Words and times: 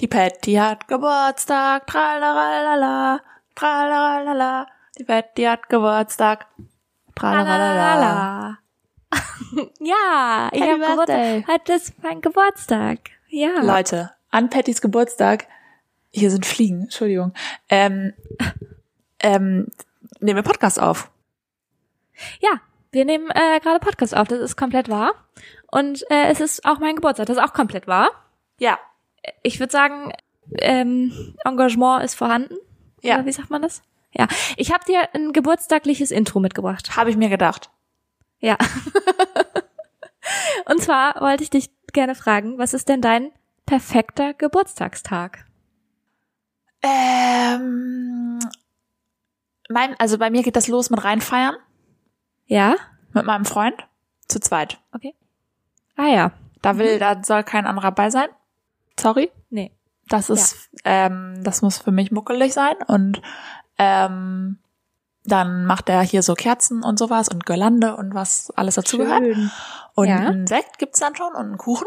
Die 0.00 0.08
Patty 0.08 0.54
hat 0.54 0.88
Geburtstag, 0.88 1.86
tralalala, 1.86 3.20
tralalala. 3.54 4.66
Die 4.98 5.04
Patty 5.04 5.42
hat 5.42 5.68
Geburtstag, 5.68 6.46
tralalala. 7.14 8.58
ja, 9.78 10.48
ich 10.52 10.62
habe. 10.62 10.78
Geburtstag. 10.78 11.44
Heute 11.46 11.72
ist 11.74 12.02
mein 12.02 12.22
Geburtstag. 12.22 12.98
Ja. 13.28 13.60
Leute, 13.60 14.12
an 14.30 14.48
Pattys 14.48 14.80
Geburtstag, 14.80 15.46
hier 16.10 16.30
sind 16.30 16.46
Fliegen, 16.46 16.84
Entschuldigung, 16.84 17.34
ähm, 17.68 18.14
ähm, 19.18 19.66
nehmen 20.20 20.36
wir 20.36 20.42
Podcast 20.42 20.80
auf. 20.80 21.10
Ja, 22.40 22.58
wir 22.90 23.04
nehmen 23.04 23.28
äh, 23.28 23.60
gerade 23.60 23.80
Podcast 23.80 24.16
auf. 24.16 24.28
Das 24.28 24.38
ist 24.38 24.56
komplett 24.56 24.88
wahr. 24.88 25.12
Und 25.70 26.10
äh, 26.10 26.28
es 26.28 26.40
ist 26.40 26.64
auch 26.64 26.78
mein 26.78 26.94
Geburtstag. 26.94 27.26
Das 27.26 27.36
ist 27.36 27.42
auch 27.42 27.52
komplett 27.52 27.86
wahr. 27.86 28.08
Ja. 28.58 28.78
Ich 29.42 29.60
würde 29.60 29.72
sagen, 29.72 30.12
ähm, 30.58 31.34
Engagement 31.44 32.04
ist 32.04 32.14
vorhanden. 32.14 32.56
Ja. 33.02 33.16
Oder 33.16 33.26
wie 33.26 33.32
sagt 33.32 33.50
man 33.50 33.62
das? 33.62 33.82
Ja. 34.12 34.26
Ich 34.56 34.72
habe 34.72 34.84
dir 34.84 35.08
ein 35.14 35.32
geburtstagliches 35.32 36.10
Intro 36.10 36.40
mitgebracht. 36.40 36.96
Habe 36.96 37.10
ich 37.10 37.16
mir 37.16 37.28
gedacht. 37.28 37.70
Ja. 38.40 38.56
Und 40.66 40.82
zwar 40.82 41.20
wollte 41.20 41.42
ich 41.42 41.50
dich 41.50 41.70
gerne 41.92 42.14
fragen, 42.14 42.58
was 42.58 42.74
ist 42.74 42.88
denn 42.88 43.00
dein 43.00 43.30
perfekter 43.66 44.34
Geburtstagstag? 44.34 45.44
Ähm, 46.82 48.38
mein, 49.68 49.98
also 49.98 50.18
bei 50.18 50.30
mir 50.30 50.42
geht 50.42 50.56
das 50.56 50.68
los 50.68 50.90
mit 50.90 51.04
reinfeiern 51.04 51.56
Ja? 52.46 52.76
mit 53.12 53.26
meinem 53.26 53.44
Freund 53.44 53.74
zu 54.28 54.40
zweit. 54.40 54.80
Okay. 54.92 55.14
Ah 55.96 56.08
ja. 56.08 56.32
Da 56.62 56.78
will, 56.78 56.98
da 56.98 57.22
soll 57.24 57.42
kein 57.42 57.66
anderer 57.66 57.92
bei 57.92 58.10
sein. 58.10 58.28
Sorry. 59.00 59.30
Nee. 59.50 59.72
Das 60.08 60.28
ist, 60.30 60.68
ähm, 60.84 61.40
das 61.44 61.62
muss 61.62 61.78
für 61.78 61.92
mich 61.92 62.10
muckelig 62.10 62.52
sein 62.52 62.74
und 62.88 63.22
ähm, 63.78 64.58
dann 65.24 65.66
macht 65.66 65.88
er 65.88 66.00
hier 66.02 66.22
so 66.22 66.34
Kerzen 66.34 66.82
und 66.82 66.98
sowas 66.98 67.28
und 67.28 67.46
Girlande 67.46 67.94
und 67.96 68.14
was 68.14 68.50
alles 68.56 68.74
dazugehört. 68.74 69.22
Und 69.94 70.08
Ja. 70.08 70.16
einen 70.16 70.46
Sekt 70.46 70.78
gibt's 70.78 70.98
dann 70.98 71.14
schon 71.14 71.28
und 71.34 71.36
einen 71.46 71.58
Kuchen. 71.58 71.86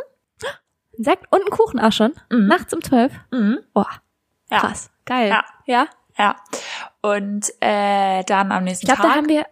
Ein 0.97 1.03
Sekt 1.03 1.25
und 1.31 1.42
ein 1.44 1.50
Kuchen 1.50 1.80
auch 1.80 1.92
schon? 1.92 2.14
Mhm. 2.30 2.47
Nachts 2.47 2.73
um 2.73 2.81
zwölf? 2.83 3.11
Mhm. 3.31 3.59
Boah, 3.73 3.89
Ja. 4.52 4.59
krass. 4.59 4.89
Geil. 5.05 5.30
Ja. 5.30 5.44
Ja? 5.66 5.88
Ja. 6.17 6.36
Und 7.02 7.52
äh, 7.59 8.23
dann 8.23 8.52
am 8.52 8.64
nächsten 8.64 8.86
Ich 8.86 8.94
glaube, 8.94 9.02
Tag. 9.02 9.11
da 9.11 9.17
haben 9.17 9.27
wir, 9.27 9.45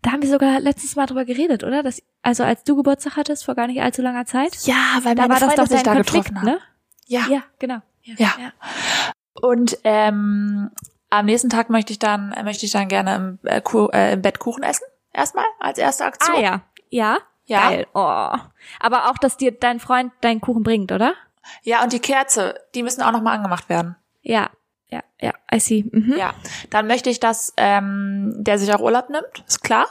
da 0.00 0.12
haben 0.12 0.22
wir 0.22 0.30
sogar 0.30 0.58
letztes 0.60 0.96
Mal 0.96 1.06
drüber 1.06 1.24
geredet, 1.26 1.62
oder? 1.62 1.82
Das, 1.82 2.02
also 2.22 2.42
als 2.42 2.64
du 2.64 2.74
Geburtstag 2.74 3.16
hattest, 3.16 3.44
vor 3.44 3.54
gar 3.54 3.66
nicht 3.68 3.80
allzu 3.82 4.02
langer 4.02 4.24
Zeit. 4.24 4.56
ja, 4.64 4.74
weil 5.02 5.14
Da 5.14 5.22
meine 5.28 5.34
war 5.34 5.40
das 5.40 5.54
Freunde 5.54 5.62
doch 5.62 5.66
sich 5.68 5.82
dein 5.82 5.94
da 5.96 6.02
Konflikt, 6.02 6.24
getroffen 6.28 6.40
haben. 6.48 6.54
ne? 6.56 6.60
Ja. 7.06 7.26
Ja, 7.28 7.42
genau. 7.58 7.78
Ja. 8.04 8.52
Und 9.40 9.78
ähm, 9.84 10.70
am 11.10 11.26
nächsten 11.26 11.50
Tag 11.50 11.70
möchte 11.70 11.92
ich 11.92 11.98
dann 11.98 12.32
äh, 12.32 12.42
möchte 12.42 12.66
ich 12.66 12.72
dann 12.72 12.88
gerne 12.88 13.14
im, 13.14 13.38
äh, 13.44 13.60
äh, 13.92 14.12
im 14.14 14.22
Bett 14.22 14.38
Kuchen 14.38 14.62
essen. 14.62 14.84
Erstmal 15.12 15.44
als 15.60 15.78
erste 15.78 16.04
Aktion. 16.04 16.36
Ah 16.36 16.40
ja. 16.40 16.60
Ja? 16.90 17.18
Ja. 17.44 17.68
Geil. 17.68 17.86
Oh. 17.94 18.36
Aber 18.80 19.10
auch, 19.10 19.18
dass 19.18 19.36
dir 19.36 19.52
dein 19.52 19.80
Freund 19.80 20.12
deinen 20.20 20.40
Kuchen 20.40 20.62
bringt, 20.62 20.92
oder? 20.92 21.14
Ja, 21.62 21.82
und 21.82 21.92
die 21.92 22.00
Kerze, 22.00 22.54
die 22.74 22.82
müssen 22.82 23.02
auch 23.02 23.12
nochmal 23.12 23.36
angemacht 23.36 23.68
werden. 23.68 23.96
Ja. 24.22 24.50
Ja, 24.88 25.02
ja, 25.18 25.32
I 25.52 25.58
see. 25.58 25.84
Mhm. 25.90 26.16
Ja. 26.18 26.34
Dann 26.68 26.86
möchte 26.86 27.08
ich, 27.08 27.18
dass 27.18 27.54
ähm, 27.56 28.34
der 28.36 28.58
sich 28.58 28.72
auch 28.74 28.80
Urlaub 28.80 29.08
nimmt. 29.08 29.42
Ist 29.48 29.62
klar. 29.62 29.86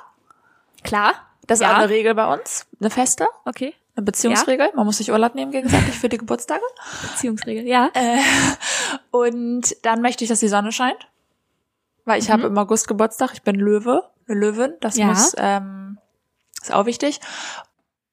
Klar. 0.83 1.15
Das 1.51 1.59
ist 1.59 1.65
Ja. 1.65 1.73
auch 1.73 1.77
eine 1.79 1.89
Regel 1.89 2.15
bei 2.15 2.33
uns. 2.33 2.65
Eine 2.79 2.89
feste. 2.89 3.27
Okay. 3.45 3.73
Eine 3.95 4.05
Beziehungsregel. 4.05 4.69
Man 4.73 4.85
muss 4.85 4.97
sich 4.97 5.11
Urlaub 5.11 5.35
nehmen 5.35 5.51
gegenseitig 5.51 5.95
für 5.99 6.07
die 6.09 6.17
Geburtstage. 6.17 6.63
Beziehungsregel. 7.11 7.67
Ja. 7.67 7.89
Äh, 7.93 8.19
und 9.11 9.75
dann 9.85 10.01
möchte 10.01 10.23
ich, 10.23 10.29
dass 10.29 10.39
die 10.39 10.47
Sonne 10.47 10.71
scheint. 10.71 11.07
Weil 12.05 12.19
ich 12.19 12.31
habe 12.31 12.43
im 12.43 12.57
August 12.57 12.87
Geburtstag. 12.87 13.31
Ich 13.33 13.41
bin 13.43 13.55
Löwe, 13.55 14.03
eine 14.27 14.39
Löwin. 14.39 14.73
Das 14.81 14.97
Ja. 14.97 15.07
muss, 15.07 15.33
ähm, 15.37 15.97
ist 16.61 16.73
auch 16.73 16.85
wichtig. 16.85 17.19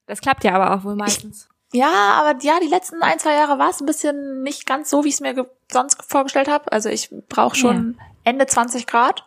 Das 0.07 0.21
klappt 0.21 0.45
ja 0.45 0.55
aber 0.55 0.75
auch 0.75 0.85
wohl 0.85 0.97
meistens. 0.97 1.49
Ja, 1.73 2.21
aber 2.21 2.39
ja, 2.43 2.59
die 2.61 2.67
letzten 2.69 3.03
ein, 3.03 3.19
zwei 3.19 3.35
Jahre 3.35 3.59
war 3.59 3.71
es 3.71 3.81
ein 3.81 3.87
bisschen 3.87 4.43
nicht 4.43 4.67
ganz 4.67 4.91
so, 4.91 5.05
wie 5.05 5.09
ich 5.09 5.15
es 5.15 5.21
mir 5.21 5.35
ge 5.35 5.45
sonst 5.71 6.03
vorgestellt 6.03 6.49
habe. 6.49 6.73
Also 6.73 6.89
ich 6.89 7.11
brauche 7.29 7.55
schon 7.57 7.99
Ende 8.25 8.47
20 8.47 8.87
Grad. 8.87 9.25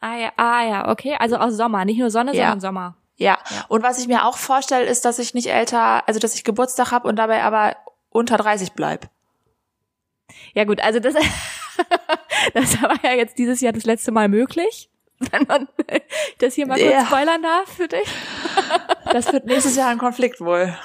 Ah 0.00 0.16
ja, 0.16 0.32
ah 0.36 0.64
ja, 0.64 0.88
okay. 0.90 1.16
Also 1.18 1.36
aus 1.36 1.54
Sommer, 1.56 1.84
nicht 1.84 1.98
nur 1.98 2.10
Sonne, 2.10 2.34
Ja. 2.34 2.46
sondern 2.50 2.60
Sommer. 2.60 2.96
Ja. 3.16 3.38
Und 3.68 3.82
was 3.82 3.98
ich 3.98 4.08
mir 4.08 4.24
auch 4.26 4.36
vorstelle, 4.36 4.84
ist, 4.84 5.04
dass 5.04 5.18
ich 5.18 5.34
nicht 5.34 5.46
älter, 5.48 6.06
also 6.06 6.20
dass 6.20 6.34
ich 6.34 6.44
Geburtstag 6.44 6.90
habe 6.92 7.08
und 7.08 7.16
dabei 7.16 7.42
aber 7.42 7.76
unter 8.10 8.36
30 8.36 8.72
bleib. 8.72 9.08
Ja 10.54 10.64
gut, 10.64 10.80
also 10.80 11.00
das, 11.00 11.14
das 12.54 12.82
war 12.82 12.94
ja 13.02 13.12
jetzt 13.12 13.38
dieses 13.38 13.60
Jahr 13.60 13.72
das 13.72 13.84
letzte 13.84 14.12
Mal 14.12 14.28
möglich. 14.28 14.90
Wenn 15.30 15.44
man 15.48 15.66
das 16.40 16.54
hier 16.54 16.66
mal 16.66 16.78
kurz 16.78 16.92
Ja. 16.92 17.06
spoilern 17.06 17.42
darf 17.42 17.68
für 17.76 17.88
dich. 17.88 18.06
Das 19.12 19.32
wird 19.32 19.46
nächstes 19.46 19.76
Jahr 19.76 19.88
ein 19.90 19.98
Konflikt 19.98 20.40
wohl. 20.40 20.76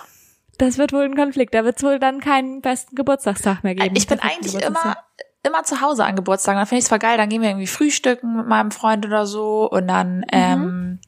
Das 0.59 0.77
wird 0.77 0.93
wohl 0.93 1.03
ein 1.03 1.15
Konflikt. 1.15 1.55
Da 1.55 1.65
wird 1.65 1.77
es 1.77 1.83
wohl 1.83 1.97
dann 1.97 2.19
keinen 2.21 2.61
besten 2.61 2.95
Geburtstagstag 2.95 3.63
mehr 3.63 3.73
geben. 3.73 3.95
Ich 3.95 4.05
bin 4.05 4.19
eigentlich 4.19 4.53
immer, 4.61 4.95
immer 5.43 5.63
zu 5.63 5.81
Hause 5.81 6.05
an 6.05 6.15
Geburtstagen. 6.15 6.59
Dann 6.59 6.67
finde 6.67 6.79
ich 6.79 6.85
es 6.85 6.89
voll 6.89 6.99
geil. 6.99 7.17
Dann 7.17 7.29
gehen 7.29 7.41
wir 7.41 7.49
irgendwie 7.49 7.65
frühstücken 7.67 8.37
mit 8.37 8.45
meinem 8.47 8.69
Freund 8.69 9.07
oder 9.07 9.25
so 9.25 9.67
und 9.69 9.87
dann 9.87 10.23
ähm, 10.31 10.99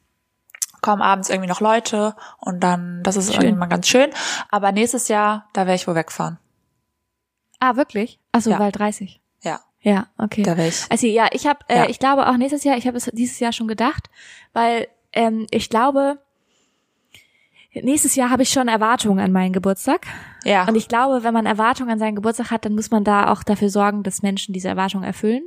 kommen 0.84 1.02
abends 1.02 1.30
irgendwie 1.30 1.48
noch 1.48 1.60
Leute 1.60 2.14
und 2.38 2.60
dann, 2.60 3.02
das 3.02 3.16
ist 3.16 3.34
Schön. 3.34 3.44
irgendwann 3.44 3.68
ganz 3.70 3.88
schön. 3.88 4.10
Aber 4.50 4.70
nächstes 4.72 5.08
Jahr, 5.08 5.48
da 5.52 5.62
werde 5.62 5.74
ich 5.76 5.86
wohl 5.88 5.94
wegfahren. 5.94 6.38
Ah, 7.60 7.76
wirklich? 7.76 8.20
Achso, 8.32 8.50
Ja. 8.50 8.58
weil 8.58 8.70
30. 8.72 9.20
Ja, 9.42 9.60
Ja, 9.80 10.06
okay. 10.18 10.42
da 10.42 10.56
werde 10.56 10.68
ich. 10.68 10.84
Also 10.90 11.06
ja, 11.06 11.28
ich 11.32 11.46
habe, 11.46 11.60
äh, 11.68 11.76
Ja. 11.78 11.88
ich 11.88 11.98
glaube 11.98 12.28
auch 12.28 12.36
nächstes 12.36 12.64
Jahr, 12.64 12.76
ich 12.76 12.86
habe 12.86 12.96
es 12.96 13.04
dieses 13.12 13.38
Jahr 13.40 13.52
schon 13.52 13.68
gedacht, 13.68 14.10
weil 14.52 14.88
ähm, 15.12 15.46
ich 15.50 15.70
glaube, 15.70 16.18
nächstes 17.72 18.14
Jahr 18.14 18.30
habe 18.30 18.42
ich 18.42 18.50
schon 18.50 18.68
Erwartungen 18.68 19.18
an 19.24 19.32
meinen 19.32 19.52
Geburtstag. 19.52 20.06
Ja. 20.44 20.66
Und 20.68 20.74
ich 20.76 20.88
glaube, 20.88 21.24
wenn 21.24 21.34
man 21.34 21.46
Erwartungen 21.46 21.90
an 21.90 21.98
seinen 21.98 22.14
Geburtstag 22.16 22.50
hat, 22.50 22.64
dann 22.64 22.74
muss 22.74 22.90
man 22.90 23.04
da 23.04 23.30
auch 23.32 23.42
dafür 23.42 23.68
sorgen, 23.70 24.02
dass 24.02 24.22
Menschen 24.22 24.52
diese 24.52 24.68
Erwartungen 24.68 25.04
erfüllen. 25.04 25.42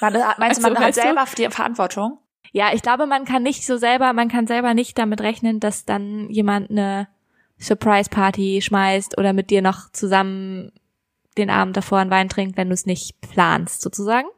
Man, 0.00 0.12
meinst 0.38 0.60
du, 0.60 0.64
Also, 0.66 0.70
man 0.74 0.78
hat 0.84 0.94
selber 0.94 1.24
die 1.36 1.48
Verantwortung? 1.50 2.18
Ja, 2.52 2.72
ich 2.74 2.82
glaube, 2.82 3.06
man 3.06 3.24
kann 3.24 3.42
nicht 3.42 3.64
so 3.66 3.76
selber, 3.78 4.12
man 4.12 4.28
kann 4.28 4.46
selber 4.46 4.74
nicht 4.74 4.98
damit 4.98 5.20
rechnen, 5.22 5.58
dass 5.58 5.84
dann 5.84 6.28
jemand 6.30 6.70
eine 6.70 7.08
Surprise 7.58 8.10
Party 8.10 8.60
schmeißt 8.62 9.16
oder 9.18 9.32
mit 9.32 9.50
dir 9.50 9.62
noch 9.62 9.90
zusammen 9.92 10.72
den 11.38 11.48
Abend 11.48 11.76
davor 11.76 11.98
einen 11.98 12.10
Wein 12.10 12.28
trinkt, 12.28 12.56
wenn 12.58 12.68
du 12.68 12.74
es 12.74 12.84
nicht 12.86 13.20
planst, 13.22 13.80
sozusagen. 13.80 14.28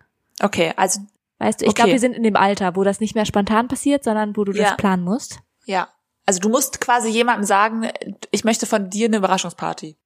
Okay, 0.41 0.73
also 0.77 1.01
Weißt 1.39 1.61
du, 1.61 1.65
ich 1.65 1.71
Okay. 1.71 1.77
glaube, 1.83 1.93
wir 1.93 1.99
sind 1.99 2.15
in 2.15 2.23
dem 2.23 2.37
Alter, 2.37 2.77
wo 2.77 2.85
das 2.85 3.01
nicht 3.01 3.17
mehr 3.17 3.27
spontan 3.27 3.67
passiert, 3.67 4.05
sondern 4.05 4.37
wo 4.37 4.45
du 4.45 4.53
Ja. 4.53 4.63
das 4.71 4.77
planen 4.77 5.03
musst. 5.03 5.41
ja. 5.67 5.89
Also 6.27 6.41
du 6.41 6.49
musst 6.49 6.81
quasi 6.81 7.11
jemandem 7.11 7.45
sagen, 7.45 7.91
ich 8.31 8.45
möchte 8.45 8.65
von 8.65 8.89
dir 8.89 9.09
eine 9.09 9.19
Überraschungsparty. 9.19 9.99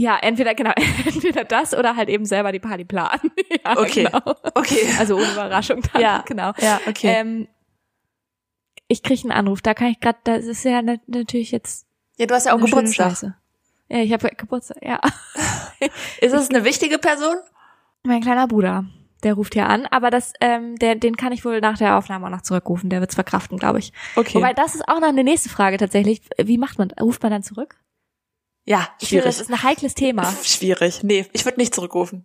Ja, 0.00 0.16
entweder 0.20 0.54
genau, 0.54 0.72
entweder 1.04 1.44
das 1.44 1.74
oder 1.74 1.94
halt 1.96 2.08
eben 2.08 2.24
selber 2.24 2.52
die 2.52 2.58
Party 2.58 2.84
planen. 2.84 3.30
ja, 3.64 3.76
Okay. 3.76 4.04
Genau. 4.04 4.34
Okay. 4.54 4.88
Also 4.98 5.16
ohne 5.16 5.30
Überraschung 5.30 5.82
dann. 5.92 6.00
Ja. 6.02 6.24
genau. 6.26 6.52
Ja, 6.58 6.80
okay. 6.86 7.14
Ähm, 7.18 7.48
ich 8.88 9.02
krieg 9.02 9.20
einen 9.22 9.32
Anruf, 9.32 9.60
da 9.62 9.74
kann 9.74 9.88
ich 9.88 10.00
gerade, 10.00 10.18
das 10.24 10.46
ist 10.46 10.64
ja 10.64 10.82
na- 10.82 10.96
natürlich 11.06 11.50
jetzt 11.52 11.86
ja, 12.16 12.26
du 12.26 12.34
hast 12.34 12.46
ja 12.46 12.54
auch 12.54 12.60
Geburtstag. 12.60 13.16
Ja, 13.88 13.98
ich 13.98 14.12
habe 14.12 14.28
Geburtstag, 14.36 14.76
ja. 14.82 15.00
Ist 16.20 16.34
es 16.34 16.50
eine 16.50 16.64
wichtige 16.64 16.98
Person? 16.98 17.36
Mein 18.02 18.20
kleiner 18.20 18.46
Bruder, 18.46 18.84
der 19.22 19.34
ruft 19.34 19.54
hier 19.54 19.68
an, 19.68 19.86
aber 19.90 20.10
das, 20.10 20.32
ähm, 20.40 20.76
der, 20.76 20.96
den 20.96 21.16
kann 21.16 21.32
ich 21.32 21.44
wohl 21.44 21.60
nach 21.60 21.78
der 21.78 21.96
Aufnahme 21.96 22.26
auch 22.26 22.30
noch 22.30 22.42
zurückrufen, 22.42 22.90
der 22.90 23.00
wird's 23.00 23.14
verkraften, 23.14 23.58
glaube 23.58 23.78
ich. 23.78 23.92
Okay. 24.16 24.34
Wobei, 24.34 24.52
das 24.54 24.74
ist 24.74 24.86
auch 24.88 25.00
noch 25.00 25.08
eine 25.08 25.24
nächste 25.24 25.48
Frage 25.48 25.76
tatsächlich. 25.78 26.20
Wie 26.38 26.58
macht 26.58 26.78
man, 26.78 26.90
ruft 27.00 27.22
man 27.22 27.32
dann 27.32 27.42
zurück? 27.42 27.76
Ja, 28.70 28.88
Ich 29.00 29.08
finde, 29.08 29.22
schwierig. 29.22 29.24
das 29.24 29.40
ist 29.40 29.50
ein 29.50 29.62
heikles 29.64 29.94
Thema. 29.94 30.32
Schwierig. 30.44 31.02
Nee, 31.02 31.26
ich 31.32 31.44
würde 31.44 31.58
nicht 31.58 31.74
zurückrufen. 31.74 32.24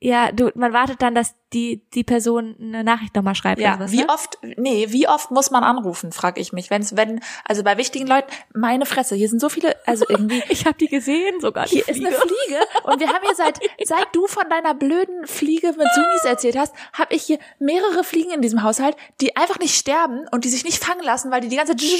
Ja, 0.00 0.32
du, 0.32 0.50
man 0.54 0.72
wartet 0.72 1.02
dann, 1.02 1.14
dass 1.14 1.34
die, 1.52 1.82
die 1.92 2.04
Person 2.04 2.56
eine 2.58 2.84
Nachricht 2.84 3.14
nochmal 3.14 3.34
schreibt. 3.34 3.60
Ja, 3.60 3.74
oder 3.74 3.84
was, 3.84 3.92
wie 3.92 3.98
ne? 4.00 4.08
oft, 4.08 4.38
nee, 4.56 4.86
wie 4.90 5.06
oft 5.06 5.30
muss 5.30 5.50
man 5.50 5.62
anrufen, 5.62 6.10
frage 6.10 6.40
ich 6.40 6.54
mich. 6.54 6.70
Wenn's, 6.70 6.96
wenn, 6.96 7.20
also 7.44 7.62
bei 7.62 7.76
wichtigen 7.76 8.06
Leuten, 8.06 8.30
meine 8.54 8.86
Fresse, 8.86 9.14
hier 9.14 9.28
sind 9.28 9.40
so 9.40 9.50
viele, 9.50 9.76
also 9.86 10.06
irgendwie, 10.08 10.42
Ich 10.48 10.64
habe 10.64 10.78
die 10.78 10.88
gesehen 10.88 11.38
sogar. 11.40 11.66
die 11.66 11.76
hier 11.76 11.88
ist 11.88 12.00
eine 12.00 12.10
Fliege. 12.10 12.34
Fliege 12.46 12.60
und 12.84 13.00
wir 13.00 13.08
haben 13.08 13.24
hier 13.24 13.34
seit, 13.34 13.60
seit 13.84 14.08
du 14.14 14.26
von 14.26 14.48
deiner 14.48 14.74
blöden 14.74 15.26
Fliege 15.26 15.68
mit 15.68 15.88
Sumis 15.94 16.24
erzählt 16.24 16.56
hast, 16.56 16.74
habe 16.94 17.14
ich 17.14 17.24
hier 17.24 17.38
mehrere 17.58 18.04
Fliegen 18.04 18.32
in 18.32 18.40
diesem 18.40 18.62
Haushalt, 18.62 18.96
die 19.20 19.36
einfach 19.36 19.58
nicht 19.58 19.74
sterben 19.74 20.26
und 20.32 20.44
die 20.46 20.50
sich 20.50 20.64
nicht 20.64 20.82
fangen 20.82 21.02
lassen, 21.04 21.30
weil 21.30 21.42
die 21.42 21.48
die 21.48 21.56
ganze 21.56 21.76
Zeit 21.76 21.90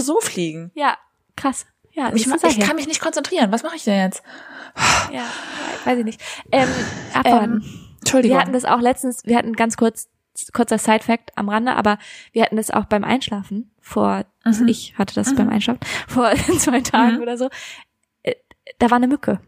so 0.00 0.20
fliegen. 0.20 0.70
Ja, 0.74 0.96
krass. 1.36 1.66
Ja, 1.94 2.12
Ich, 2.14 2.24
das 2.28 2.42
ma- 2.42 2.48
ist 2.48 2.56
ich 2.58 2.64
kann 2.66 2.76
mich 2.76 2.86
nicht 2.86 3.00
konzentrieren. 3.00 3.52
Was 3.52 3.62
mache 3.62 3.76
ich 3.76 3.84
denn 3.84 3.98
jetzt? 3.98 4.22
ja, 5.12 5.24
weiß 5.84 5.98
ich 5.98 6.04
nicht. 6.04 6.20
Ähm, 6.52 6.68
abwarten. 7.14 7.62
Ähm, 7.62 7.94
Entschuldigung. 8.00 8.36
wir 8.36 8.40
hatten 8.42 8.52
das 8.52 8.64
auch 8.64 8.80
letztens, 8.80 9.24
wir 9.24 9.36
hatten 9.38 9.52
ganz 9.54 9.76
kurz, 9.76 10.08
kurzer 10.52 10.78
Side-Fact 10.78 11.30
am 11.38 11.48
Rande, 11.48 11.74
aber 11.76 11.98
wir 12.32 12.42
hatten 12.42 12.56
das 12.56 12.70
auch 12.70 12.86
beim 12.86 13.04
Einschlafen 13.04 13.70
vor, 13.80 14.24
Mhm. 14.44 14.66
ich 14.68 14.98
hatte 14.98 15.14
das 15.14 15.34
beim 15.34 15.48
Einschlafen, 15.48 15.80
vor 16.08 16.32
zwei 16.58 16.80
Tagen 16.80 17.16
Mhm. 17.16 17.22
oder 17.22 17.38
so. 17.38 17.48
Äh, 18.24 18.34
Da 18.78 18.90
war 18.90 18.96
eine 18.96 19.06
Mücke. 19.08 19.40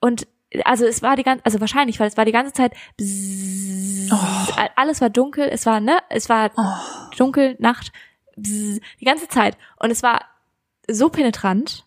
Und 0.00 0.26
also 0.64 0.86
es 0.86 1.02
war 1.02 1.16
die 1.16 1.22
ganze, 1.24 1.44
also 1.44 1.60
wahrscheinlich, 1.60 2.00
weil 2.00 2.08
es 2.08 2.16
war 2.16 2.24
die 2.24 2.32
ganze 2.32 2.52
Zeit 2.54 2.72
bzzz, 2.96 4.10
Oh. 4.12 4.62
alles 4.76 5.00
war 5.00 5.10
dunkel, 5.10 5.48
es 5.50 5.66
war, 5.66 5.80
ne, 5.80 5.98
es 6.08 6.28
war 6.28 6.50
Oh. 6.56 7.16
dunkel, 7.18 7.56
Nacht, 7.58 7.92
bzzz, 8.36 8.80
die 9.00 9.04
ganze 9.04 9.28
Zeit. 9.28 9.58
Und 9.78 9.90
es 9.90 10.02
war 10.02 10.24
so 10.90 11.08
penetrant, 11.08 11.86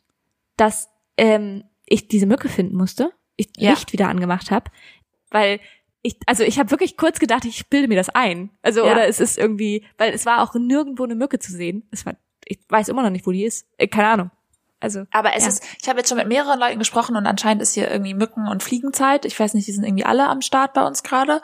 dass 0.58 0.90
ähm, 1.18 1.64
ich 1.86 2.08
diese 2.08 2.26
Mücke 2.26 2.50
finden 2.50 2.76
musste, 2.76 3.12
ich 3.36 3.50
Ja. 3.58 3.72
Licht 3.72 3.94
wieder 3.94 4.08
angemacht 4.10 4.52
habe, 4.52 4.70
weil 5.32 5.60
ich, 6.02 6.18
also 6.28 6.44
ich 6.44 6.60
habe 6.60 6.72
wirklich 6.72 6.96
kurz 6.98 7.20
gedacht, 7.20 7.44
ich 7.46 7.68
bilde 7.70 7.88
mir 7.90 7.98
das 7.98 8.10
ein. 8.10 8.52
Also 8.62 8.86
Ja. 8.86 8.92
oder 8.94 9.08
es 9.08 9.20
ist 9.20 9.38
irgendwie, 9.38 9.86
weil 9.98 10.14
es 10.14 10.26
war 10.26 10.42
auch 10.42 10.54
nirgendwo 10.56 11.04
eine 11.04 11.16
Mücke 11.16 11.40
zu 11.40 11.52
sehen. 11.52 11.88
Es 11.92 12.06
war, 12.06 12.14
ich 12.46 12.60
weiß 12.70 12.88
immer 12.90 13.04
noch 13.04 13.10
nicht, 13.10 13.28
wo 13.28 13.32
die 13.32 13.44
ist. 13.44 13.68
Äh, 13.78 13.88
Keine 13.88 14.08
Ahnung. 14.08 14.32
Also 14.82 15.04
Aber 15.12 15.36
es 15.36 15.44
Ja. 15.44 15.50
ist, 15.50 15.64
ich 15.82 15.90
habe 15.90 16.00
jetzt 16.00 16.08
schon 16.08 16.18
mit 16.18 16.30
mehreren 16.30 16.58
Leuten 16.58 16.80
gesprochen 16.80 17.18
und 17.18 17.26
anscheinend 17.28 17.62
ist 17.62 17.74
hier 17.74 17.92
irgendwie 17.92 18.14
Mücken- 18.14 18.48
und 18.48 18.64
Fliegenzeit. 18.64 19.26
Ich 19.26 19.38
weiß 19.38 19.54
nicht, 19.54 19.68
die 19.68 19.74
sind 19.74 19.84
irgendwie 19.84 20.06
alle 20.06 20.28
am 20.30 20.42
Start 20.42 20.74
bei 20.74 20.86
uns 20.88 21.04
gerade. 21.04 21.42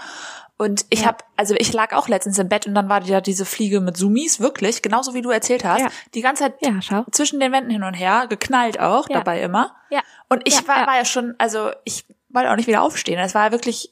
Und 0.58 0.86
ich 0.90 1.02
Ja. 1.02 1.08
habe, 1.08 1.18
also 1.36 1.54
ich 1.58 1.74
lag 1.74 1.92
auch 1.94 2.08
letztens 2.08 2.40
im 2.40 2.48
Bett 2.48 2.66
und 2.66 2.76
dann 2.76 2.88
war 2.88 3.02
ja 3.04 3.20
diese 3.20 3.44
Fliege 3.46 3.82
mit 3.82 3.98
Sumis, 3.98 4.40
wirklich, 4.40 4.82
genauso 4.82 5.14
wie 5.14 5.22
du 5.22 5.30
erzählt 5.30 5.66
hast, 5.66 5.82
Ja. 5.82 5.90
die 6.14 6.22
ganze 6.22 6.44
Zeit 6.44 6.54
ja, 6.62 7.06
zwischen 7.12 7.42
den 7.42 7.52
Wänden 7.52 7.70
hin 7.72 7.84
und 7.84 7.94
her, 7.94 8.28
geknallt 8.30 8.80
auch, 8.80 9.10
Ja. 9.10 9.18
dabei 9.18 9.42
immer. 9.42 9.76
Ja. 9.90 10.02
Und 10.30 10.48
ich 10.48 10.56
Ja, 10.62 10.68
war, 10.68 10.78
ja. 10.82 10.88
war 10.88 10.96
ja 10.98 11.04
schon, 11.06 11.36
also 11.40 11.72
ich 11.84 12.06
wollte 12.30 12.52
auch 12.52 12.56
nicht 12.56 12.68
wieder 12.68 12.82
aufstehen. 12.84 13.20
Es 13.20 13.36
war 13.36 13.46
ja 13.48 13.52
wirklich, 13.52 13.92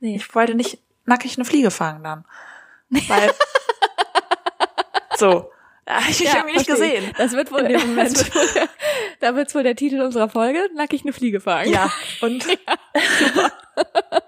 Nee. 0.00 0.16
ich 0.16 0.34
wollte 0.34 0.54
nicht 0.56 0.78
nackig 1.04 1.36
eine 1.36 1.44
Fliege 1.44 1.70
fangen 1.70 2.02
dann. 2.02 2.24
Weil, 2.88 3.30
so. 5.16 5.50
Ja, 5.86 5.98
ich 6.08 6.20
Ja, 6.20 6.36
irgendwie 6.38 6.56
nicht 6.56 6.66
gesehen. 6.68 7.12
Das 7.18 7.32
wird 7.32 7.50
wohl, 7.52 7.60
In 7.60 7.78
dem 7.78 7.88
Moment. 7.90 8.16
Wird 8.16 8.34
wohl 8.34 8.46
der, 8.54 8.68
da 9.20 9.34
wird's 9.36 9.54
wohl 9.54 9.62
der 9.62 9.76
Titel 9.76 10.00
unserer 10.00 10.28
Folge, 10.28 10.68
nackig 10.74 11.02
eine 11.02 11.12
Fliege 11.12 11.40
fangen. 11.40 11.72
Ja, 11.72 11.90
und 12.20 12.46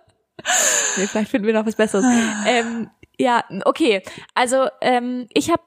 Nee, 0.96 1.06
vielleicht 1.06 1.30
finden 1.30 1.46
wir 1.46 1.54
noch 1.54 1.64
was 1.66 1.76
Besseres. 1.76 2.04
ähm, 2.46 2.90
ja, 3.18 3.44
okay. 3.64 4.02
Also 4.34 4.68
ähm, 4.82 5.26
ich 5.32 5.50
habe 5.50 5.62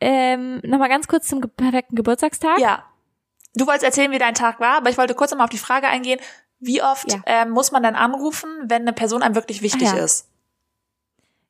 ähm, 0.00 0.60
noch 0.64 0.78
mal 0.78 0.88
ganz 0.88 1.06
kurz 1.06 1.28
zum 1.28 1.40
perfekten 1.40 1.94
Geburtstagstag. 1.94 2.58
Ja. 2.58 2.84
Du 3.54 3.66
wolltest 3.66 3.84
erzählen, 3.84 4.10
wie 4.10 4.18
dein 4.18 4.34
Tag 4.34 4.58
war, 4.60 4.78
aber 4.78 4.90
ich 4.90 4.98
wollte 4.98 5.14
kurz 5.14 5.30
nochmal 5.30 5.44
auf 5.44 5.50
die 5.50 5.58
Frage 5.58 5.86
eingehen, 5.86 6.18
wie 6.58 6.82
oft 6.82 7.12
Ja. 7.12 7.20
ähm, 7.26 7.50
muss 7.50 7.70
man 7.70 7.82
dann 7.82 7.94
anrufen, 7.94 8.48
wenn 8.64 8.82
eine 8.82 8.92
Person 8.92 9.22
einem 9.22 9.34
wirklich 9.34 9.62
wichtig 9.62 9.88
Ah, 9.92 9.96
ja. 9.98 10.04
ist? 10.04 10.28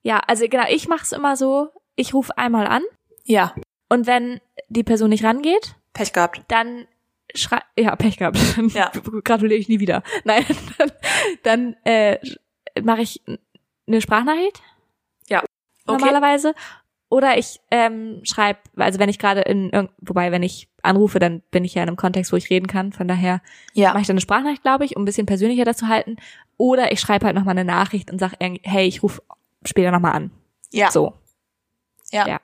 Ja, 0.03 0.19
also 0.27 0.47
genau, 0.49 0.65
ich 0.69 0.89
mache 0.89 1.05
es 1.05 1.13
immer 1.13 1.37
so, 1.37 1.69
ich 1.97 2.13
rufe 2.13 2.37
einmal 2.37 2.67
an 2.67 2.83
Ja. 3.25 3.55
und 3.89 4.07
wenn 4.07 4.41
die 4.69 4.83
Person 4.83 5.11
nicht 5.11 5.25
rangeht, 5.25 5.77
Pech 5.93 6.13
gehabt. 6.13 6.43
dann 6.49 6.87
schrei 7.35 7.61
ja, 7.79 7.95
Pech 7.97 8.17
gehabt. 8.19 8.39
Ja. 8.75 8.91
gratuliere 9.25 9.59
ich 9.61 9.69
nie 9.69 9.79
wieder. 9.81 10.03
Nein, 10.25 10.45
dann, 10.79 10.93
dann 11.43 11.77
äh, 11.85 12.19
mache 12.83 13.03
ich 13.03 13.23
eine 13.87 14.01
Sprachnachricht 14.01 14.63
Okay. 15.85 15.99
normalerweise. 16.01 16.55
Oder 17.09 17.37
ich 17.37 17.61
ähm, 17.71 18.21
schreibe, 18.25 18.61
also 18.77 18.99
wenn 19.01 19.09
ich 19.09 19.19
gerade 19.19 19.41
in 19.43 19.89
wobei, 19.99 20.33
wenn 20.33 20.43
ich 20.43 20.69
anrufe, 20.83 21.19
dann 21.19 21.43
bin 21.51 21.65
ich 21.65 21.75
ja 21.75 21.83
in 21.83 21.89
einem 21.89 21.97
Kontext, 21.97 22.33
wo 22.33 22.37
ich 22.37 22.49
reden 22.51 22.69
kann. 22.69 22.93
Von 22.93 23.09
daher 23.09 23.43
Ja. 23.75 23.91
mache 23.91 24.03
ich 24.03 24.07
dann 24.07 24.15
eine 24.15 24.21
Sprachnachricht, 24.23 24.63
glaube 24.63 24.85
ich, 24.85 24.97
um 24.97 25.03
ein 25.03 25.05
bisschen 25.05 25.27
persönlicher 25.27 25.65
das 25.65 25.77
zu 25.77 25.89
halten. 25.89 26.17
Oder 26.57 26.93
ich 26.93 27.01
schreibe 27.01 27.27
halt 27.27 27.35
nochmal 27.35 27.53
eine 27.59 27.65
Nachricht 27.65 28.11
und 28.11 28.19
sage, 28.19 28.37
hey, 28.63 28.87
ich 28.87 29.03
rufe 29.03 29.23
später 29.65 29.91
nochmal 29.91 30.13
an. 30.13 30.31
Ja. 30.73 30.91
So. 30.91 31.15
Ja. 32.13 32.27
Ja. 32.29 32.41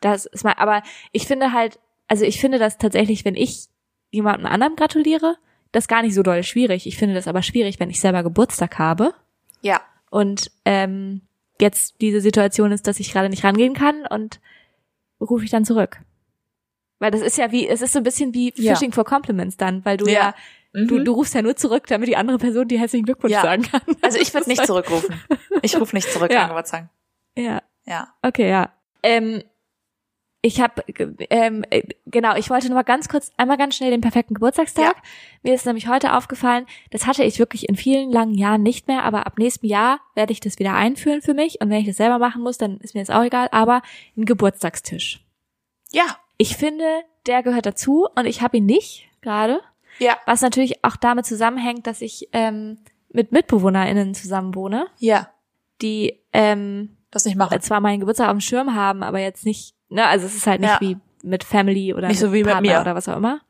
Das 0.00 0.26
ist 0.26 0.44
mal, 0.44 0.54
aber 0.56 0.82
ich 1.12 1.26
finde 1.26 1.52
halt, 1.52 1.78
also 2.08 2.24
ich 2.24 2.40
finde 2.40 2.58
das 2.58 2.78
tatsächlich, 2.78 3.24
wenn 3.24 3.36
ich 3.36 3.66
jemandem 4.10 4.46
anderem 4.46 4.76
gratuliere, 4.76 5.36
das 5.74 5.88
gar 5.88 6.02
nicht 6.02 6.14
so 6.14 6.22
doll 6.22 6.42
schwierig. 6.42 6.86
Ich 6.86 6.96
finde 6.96 7.14
das 7.14 7.28
aber 7.28 7.42
schwierig, 7.42 7.80
wenn 7.80 7.90
ich 7.90 8.00
selber 8.00 8.22
Geburtstag 8.22 8.78
habe 8.78 9.14
Ja. 9.62 9.80
und 10.10 10.50
ähm, 10.64 11.22
jetzt 11.60 12.00
diese 12.00 12.20
Situation 12.20 12.72
ist, 12.72 12.86
dass 12.86 13.00
ich 13.00 13.12
gerade 13.12 13.28
nicht 13.28 13.44
rangehen 13.44 13.74
kann 13.74 14.06
und 14.06 14.40
rufe 15.20 15.44
ich 15.44 15.50
dann 15.50 15.64
zurück. 15.64 16.00
Weil 16.98 17.10
das 17.10 17.20
ist 17.20 17.38
ja 17.38 17.50
wie, 17.52 17.68
es 17.68 17.82
ist 17.82 17.92
so 17.92 17.98
ein 17.98 18.02
bisschen 18.04 18.34
wie 18.34 18.52
Ja. 18.56 18.74
Fishing 18.74 18.92
for 18.92 19.04
Compliments 19.04 19.56
dann, 19.56 19.84
weil 19.84 19.96
du 19.96 20.06
Ja. 20.06 20.12
ja, 20.12 20.34
du, 20.86 20.98
Mhm. 21.00 21.04
du 21.04 21.12
rufst 21.12 21.34
ja 21.34 21.42
nur 21.42 21.56
zurück, 21.56 21.86
damit 21.88 22.08
die 22.08 22.16
andere 22.16 22.38
Person 22.38 22.68
dir 22.68 22.78
herzlichen 22.78 23.04
Glückwunsch 23.06 23.32
Ja. 23.32 23.42
sagen 23.42 23.62
kann. 23.62 23.80
Also 24.02 24.18
ich 24.18 24.32
würde 24.34 24.48
nicht 24.48 24.66
zurückrufen. 24.66 25.20
Ich 25.62 25.78
rufe 25.78 25.94
nicht 25.94 26.10
zurück 26.10 26.32
Ja. 26.32 26.42
an 26.42 26.48
Geburtstag. 26.48 26.88
Ja, 27.36 27.62
Ja. 27.86 28.08
okay, 28.22 28.48
ja. 28.48 28.72
Ähm, 29.02 29.42
ich 30.46 30.60
habe, 30.60 30.84
ähm, 31.30 31.64
äh, 31.70 31.82
genau, 32.04 32.36
ich 32.36 32.50
wollte 32.50 32.66
nur 32.66 32.74
mal 32.74 32.82
ganz 32.82 33.08
kurz, 33.08 33.32
einmal 33.38 33.56
ganz 33.56 33.76
schnell 33.76 33.90
den 33.90 34.02
perfekten 34.02 34.34
Geburtstagstag. 34.34 34.94
Mir 35.42 35.54
ist 35.54 35.64
nämlich 35.64 35.88
heute 35.88 36.12
aufgefallen, 36.14 36.66
das 36.90 37.06
hatte 37.06 37.24
ich 37.24 37.38
wirklich 37.38 37.66
in 37.66 37.76
vielen 37.76 38.10
langen 38.10 38.34
Jahren 38.34 38.62
nicht 38.62 38.86
mehr, 38.86 39.04
aber 39.04 39.26
ab 39.26 39.38
nächstem 39.38 39.70
Jahr 39.70 40.00
werde 40.14 40.32
ich 40.34 40.40
das 40.40 40.58
wieder 40.58 40.74
einführen 40.74 41.22
für 41.22 41.32
mich. 41.32 41.62
Und 41.62 41.70
wenn 41.70 41.80
ich 41.80 41.86
das 41.86 41.96
selber 41.96 42.18
machen 42.18 42.42
muss, 42.42 42.58
dann 42.58 42.76
ist 42.80 42.94
mir 42.94 43.00
das 43.00 43.08
auch 43.08 43.22
egal, 43.24 43.48
aber 43.52 43.80
ein 44.18 44.26
Geburtstagstisch. 44.26 45.24
Ja. 45.92 46.04
Ich 46.36 46.56
finde, 46.56 46.84
der 47.26 47.42
gehört 47.42 47.64
dazu 47.64 48.06
und 48.14 48.26
ich 48.26 48.42
habe 48.42 48.58
ihn 48.58 48.66
nicht 48.66 49.08
gerade. 49.22 49.62
Ja. 49.98 50.18
Was 50.26 50.42
natürlich 50.42 50.84
auch 50.84 50.96
damit 50.96 51.24
zusammenhängt, 51.24 51.86
dass 51.86 52.02
ich 52.02 52.28
ähm, 52.34 52.80
mit 53.08 53.32
MitbewohnerInnen 53.32 54.12
zusammen 54.14 54.54
wohne, 54.54 54.88
Ja. 54.98 55.30
die 55.80 56.20
ähm, 56.34 56.96
Das 57.12 57.24
nicht 57.24 57.36
machen. 57.36 57.60
zwar 57.62 57.80
meinen 57.80 58.00
Geburtstag 58.00 58.26
auf 58.26 58.34
dem 58.34 58.40
Schirm 58.40 58.74
haben, 58.74 59.02
aber 59.02 59.20
jetzt 59.20 59.46
nicht, 59.46 59.73
ne, 59.88 60.06
also 60.06 60.26
es 60.26 60.34
ist 60.34 60.46
halt 60.46 60.60
nicht 60.60 60.70
Ja. 60.70 60.80
wie 60.80 60.96
mit 61.22 61.44
Family 61.44 61.94
oder 61.94 62.08
Nicht 62.08 62.20
so 62.20 62.32
wie 62.32 62.44
mit 62.44 62.60
mir. 62.60 62.80
oder 62.80 62.94
was 62.94 63.08
auch 63.08 63.16
immer. 63.16 63.40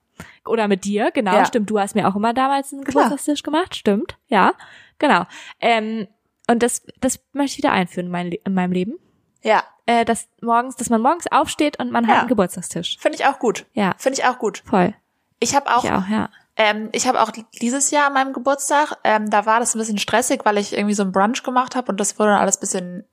Oder 0.46 0.68
mit 0.68 0.84
dir, 0.84 1.10
genau, 1.10 1.34
Ja. 1.34 1.44
stimmt. 1.44 1.68
Du 1.70 1.78
hast 1.80 1.94
mir 1.94 2.06
auch 2.08 2.14
immer 2.14 2.32
damals 2.34 2.72
einen. 2.72 2.84
Geburtstagstisch 2.84 3.42
gemacht, 3.42 3.74
stimmt, 3.74 4.16
ja, 4.28 4.52
genau. 4.98 5.24
Ähm, 5.60 6.06
und 6.48 6.62
das, 6.62 6.82
das 7.00 7.18
möchte 7.32 7.52
ich 7.54 7.58
wieder 7.58 7.72
einführen 7.72 8.06
in, 8.06 8.12
mein, 8.12 8.30
in 8.32 8.54
meinem 8.54 8.72
Leben. 8.72 8.94
Ja. 9.42 9.64
Äh, 9.86 10.04
dass 10.04 10.28
morgens, 10.40 10.76
dass 10.76 10.88
man 10.88 11.00
morgens 11.02 11.26
aufsteht 11.32 11.78
und 11.78 11.90
man 11.90 12.04
Ja. 12.04 12.10
hat 12.12 12.18
einen 12.20 12.28
Geburtstagstisch. 12.28 12.96
Finde 13.00 13.18
ich 13.18 13.26
auch 13.26 13.38
gut. 13.38 13.66
Ja, 13.72 13.94
Finde 13.98 14.18
ich 14.18 14.24
auch 14.26 14.38
gut. 14.38 14.62
voll. 14.64 14.94
Ich 15.40 15.54
habe 15.56 15.66
auch, 15.74 15.84
ich 15.84 15.90
auch, 15.90 16.06
ja. 16.08 16.30
ähm, 16.56 16.88
ich 16.92 17.06
habe 17.08 17.20
auch 17.20 17.30
dieses 17.60 17.90
Jahr 17.90 18.06
an 18.06 18.14
meinem 18.14 18.32
Geburtstag, 18.32 18.96
ähm, 19.04 19.28
da 19.28 19.44
war 19.46 19.58
das 19.60 19.74
ein 19.74 19.78
bisschen 19.78 19.98
stressig, 19.98 20.42
weil 20.44 20.56
ich 20.58 20.72
irgendwie 20.74 20.94
so 20.94 21.02
ein 21.02 21.12
Brunch 21.12 21.42
gemacht 21.42 21.74
habe 21.76 21.90
und 21.90 21.98
das 21.98 22.18
wurde 22.18 22.30
dann 22.30 22.40
alles 22.40 22.56
ein 22.58 22.60
bisschen 22.60 23.04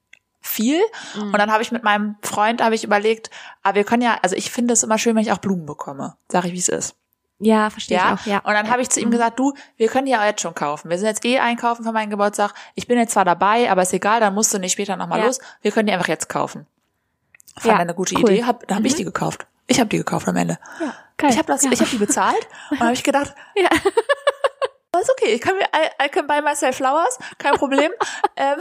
viel. 0.42 0.82
Mhm. 1.16 1.34
Und 1.34 1.38
dann 1.38 1.52
habe 1.52 1.62
ich 1.64 1.72
mit 1.72 1.84
meinem 1.84 2.16
Freund 2.24 2.62
habe 2.62 2.76
ich 2.76 2.84
überlegt, 2.84 3.30
aber 3.64 3.76
wir 3.76 3.84
können 3.84 4.02
ja, 4.02 4.18
also 4.22 4.36
ich 4.36 4.52
finde 4.52 4.74
es 4.74 4.84
immer 4.84 4.98
schön, 4.98 5.16
wenn 5.16 5.22
ich 5.24 5.32
auch 5.32 5.38
Blumen 5.38 5.66
bekomme. 5.66 6.16
Sag 6.30 6.46
ich, 6.46 6.52
wie 6.54 6.58
es 6.60 6.68
ist. 6.70 6.96
Ja, 7.44 7.70
verstehe 7.72 7.98
Ja. 7.98 8.14
ich 8.14 8.22
auch, 8.22 8.26
ja. 8.28 8.38
Und 8.40 8.54
dann 8.54 8.70
habe 8.70 8.82
ich 8.84 8.90
zu 8.90 9.00
ihm 9.00 9.08
Mhm. 9.08 9.12
gesagt, 9.14 9.40
du, 9.40 9.54
wir 9.78 9.88
können 9.88 10.06
die 10.06 10.16
auch 10.16 10.24
jetzt 10.24 10.42
schon 10.42 10.54
kaufen. 10.54 10.90
Wir 10.92 10.98
sind 11.00 11.08
jetzt 11.08 11.26
eh 11.26 11.40
einkaufen 11.40 11.83
für 11.83 11.92
meinen 11.92 12.10
Geburtstag. 12.12 12.54
Ich 12.76 12.88
bin 12.88 12.98
jetzt 13.00 13.14
zwar 13.14 13.26
dabei, 13.26 13.71
aber 13.71 13.81
ist 13.81 13.94
egal, 13.94 14.19
dann 14.19 14.33
musst 14.36 14.54
du 14.54 14.60
nicht 14.60 14.74
später 14.74 14.95
nochmal 14.95 15.19
Ja. 15.19 15.26
los. 15.26 15.40
Wir 15.62 15.71
können 15.71 15.88
die 15.88 15.94
einfach 15.94 16.07
jetzt 16.07 16.30
kaufen. 16.30 16.68
Fand 17.56 17.66
Ja, 17.66 17.78
eine 17.78 17.95
gute 17.95 18.16
cool. 18.16 18.30
Idee. 18.30 18.44
Hab, 18.45 18.68
dann 18.68 18.78
habe 18.78 18.88
ich 18.88 18.94
Mhm. 18.94 18.98
die 18.98 19.04
gekauft. 19.06 19.48
Ich 19.68 19.80
habe 19.80 19.90
die 19.90 19.98
gekauft 19.98 20.28
am 20.28 20.36
Ende. 20.36 20.60
ja. 20.80 20.94
Geil. 21.18 21.30
Ich 21.31 21.38
habe 21.38 21.48
das, 21.48 21.64
ja. 21.64 21.71
ich 21.71 21.80
habe 21.80 21.90
die 21.90 21.98
bezahlt 21.98 22.48
und 22.71 22.80
habe 22.80 22.94
ich 22.94 23.04
gedacht, 23.04 23.33
Ja. 23.56 23.69
das 24.92 25.02
ist 25.04 25.12
okay. 25.12 25.33
Ich 25.33 25.42
kann 25.42 25.56
mir, 25.56 25.64
I, 25.66 26.06
I 26.06 26.10
can 26.10 26.28
buy 26.28 26.42
myself 26.42 26.76
flowers, 26.78 27.18
kein 27.40 27.54
Problem. 27.56 27.92
ähm, 28.38 28.57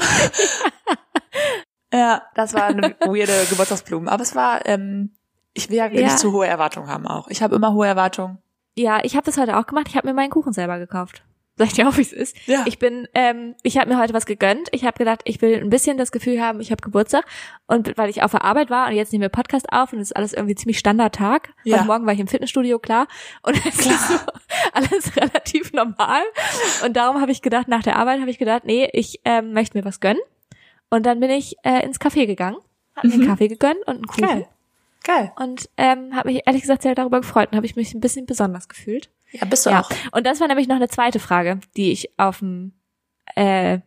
ja, 1.93 2.23
das 2.35 2.55
war 2.55 2.65
eine 2.65 2.95
weirde 3.01 3.33
Geburtstagsblumen, 3.51 4.09
aber 4.09 4.23
es 4.23 4.35
war, 4.35 4.67
ähm, 4.67 5.13
ich 5.55 5.69
will 5.69 5.77
ja, 5.77 5.87
Ja. 5.87 6.03
nicht 6.05 6.19
zu 6.19 6.33
hohe 6.33 6.47
Erwartungen 6.47 6.89
haben 6.89 7.07
auch. 7.07 7.29
Ich 7.29 7.43
habe 7.43 7.55
immer 7.57 7.73
hohe 7.73 7.87
Erwartungen. 7.87 8.39
Ja, 8.77 9.01
ich 9.03 9.17
habe 9.17 9.25
das 9.27 9.37
heute 9.37 9.59
auch 9.59 9.67
gemacht. 9.67 9.87
Ich 9.89 9.97
habe 9.97 10.07
mir 10.07 10.15
meinen 10.15 10.31
Kuchen 10.31 10.53
selber 10.53 10.79
gekauft. 10.79 11.23
Sag 11.57 11.67
ich 11.67 11.73
dir 11.75 11.89
auch, 11.89 11.97
wie 11.99 12.03
es 12.03 12.13
ist. 12.13 12.37
Ja. 12.47 12.63
Ich 12.65 12.79
bin, 12.79 13.07
ähm, 13.13 13.55
ich 13.63 13.77
habe 13.77 13.91
mir 13.93 13.99
heute 13.99 14.15
was 14.15 14.25
gegönnt. 14.25 14.69
Ich 14.73 14.85
habe 14.87 14.97
gedacht, 14.97 15.21
ich 15.25 15.43
will 15.43 15.61
ein 15.61 15.69
bisschen 15.69 15.99
das 15.99 16.11
Gefühl 16.11 16.41
haben, 16.41 16.61
ich 16.61 16.71
habe 16.71 16.81
Geburtstag. 16.81 17.27
Und 17.67 17.99
weil 17.99 18.09
ich 18.09 18.23
auf 18.23 18.31
der 18.31 18.45
Arbeit 18.45 18.71
war 18.71 18.89
und 18.89 18.95
jetzt 18.95 19.13
nehmen 19.13 19.21
wir 19.23 19.29
Podcast 19.29 19.71
auf 19.71 19.93
und 19.93 19.99
es 19.99 20.11
ist 20.13 20.17
alles 20.17 20.33
irgendwie 20.33 20.55
ziemlich 20.55 20.79
Standardtag. 20.79 21.51
Ja. 21.65 21.79
Heute 21.79 21.87
Morgen 21.87 22.07
war 22.07 22.15
ich 22.15 22.21
im 22.21 22.29
Fitnessstudio, 22.29 22.79
klar. 22.79 23.09
Und 23.43 23.59
es 23.67 23.79
ist 23.85 24.09
so 24.09 24.15
alles 24.73 25.15
relativ 25.17 25.75
normal. 25.75 26.23
Und 26.87 26.97
darum 26.97 27.21
habe 27.21 27.33
ich 27.33 27.43
gedacht, 27.43 27.69
nach 27.69 27.83
der 27.83 27.97
Arbeit 27.97 28.21
habe 28.21 28.31
ich 28.31 28.39
gedacht, 28.39 28.65
nee, 28.65 28.89
ich 28.95 29.21
ähm, 29.27 29.53
möchte 29.53 29.77
mir 29.77 29.85
was 29.85 30.01
gönnen. 30.01 30.23
Und 30.91 31.07
dann 31.07 31.21
bin 31.21 31.31
ich 31.31 31.57
äh, 31.63 31.85
ins 31.85 32.01
Café 32.01 32.27
gegangen, 32.27 32.59
habe 32.97 33.09
mir 33.09 33.15
einen 33.15 33.23
Mhm. 33.23 33.29
Kaffee 33.29 33.49
gegönnt 33.49 33.79
und 33.87 33.95
einen 33.97 34.07
Kuchen. 34.07 34.27
Geil. 34.27 34.49
Geil. 35.05 35.33
Und 35.37 35.69
ähm, 35.79 36.15
habe 36.15 36.31
mich 36.31 36.43
ehrlich 36.47 36.63
gesagt 36.63 36.83
sehr 36.83 36.95
darüber 36.95 37.21
gefreut 37.21 37.49
und 37.51 37.57
habe 37.57 37.65
ich 37.67 37.75
mich 37.77 37.95
ein 37.95 38.01
bisschen 38.01 38.27
besonders 38.27 38.69
gefühlt. 38.69 39.09
Ja, 39.33 39.47
bist 39.47 39.65
du 39.65 39.71
Ja, 39.71 39.81
auch. 39.81 39.91
und 40.13 40.27
das 40.27 40.41
war 40.41 40.49
nämlich 40.49 40.69
noch 40.69 40.77
eine 40.77 40.89
zweite 40.89 41.21
Frage, 41.21 41.61
die 41.77 41.93
ich 41.93 42.11
auf 42.19 42.41
dem 42.41 42.73
äh, 43.37 43.79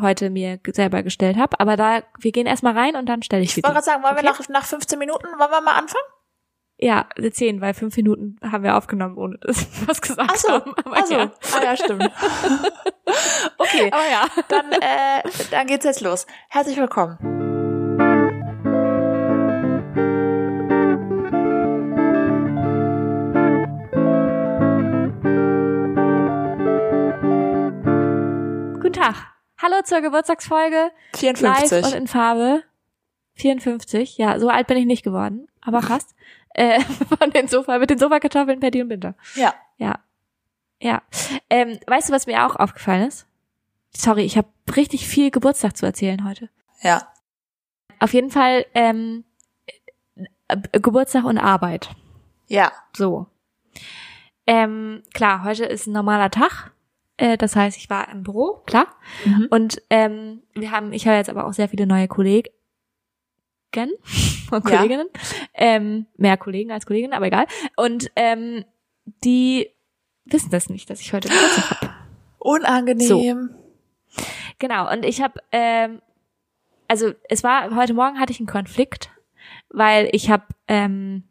heute 0.00 0.28
mir 0.30 0.60
selber 0.72 1.02
gestellt 1.02 1.36
habe. 1.38 1.58
Aber 1.58 1.76
da, 1.76 2.02
wir 2.18 2.30
gehen 2.32 2.46
erstmal 2.46 2.76
rein 2.76 2.94
und 2.94 3.06
dann 3.08 3.22
stelle 3.22 3.42
ich 3.42 3.50
Ich 3.50 3.56
wieder. 3.56 3.68
wollte 3.68 3.76
gerade 3.82 3.84
sagen, 3.86 4.02
wollen 4.04 4.14
wir 4.16 4.30
Okay. 4.30 4.42
nach, 4.42 4.60
nach 4.60 4.66
15 4.66 4.98
Minuten, 4.98 5.24
wollen 5.26 5.50
wir 5.50 5.60
mal 5.62 5.72
anfangen? 5.78 6.04
Ja, 6.76 7.06
zehn, 7.30 7.60
weil 7.60 7.72
fünf 7.72 7.96
Minuten 7.96 8.36
haben 8.42 8.64
wir 8.64 8.76
aufgenommen, 8.76 9.16
ohne 9.16 9.38
dass 9.38 9.80
wir 9.80 9.88
was 9.88 10.00
gesagt 10.00 10.30
Ach 10.32 10.36
so, 10.36 10.48
haben. 10.48 10.74
Aber 10.84 11.08
ja. 11.08 11.30
Ah 11.52 11.62
ja, 11.62 11.76
stimmt. 11.76 12.02
okay, 13.58 13.90
Aber 13.92 14.10
ja. 14.10 14.26
dann, 14.48 14.72
äh, 14.72 15.22
dann 15.52 15.66
geht's 15.68 15.84
jetzt 15.84 16.00
los. 16.00 16.26
Herzlich 16.48 16.76
willkommen. 16.76 17.16
Guten 28.80 28.92
Tag. 28.94 29.14
Hallo 29.62 29.76
zur 29.84 30.00
Geburtstagsfolge. 30.00 30.90
54. 31.14 31.70
Live 31.70 31.86
und 31.86 31.94
in 31.94 32.06
Farbe. 32.08 32.64
54. 33.36 34.18
Ja, 34.18 34.38
so 34.40 34.48
alt 34.48 34.66
bin 34.66 34.76
ich 34.76 34.86
nicht 34.86 35.04
geworden, 35.04 35.46
aber 35.60 35.82
fast. 35.82 36.14
Äh, 36.54 36.80
von 37.18 37.30
den 37.30 37.48
Sofa, 37.48 37.78
mit 37.78 37.90
den 37.90 37.98
Sofakartoffeln 37.98 38.60
Patty 38.60 38.82
und 38.82 38.88
Winter. 38.88 39.14
Ja. 39.34 39.54
Ja. 39.76 39.98
Ja. 40.80 41.02
Ähm, 41.50 41.78
weißt 41.86 42.08
du, 42.08 42.12
was 42.12 42.26
mir 42.26 42.46
auch 42.46 42.56
aufgefallen 42.56 43.06
ist? 43.06 43.26
Sorry, 43.96 44.22
ich 44.22 44.36
habe 44.36 44.48
richtig 44.76 45.06
viel 45.06 45.30
Geburtstag 45.30 45.76
zu 45.76 45.86
erzählen 45.86 46.26
heute. 46.28 46.48
Ja. 46.80 47.08
Auf 48.00 48.12
jeden 48.12 48.30
Fall 48.30 48.66
ähm, 48.74 49.24
äh, 50.48 50.56
Geburtstag 50.72 51.24
und 51.24 51.38
Arbeit. 51.38 51.90
Ja. 52.48 52.72
So. 52.96 53.26
Ähm, 54.46 55.02
klar, 55.12 55.44
heute 55.44 55.64
ist 55.64 55.86
ein 55.86 55.92
normaler 55.92 56.30
Tag. 56.30 56.72
Äh, 57.16 57.36
das 57.36 57.56
heißt, 57.56 57.78
ich 57.78 57.88
war 57.88 58.08
im 58.10 58.22
Büro, 58.22 58.62
klar. 58.66 58.88
Mhm. 59.24 59.46
Und 59.50 59.82
ähm, 59.90 60.42
wir 60.54 60.70
haben, 60.70 60.92
ich 60.92 61.06
habe 61.06 61.16
jetzt 61.16 61.30
aber 61.30 61.46
auch 61.46 61.52
sehr 61.52 61.68
viele 61.68 61.86
neue 61.86 62.08
Kollegen 62.08 62.50
und 64.50 64.68
Ja. 64.68 64.76
Kolleginnen. 64.78 65.08
Ähm, 65.54 66.06
mehr 66.16 66.36
Kollegen 66.36 66.70
als 66.72 66.86
Kolleginnen, 66.86 67.12
aber 67.12 67.26
egal. 67.26 67.46
Und 67.76 68.10
ähm, 68.16 68.64
die 69.24 69.68
wissen 70.24 70.50
das 70.50 70.68
nicht, 70.70 70.88
dass 70.90 71.00
ich 71.00 71.12
heute 71.12 71.28
Geburtstag 71.28 71.80
habe. 71.82 71.92
Unangenehm. 72.38 73.50
Genau, 74.58 74.90
und 74.92 75.04
ich 75.04 75.20
habe, 75.22 75.40
ähm, 75.50 76.00
also 76.88 77.12
es 77.28 77.42
war, 77.42 77.74
heute 77.74 77.94
Morgen 77.94 78.20
hatte 78.20 78.32
ich 78.32 78.38
einen 78.40 78.46
Konflikt, 78.46 79.10
weil 79.70 80.08
ich 80.12 80.30
habe 80.30 80.44
ähm, 80.68 81.24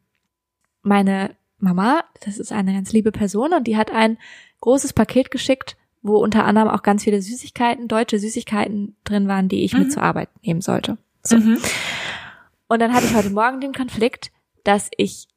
meine 0.81 1.35
Mama, 1.59 2.03
das 2.25 2.37
ist 2.39 2.51
eine 2.51 2.73
ganz 2.73 2.91
liebe 2.91 3.11
Person, 3.11 3.53
und 3.53 3.65
die 3.65 3.77
hat 3.77 3.91
ein 3.91 4.17
großes 4.59 4.93
Paket 4.93 5.31
geschickt, 5.31 5.77
wo 6.01 6.17
unter 6.17 6.43
anderem 6.43 6.67
auch 6.67 6.83
ganz 6.83 7.03
viele 7.05 7.21
Süßigkeiten, 7.21 7.87
deutsche 7.87 8.19
Süßigkeiten 8.19 8.97
drin 9.05 9.27
waren, 9.29 9.47
die 9.47 9.63
ich 9.63 9.73
Mhm. 9.73 9.79
mit 9.79 9.91
zur 9.93 10.03
Arbeit 10.03 10.29
nehmen 10.43 10.59
sollte. 10.61 10.97
So. 11.23 11.37
Mhm. 11.37 11.59
Und 12.73 12.79
dann 12.79 12.91
hatte 12.91 13.05
ich 13.05 13.13
heute 13.13 13.29
Morgen 13.29 13.61
den 13.61 13.71
Konflikt, 13.71 14.31
dass 14.63 14.89
ich 14.97 15.27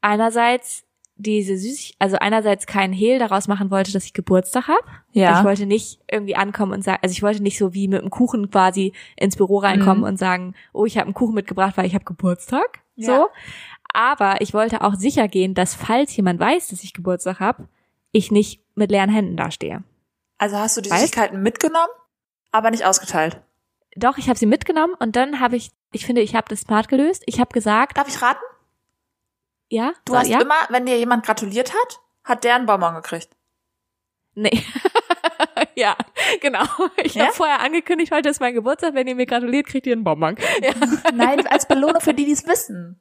einerseits 0.00 0.84
diese 1.16 1.58
Süßig, 1.58 1.94
also 1.98 2.16
einerseits 2.16 2.66
keinen 2.66 2.94
Hehl 2.94 3.18
daraus 3.18 3.48
machen 3.48 3.70
wollte, 3.70 3.92
dass 3.92 4.04
ich 4.06 4.14
Geburtstag 4.14 4.68
habe. 4.68 4.80
Ja. 5.12 5.38
Ich 5.38 5.44
wollte 5.44 5.66
nicht 5.66 6.00
irgendwie 6.10 6.36
ankommen 6.36 6.72
und 6.72 6.82
sagen, 6.82 7.00
also 7.02 7.12
ich 7.12 7.22
wollte 7.22 7.42
nicht 7.42 7.58
so 7.58 7.74
wie 7.74 7.86
mit 7.86 8.00
einem 8.00 8.08
Kuchen 8.08 8.50
quasi 8.50 8.94
ins 9.14 9.36
Büro 9.36 9.58
reinkommen 9.58 9.98
Mhm. 9.98 10.04
und 10.08 10.18
sagen, 10.18 10.54
oh, 10.72 10.86
ich 10.86 10.96
habe 10.96 11.04
einen 11.04 11.12
Kuchen 11.14 11.34
mitgebracht, 11.34 11.76
weil 11.76 11.84
ich 11.84 11.94
habe 11.94 12.06
Geburtstag. 12.06 12.80
Ja. 12.94 13.06
So. 13.06 13.28
Aber 13.92 14.40
ich 14.40 14.54
wollte 14.54 14.80
auch 14.82 14.94
sicher 14.94 15.28
gehen, 15.28 15.52
dass 15.52 15.74
falls 15.74 16.16
jemand 16.16 16.40
weiß, 16.40 16.68
dass 16.68 16.82
ich 16.82 16.94
Geburtstag 16.94 17.40
habe, 17.40 17.68
ich 18.12 18.30
nicht 18.30 18.62
mit 18.74 18.90
leeren 18.90 19.10
Händen 19.10 19.36
dastehe. 19.36 19.84
Also 20.38 20.56
hast 20.56 20.78
du 20.78 20.80
die 20.80 20.88
Weißt? 20.90 21.00
Süßigkeiten 21.00 21.42
mitgenommen, 21.42 21.92
aber 22.52 22.70
nicht 22.70 22.86
ausgeteilt. 22.86 23.42
Doch, 23.98 24.16
ich 24.18 24.28
habe 24.28 24.38
sie 24.38 24.46
mitgenommen 24.46 24.94
und 24.98 25.16
dann 25.16 25.40
habe 25.40 25.56
ich, 25.56 25.70
ich 25.96 26.06
finde, 26.06 26.20
ich 26.22 26.34
habe 26.36 26.46
das 26.48 26.60
smart 26.60 26.88
gelöst. 26.88 27.22
Ich 27.26 27.40
habe 27.40 27.52
gesagt, 27.52 27.96
Darf 27.98 28.06
ich 28.08 28.20
raten? 28.22 28.44
ja, 29.68 29.92
Du 30.04 30.12
so, 30.12 30.18
hast 30.20 30.28
ja, 30.28 30.40
immer, 30.40 30.54
wenn 30.68 30.86
dir 30.86 30.96
jemand 30.98 31.24
gratuliert 31.26 31.72
hat, 31.74 32.00
hat 32.24 32.44
der 32.44 32.54
einen 32.54 32.66
Bonbon 32.66 32.94
gekriegt. 32.94 33.30
Nee. 34.34 34.62
ja, 35.74 35.96
genau. 36.40 36.64
Ich 37.02 37.14
Ja? 37.14 37.24
habe 37.24 37.32
vorher 37.34 37.60
angekündigt, 37.60 38.12
heute 38.12 38.28
ist 38.28 38.40
mein 38.40 38.54
Geburtstag. 38.54 38.94
Wenn 38.94 39.06
ihr 39.06 39.14
mir 39.14 39.26
gratuliert, 39.26 39.66
kriegt 39.66 39.86
ihr 39.86 39.94
einen 39.94 40.04
Bonbon. 40.04 40.36
Ja, 40.62 40.72
Nein, 41.14 41.46
als 41.46 41.66
Belohnung 41.66 42.00
für 42.00 42.14
die, 42.14 42.26
die 42.26 42.32
es 42.32 42.46
wissen. 42.46 43.00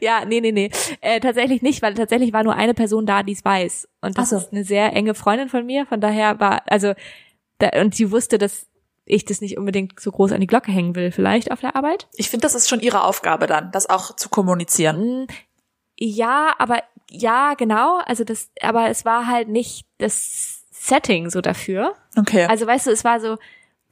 ja 0.00 0.24
nee, 0.24 0.40
nee, 0.40 0.52
nee. 0.52 0.70
Äh, 1.00 1.20
tatsächlich 1.20 1.62
nicht, 1.62 1.80
weil 1.80 1.94
tatsächlich 1.94 2.32
war 2.32 2.42
nur 2.42 2.54
eine 2.56 2.74
Person 2.74 3.06
da, 3.06 3.22
die 3.22 3.32
es 3.32 3.44
weiß. 3.44 3.88
Und 4.00 4.18
das 4.18 4.30
so. 4.30 4.36
ist 4.36 4.52
eine 4.52 4.64
sehr 4.64 4.92
enge 4.92 5.14
Freundin 5.14 5.48
von 5.48 5.64
mir. 5.64 5.86
Von 5.86 6.00
daher 6.00 6.40
war, 6.40 6.62
also, 6.66 6.92
da, 7.58 7.68
und 7.80 7.94
sie 7.94 8.10
wusste, 8.10 8.36
dass 8.38 8.66
ich 9.04 9.24
das 9.24 9.40
nicht 9.40 9.58
unbedingt 9.58 9.98
so 10.00 10.10
groß 10.12 10.32
an 10.32 10.40
die 10.40 10.46
Glocke 10.46 10.70
hängen 10.72 10.94
will, 10.94 11.10
vielleicht 11.12 11.50
auf 11.50 11.60
der 11.60 11.74
Arbeit. 11.76 12.08
Ich 12.14 12.30
finde, 12.30 12.42
das 12.44 12.54
ist 12.54 12.68
schon 12.68 12.80
ihre 12.80 13.04
Aufgabe 13.04 13.46
dann, 13.46 13.70
das 13.72 13.88
auch 13.90 14.16
zu 14.16 14.28
kommunizieren. 14.28 15.24
Mm, 15.24 15.26
Ja, 15.98 16.54
aber 16.58 16.82
ja, 17.10 17.54
genau. 17.54 17.98
Also 18.06 18.24
das, 18.24 18.50
aber 18.60 18.88
es 18.88 19.04
war 19.04 19.26
halt 19.26 19.48
nicht 19.48 19.86
das 19.98 20.64
Setting 20.70 21.30
so 21.30 21.40
dafür. 21.40 21.94
Okay. 22.18 22.46
Also 22.46 22.66
weißt 22.66 22.86
du, 22.86 22.90
es 22.90 23.04
war 23.04 23.20
so, 23.20 23.36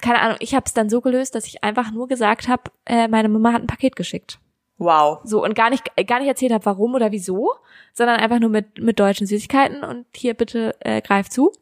keine 0.00 0.20
Ahnung, 0.20 0.36
ich 0.40 0.54
habe 0.54 0.64
es 0.66 0.72
dann 0.74 0.88
so 0.88 1.00
gelöst, 1.00 1.34
dass 1.34 1.46
ich 1.46 1.62
einfach 1.62 1.90
nur 1.92 2.08
gesagt 2.08 2.48
habe, 2.48 2.62
äh, 2.86 3.06
meine 3.08 3.28
Mama 3.28 3.52
hat 3.52 3.62
ein 3.62 3.66
Paket 3.66 3.96
geschickt. 3.96 4.38
wow. 4.78 5.20
So 5.24 5.44
und 5.44 5.54
gar 5.54 5.68
nicht 5.70 5.84
gar 6.06 6.18
nicht 6.20 6.28
erzählt 6.28 6.52
habe, 6.52 6.64
warum 6.64 6.94
oder 6.94 7.12
wieso, 7.12 7.52
sondern 7.92 8.18
einfach 8.18 8.38
nur 8.40 8.48
mit 8.50 8.78
mit 8.78 8.98
deutschen 8.98 9.26
Süßigkeiten 9.26 9.84
und 9.84 10.06
hier 10.16 10.32
bitte 10.34 10.74
äh, 10.80 11.02
greif 11.02 11.28
zu. 11.28 11.52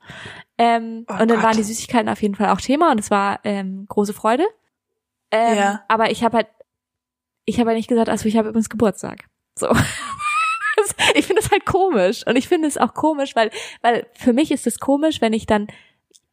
Ähm, 0.59 1.07
Oh 1.09 1.13
und 1.13 1.19
dann 1.31 1.39
Gott. 1.39 1.43
waren 1.43 1.57
die 1.57 1.63
Süßigkeiten 1.63 2.09
auf 2.09 2.21
jeden 2.21 2.35
Fall 2.35 2.49
auch 2.51 2.61
Thema 2.61 2.91
und 2.91 2.99
es 3.01 3.11
war 3.11 3.41
ähm, 3.45 3.87
große 3.89 4.13
Freude. 4.13 4.45
Ähm, 5.31 5.57
Ja. 5.57 5.85
Aber 5.89 6.11
ich 6.11 6.25
habe 6.25 6.39
halt, 6.39 6.49
ich 7.45 7.59
habe 7.61 7.71
halt 7.71 7.77
nicht 7.77 7.89
gesagt, 7.89 8.09
also 8.09 8.27
ich 8.27 8.37
habe 8.37 8.49
übrigens 8.49 8.69
Geburtstag. 8.69 9.25
So. 9.59 9.69
Ich 11.15 11.27
finde 11.27 11.43
das 11.43 11.51
halt 11.51 11.67
komisch 11.67 12.25
und 12.27 12.37
ich 12.37 12.47
finde 12.49 12.69
es 12.69 12.79
auch 12.79 12.95
komisch, 12.95 13.35
weil 13.35 13.51
weil 13.83 14.07
für 14.15 14.33
mich 14.33 14.53
ist 14.53 14.67
es 14.67 14.79
komisch, 14.79 15.21
wenn 15.21 15.33
ich 15.33 15.45
dann 15.45 15.67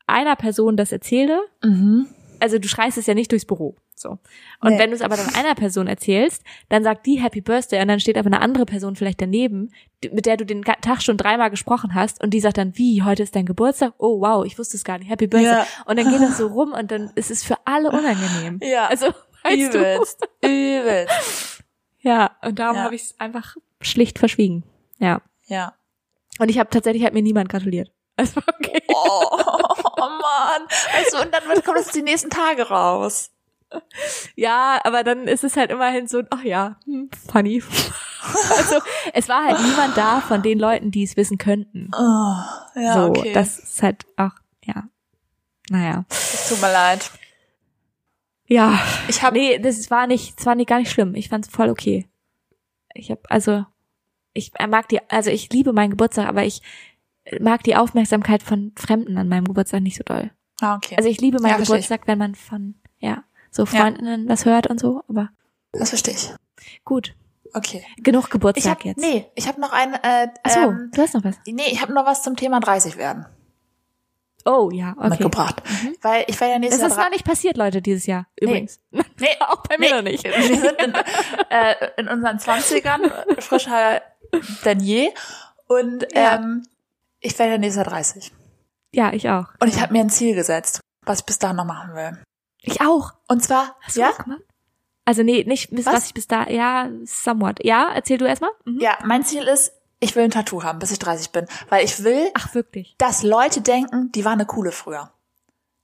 einer 0.06 0.36
Person 0.36 0.78
das 0.78 0.92
erzähle 0.92 1.42
Mhm. 1.64 2.08
Also 2.40 2.60
du 2.60 2.68
schreist 2.68 2.98
es 2.98 3.06
ja 3.08 3.14
nicht 3.14 3.32
durchs 3.32 3.46
Büro. 3.46 3.76
So. 3.96 4.20
Und 4.62 4.74
Nee. 4.74 4.80
wenn 4.80 4.90
du 4.90 4.96
es 4.96 5.02
aber 5.02 5.16
dann 5.18 5.34
einer 5.36 5.56
Person 5.56 5.88
erzählst, 5.88 6.44
dann 6.70 6.84
sagt 6.84 7.06
die 7.06 7.22
Happy 7.22 7.42
Birthday 7.42 7.82
und 7.82 7.88
dann 7.88 8.00
steht 8.00 8.18
aber 8.18 8.28
eine 8.28 8.42
andere 8.42 8.66
Person 8.66 8.96
vielleicht 8.96 9.22
daneben, 9.22 9.72
mit 10.12 10.26
der 10.26 10.38
du 10.38 10.46
den 10.46 10.64
Tag 10.64 11.02
schon 11.02 11.18
dreimal 11.18 11.50
gesprochen 11.50 11.96
hast 11.96 12.22
und 12.24 12.32
die 12.34 12.40
sagt 12.42 12.58
dann, 12.58 12.78
wie, 12.78 13.04
heute 13.04 13.24
ist 13.24 13.36
dein 13.36 13.46
Geburtstag? 13.46 13.94
Oh 13.98 14.20
wow, 14.22 14.46
ich 14.46 14.58
wusste 14.60 14.78
es 14.78 14.84
gar 14.84 14.98
nicht. 14.98 15.10
Happy 15.10 15.28
Birthday. 15.28 15.50
Ja. 15.52 15.68
Und 15.86 15.98
dann 15.98 16.10
geht 16.10 16.22
das 16.22 16.38
so 16.38 16.48
rum 16.54 16.74
und 16.74 16.92
dann 16.92 17.12
ist 17.16 17.32
es 17.32 17.44
für 17.44 17.56
alle 17.66 17.90
unangenehm. 17.90 18.60
Ja. 18.62 18.88
Also, 18.88 19.08
weißt 19.44 19.74
du? 19.74 19.78
Übelst. 19.80 20.28
Übelst. 20.44 21.52
Ja, 22.02 22.36
und 22.44 22.60
darum 22.60 22.76
Ja. 22.76 22.84
habe 22.84 22.94
ich 22.94 23.02
es 23.02 23.20
einfach 23.20 23.56
schlicht 23.82 24.20
verschwiegen. 24.20 24.62
Ja. 25.00 25.24
Ja. 25.48 25.74
Und 26.38 26.50
ich 26.50 26.60
habe 26.60 26.70
tatsächlich 26.70 27.04
hat 27.04 27.14
mir 27.16 27.24
niemand 27.24 27.50
gratuliert. 27.50 27.92
Also 28.18 28.40
okay. 28.48 28.82
Oh, 28.88 29.38
oh 29.98 30.10
Mann. 30.10 30.68
Weißt 30.94 31.14
du, 31.14 31.22
und 31.22 31.34
dann 31.34 31.64
kommt 31.64 31.78
das 31.78 31.92
die 31.92 32.02
nächsten 32.02 32.30
Tage 32.30 32.70
raus. 32.70 33.32
Ja, 34.36 34.80
aber 34.84 35.04
dann 35.04 35.28
ist 35.28 35.44
es 35.44 35.58
halt 35.58 35.72
immerhin 35.72 36.08
so, 36.08 36.22
ach 36.30 36.44
ja, 36.44 36.78
hm, 36.86 37.10
funny. 37.32 37.64
also 38.58 38.80
es 39.14 39.28
war 39.28 39.44
halt 39.44 39.60
niemand 39.62 39.98
da 39.98 40.22
von 40.22 40.42
den 40.42 40.60
Leuten, 40.60 40.92
die 40.92 41.04
es 41.04 41.18
wissen 41.18 41.38
könnten. 41.38 41.90
Oh, 41.94 42.80
ja, 42.80 42.94
so, 42.94 43.10
okay. 43.10 43.34
das 43.34 43.60
ist 43.60 43.84
halt 43.84 44.06
auch, 44.18 44.32
ja. 44.64 44.84
Naja. 45.70 46.06
das 46.10 46.50
tut 46.50 46.62
mir 46.62 46.72
leid. 46.72 47.12
Ja. 48.48 48.80
Ich 49.08 49.24
habe 49.24 49.38
Nee, 49.38 49.58
das 49.60 49.90
war 49.90 50.08
nicht, 50.08 50.40
es 50.40 50.46
war 50.46 50.56
nicht 50.56 50.70
gar 50.70 50.80
nicht 50.80 50.92
schlimm. 50.92 51.16
Ich 51.16 51.30
fand's 51.30 51.50
voll 51.50 51.70
okay. 51.70 52.08
Ich 52.94 53.10
habe 53.10 53.22
also, 53.30 53.66
ich 54.34 54.52
mag 54.70 54.88
die, 54.90 55.00
also 55.10 55.32
ich 55.32 55.52
liebe 55.52 55.74
meinen 55.74 55.92
Geburtstag, 55.92 56.28
aber 56.28 56.44
ich 56.44 56.62
mag 57.40 57.64
die 57.64 57.76
Aufmerksamkeit 57.76 58.44
von 58.44 58.72
Fremden 58.78 59.18
an 59.18 59.28
meinem 59.28 59.46
Geburtstag 59.46 59.82
nicht 59.82 59.98
so 59.98 60.04
doll. 60.04 60.32
Ah, 60.62 60.76
okay. 60.76 60.96
Also 60.98 61.10
ich 61.10 61.20
liebe 61.22 61.40
meinen 61.42 61.52
Ja, 61.54 61.60
ich. 61.60 61.68
Geburtstag, 61.68 62.02
wenn 62.06 62.18
man 62.18 62.36
von, 62.36 62.76
ja, 63.00 63.24
so 63.52 63.66
Freundinnen 63.66 64.28
was 64.30 64.46
hört 64.46 64.68
und 64.68 64.80
so, 64.80 65.04
aber 65.08 65.30
das 65.72 65.90
verstehe 65.90 66.14
ich. 66.14 66.32
gut. 66.84 67.16
Okay. 67.54 67.86
Genug 67.98 68.30
Geburtstag 68.30 68.80
hab, 68.80 68.86
jetzt. 68.86 68.98
nee, 69.00 69.26
ich 69.36 69.48
habe 69.48 69.62
noch 69.62 69.72
ein, 69.72 69.94
äh, 69.94 70.28
Ach 70.44 70.52
so, 70.52 70.60
ähm, 70.60 70.92
du 70.94 71.02
hast 71.02 71.14
noch 71.14 71.24
was. 71.24 71.36
nee, 71.48 71.64
ich 71.72 71.82
habe 71.82 71.94
noch 71.94 72.06
was 72.06 72.22
zum 72.22 72.36
Thema 72.36 72.60
30 72.60 72.98
werden 72.98 73.26
Oh 74.48 74.70
ja, 74.72 74.94
okay. 74.98 75.10
mitgebracht. 75.10 75.64
Weil 76.04 76.24
ich 76.28 76.40
war 76.40 76.48
ja 76.50 76.60
nächstes 76.60 76.80
Das 76.82 76.92
ist 76.92 76.98
Jahr 76.98 77.06
noch 77.06 77.12
nicht 77.14 77.26
passiert, 77.26 77.58
Leute, 77.58 77.82
dieses 77.82 78.06
Jahr. 78.06 78.28
Übrigens. 78.40 78.80
Nee, 78.92 79.02
Auch 79.40 79.64
bei 79.64 79.78
mir 79.80 79.90
nee, 79.90 79.96
noch 79.96 80.04
nicht. 80.04 80.24
Wir 80.24 80.60
sind 80.60 80.80
in, 80.84 80.94
äh, 81.50 81.76
in 81.98 82.08
unseren 82.08 82.38
Zwanzigern 82.40 83.12
frischer 83.40 84.02
denn 84.64 84.82
je. 84.82 85.10
Und 85.68 86.06
Ja. 86.14 86.36
ähm, 86.36 86.68
ich 87.26 87.38
werde 87.40 87.60
nächstes 87.60 87.84
Jahr 87.84 87.92
30. 87.94 88.32
Ja, 88.92 89.12
ich 89.14 89.30
auch. 89.30 89.48
Und 89.60 89.68
ich 89.68 89.82
habe 89.82 89.94
mir 89.94 90.00
ein 90.02 90.10
Ziel 90.10 90.36
gesetzt, 90.36 90.80
was 91.06 91.20
ich 91.20 91.26
bis 91.26 91.40
dahin 91.40 91.58
noch 91.58 91.66
machen 91.66 91.94
will. 91.96 92.24
Ich 92.62 92.82
auch. 92.82 93.14
Und 93.28 93.44
zwar, 93.44 93.76
Hast 93.82 93.98
du 93.98 94.02
ja? 94.02 94.12
Also 95.06 95.22
nee, 95.22 95.44
nicht 95.46 95.70
bis 95.72 95.86
Was? 95.86 95.94
was? 95.94 96.06
ich 96.08 96.14
bis 96.14 96.28
da, 96.28 96.48
ja, 96.50 96.90
somewhat. 97.04 97.64
Ja, 97.64 97.92
erzähl 97.94 98.18
du 98.18 98.26
erstmal. 98.26 98.52
Mhm. 98.66 98.80
ja, 98.80 98.98
mein 99.04 99.24
Ziel 99.24 99.44
ist, 99.44 99.74
ich 100.00 100.16
will 100.16 100.24
ein 100.24 100.32
Tattoo 100.32 100.64
haben, 100.64 100.80
bis 100.80 100.92
ich 100.92 101.00
30 101.00 101.32
bin. 101.32 101.46
Weil 101.70 101.86
ich 101.86 102.04
will, 102.04 102.30
Ach, 102.34 102.54
wirklich? 102.56 102.96
dass 102.98 103.22
Leute 103.22 103.62
denken, 103.62 104.12
die 104.14 104.26
war 104.26 104.32
eine 104.32 104.46
coole 104.46 104.72
früher. 104.72 105.12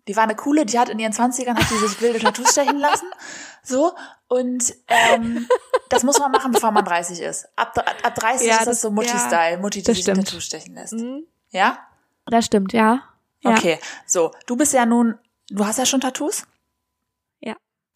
Die 0.07 0.15
war 0.15 0.23
eine 0.23 0.35
coole, 0.35 0.65
die 0.65 0.79
hat 0.79 0.89
in 0.89 0.97
ihren 0.97 1.13
20ern 1.13 1.55
hat 1.55 1.69
die 1.69 1.77
sich 1.87 2.01
wilde 2.01 2.19
Tattoos 2.19 2.51
stechen 2.51 2.79
lassen. 2.79 3.07
So. 3.63 3.93
Und 4.27 4.73
ähm, 4.87 5.47
das 5.89 6.03
muss 6.03 6.19
man 6.19 6.31
machen, 6.31 6.51
bevor 6.51 6.71
man 6.71 6.85
30 6.85 7.19
ist. 7.19 7.47
Ab, 7.55 7.77
ab 7.77 8.15
30 8.15 8.47
Ja, 8.47 8.53
ist 8.53 8.59
das 8.61 8.65
das- 8.67 8.81
so 8.81 8.91
Mutti-Style, 8.91 9.57
Mutti, 9.57 9.81
die 9.83 9.93
sich 9.93 10.09
ein. 10.09 10.15
Tattoo 10.23 10.39
stechen 10.39 10.75
lässt. 10.75 10.93
Mhm. 10.93 11.23
Ja? 11.49 11.79
Das 12.25 12.45
stimmt, 12.45 12.71
ja. 12.73 13.03
ja. 13.41 13.51
Okay. 13.51 13.79
So, 14.05 14.31
du 14.45 14.55
bist 14.55 14.73
ja 14.73 14.85
nun, 14.85 15.17
du 15.49 15.65
hast 15.65 15.79
ja 15.79 15.85
schon 15.85 15.99
Tattoos. 16.01 16.43
Ja. 17.39 17.55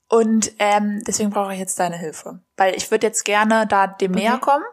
Und 0.10 0.51
ähm, 0.60 1.01
deswegen 1.07 1.29
brauche 1.29 1.53
ich 1.53 1.60
jetzt 1.60 1.79
deine 1.79 1.98
Hilfe. 1.98 2.39
Weil 2.57 2.75
ich 2.75 2.91
würde 2.91 3.07
jetzt 3.07 3.24
gerne 3.24 3.65
da 3.67 3.88
dem 3.88 4.12
Okay. 4.12 4.22
näher 4.22 4.38
kommen 4.39 4.65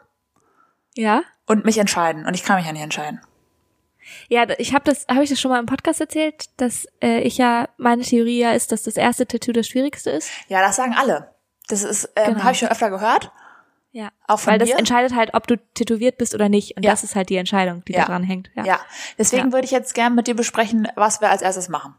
Ja? 0.97 1.23
und 1.47 1.65
mich 1.65 1.79
entscheiden. 1.79 2.27
Und 2.27 2.35
ich 2.35 2.43
kann 2.45 2.57
mich 2.57 2.67
ja 2.67 2.73
nicht 2.73 2.83
entscheiden. 2.83 3.21
Ja, 4.29 4.47
ich 4.59 4.75
habe 4.75 4.85
das, 4.85 5.07
habe 5.09 5.23
ich 5.25 5.31
das 5.31 5.41
schon 5.41 5.51
mal 5.51 5.59
im 5.61 5.67
Podcast 5.67 6.01
erzählt, 6.01 6.47
dass 6.61 6.87
äh, 7.03 7.21
ich 7.21 7.39
ja 7.39 7.69
meine 7.77 8.03
Theorie 8.03 8.39
ja 8.41 8.53
ist, 8.53 8.73
dass 8.73 8.83
das 8.85 8.97
erste 8.97 9.27
Tattoo 9.27 9.53
das 9.53 9.67
schwierigste 9.69 10.11
ist. 10.11 10.31
Ja, 10.49 10.61
das 10.61 10.77
sagen 10.77 10.95
alle. 10.99 11.35
Das 11.69 11.83
ist, 11.83 12.11
ähm, 12.17 12.33
Genau. 12.35 12.43
habe 12.45 12.53
ich 12.53 12.59
schon 12.59 12.69
öfter 12.69 12.91
gehört. 12.91 13.31
Ja. 13.93 14.11
Auch 14.27 14.41
von 14.41 14.53
Weil 14.53 14.59
das 14.59 14.71
entscheidet 14.71 15.15
halt, 15.15 15.35
ob 15.35 15.47
du 15.47 15.57
tätowiert 15.75 16.17
bist 16.17 16.35
oder 16.35 16.49
nicht. 16.49 16.77
Und 16.77 16.83
Ja. 16.85 16.91
das 16.93 17.05
ist 17.05 17.15
halt 17.15 17.29
die 17.29 17.37
Entscheidung, 17.37 17.85
die 17.87 17.93
Ja. 17.93 18.01
da 18.01 18.07
dran 18.07 18.23
hängt. 18.25 18.51
Ja. 18.55 18.65
Ja. 18.65 18.81
Deswegen 19.19 19.49
Ja. 19.49 19.53
würde 19.53 19.67
ich 19.67 19.71
jetzt 19.71 19.95
gern 19.95 20.15
mit 20.15 20.27
dir 20.27 20.35
besprechen, 20.35 20.89
was 20.97 21.21
wir 21.21 21.29
als 21.31 21.43
erstes 21.43 21.69
machen. 21.69 21.95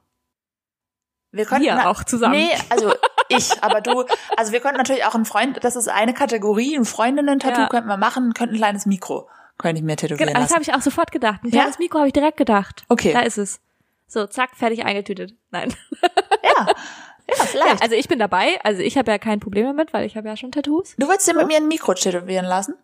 Wir 1.31 1.45
könnten 1.45 1.65
Wir 1.65 1.89
auch 1.89 2.03
zusammen. 2.03 2.35
Nee, 2.35 2.51
also 2.69 2.93
ich, 3.29 3.63
aber 3.63 3.81
du, 3.81 4.05
also 4.37 4.51
wir 4.51 4.59
könnten 4.59 4.77
natürlich 4.77 5.05
auch 5.05 5.15
ein 5.15 5.25
Freund, 5.25 5.63
das 5.63 5.75
ist 5.75 5.87
eine 5.87 6.13
Kategorie, 6.13 6.75
ein 6.75 6.85
Freundinnen-Tattoo 6.85 7.67
könnten 7.69 7.89
wir 7.89 7.97
machen, 7.97 8.33
könnten 8.33 8.55
ein 8.55 8.59
kleines 8.59 8.85
Mikro, 8.85 9.27
könnte 9.57 9.79
ich 9.79 9.83
mir 9.85 9.95
tätowieren 9.95 10.27
Genau, 10.29 10.39
das 10.39 10.49
lassen. 10.51 10.53
habe 10.55 10.63
ich 10.63 10.73
auch 10.73 10.81
sofort 10.81 11.11
gedacht. 11.11 11.43
Ein 11.43 11.49
Ja? 11.49 11.61
kleines 11.61 11.79
Mikro 11.79 11.99
habe 11.99 12.07
ich 12.07 12.13
direkt 12.13 12.37
gedacht. 12.37 12.83
Okay. 12.89 13.13
Da 13.13 13.21
ist 13.21 13.37
es. 13.37 13.59
So, 14.07 14.27
zack, 14.27 14.55
fertig 14.55 14.85
eingetütet. 14.85 15.33
Nein. 15.51 15.73
Ja, 16.01 16.09
ja, 16.43 16.67
Ja, 17.37 17.45
vielleicht. 17.45 17.81
also 17.81 17.95
ich 17.95 18.07
bin 18.09 18.19
dabei. 18.19 18.59
Also 18.63 18.81
ich 18.81 18.97
habe 18.97 19.09
ja 19.09 19.17
kein 19.17 19.39
Problem 19.39 19.65
damit, 19.65 19.93
weil 19.93 20.05
ich 20.05 20.17
habe 20.17 20.27
ja 20.27 20.35
schon 20.35 20.51
Tattoos. 20.51 20.95
du 20.97 21.07
würdest 21.07 21.27
dir 21.27 21.33
mit 21.33 21.47
mir 21.47 21.57
ein 21.57 21.67
Mikro 21.69 21.93
tätowieren 21.93 22.45
lassen? 22.45 22.75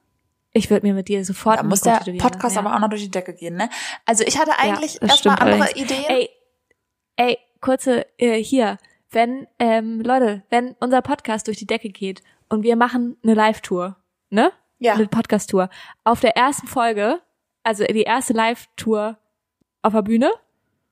Ich 0.54 0.70
würde 0.72 0.88
mir 0.88 0.94
mit 0.94 1.10
dir 1.10 1.24
sofort 1.26 1.58
Da 1.58 1.62
ein 1.62 1.68
muss 1.68 1.84
Mikro 1.84 2.04
der 2.06 2.14
Podcast 2.14 2.44
lassen, 2.44 2.56
ja. 2.56 2.62
aber 2.62 2.76
auch 2.76 2.80
noch 2.80 2.90
durch 2.90 3.04
die 3.04 3.12
Decke 3.12 3.34
gehen, 3.36 3.56
ne? 3.56 3.70
Also 4.06 4.24
ich 4.26 4.40
hatte 4.40 4.58
eigentlich 4.58 4.98
das 5.00 5.10
erstmal 5.12 5.36
andere 5.40 5.64
allerdings. 5.66 5.92
Ideen. 5.92 6.06
Ey, 6.08 6.30
ey, 7.18 7.38
kurze 7.62 8.06
äh, 8.18 8.42
hier, 8.42 8.78
wenn 9.12 9.46
ähm, 9.60 10.00
Leute, 10.02 10.44
wenn 10.50 10.76
unser 10.80 11.02
Podcast 11.02 11.48
durch 11.48 11.58
die 11.58 11.68
Decke 11.68 11.90
geht 11.90 12.24
und 12.48 12.64
wir 12.64 12.76
machen 12.78 13.18
eine 13.24 13.34
Live-Tour, 13.36 13.98
ne? 14.30 14.52
Ja. 14.79 14.93
Eine 14.93 15.07
Podcast-Tour. 15.07 15.69
Auf 16.03 16.21
der 16.21 16.36
ersten 16.38 16.67
Folge, 16.67 17.21
also 17.63 17.83
die 17.86 18.03
erste 18.03 18.33
Live-Tour 18.33 19.17
auf 19.81 19.93
der 19.93 20.01
Bühne 20.01 20.31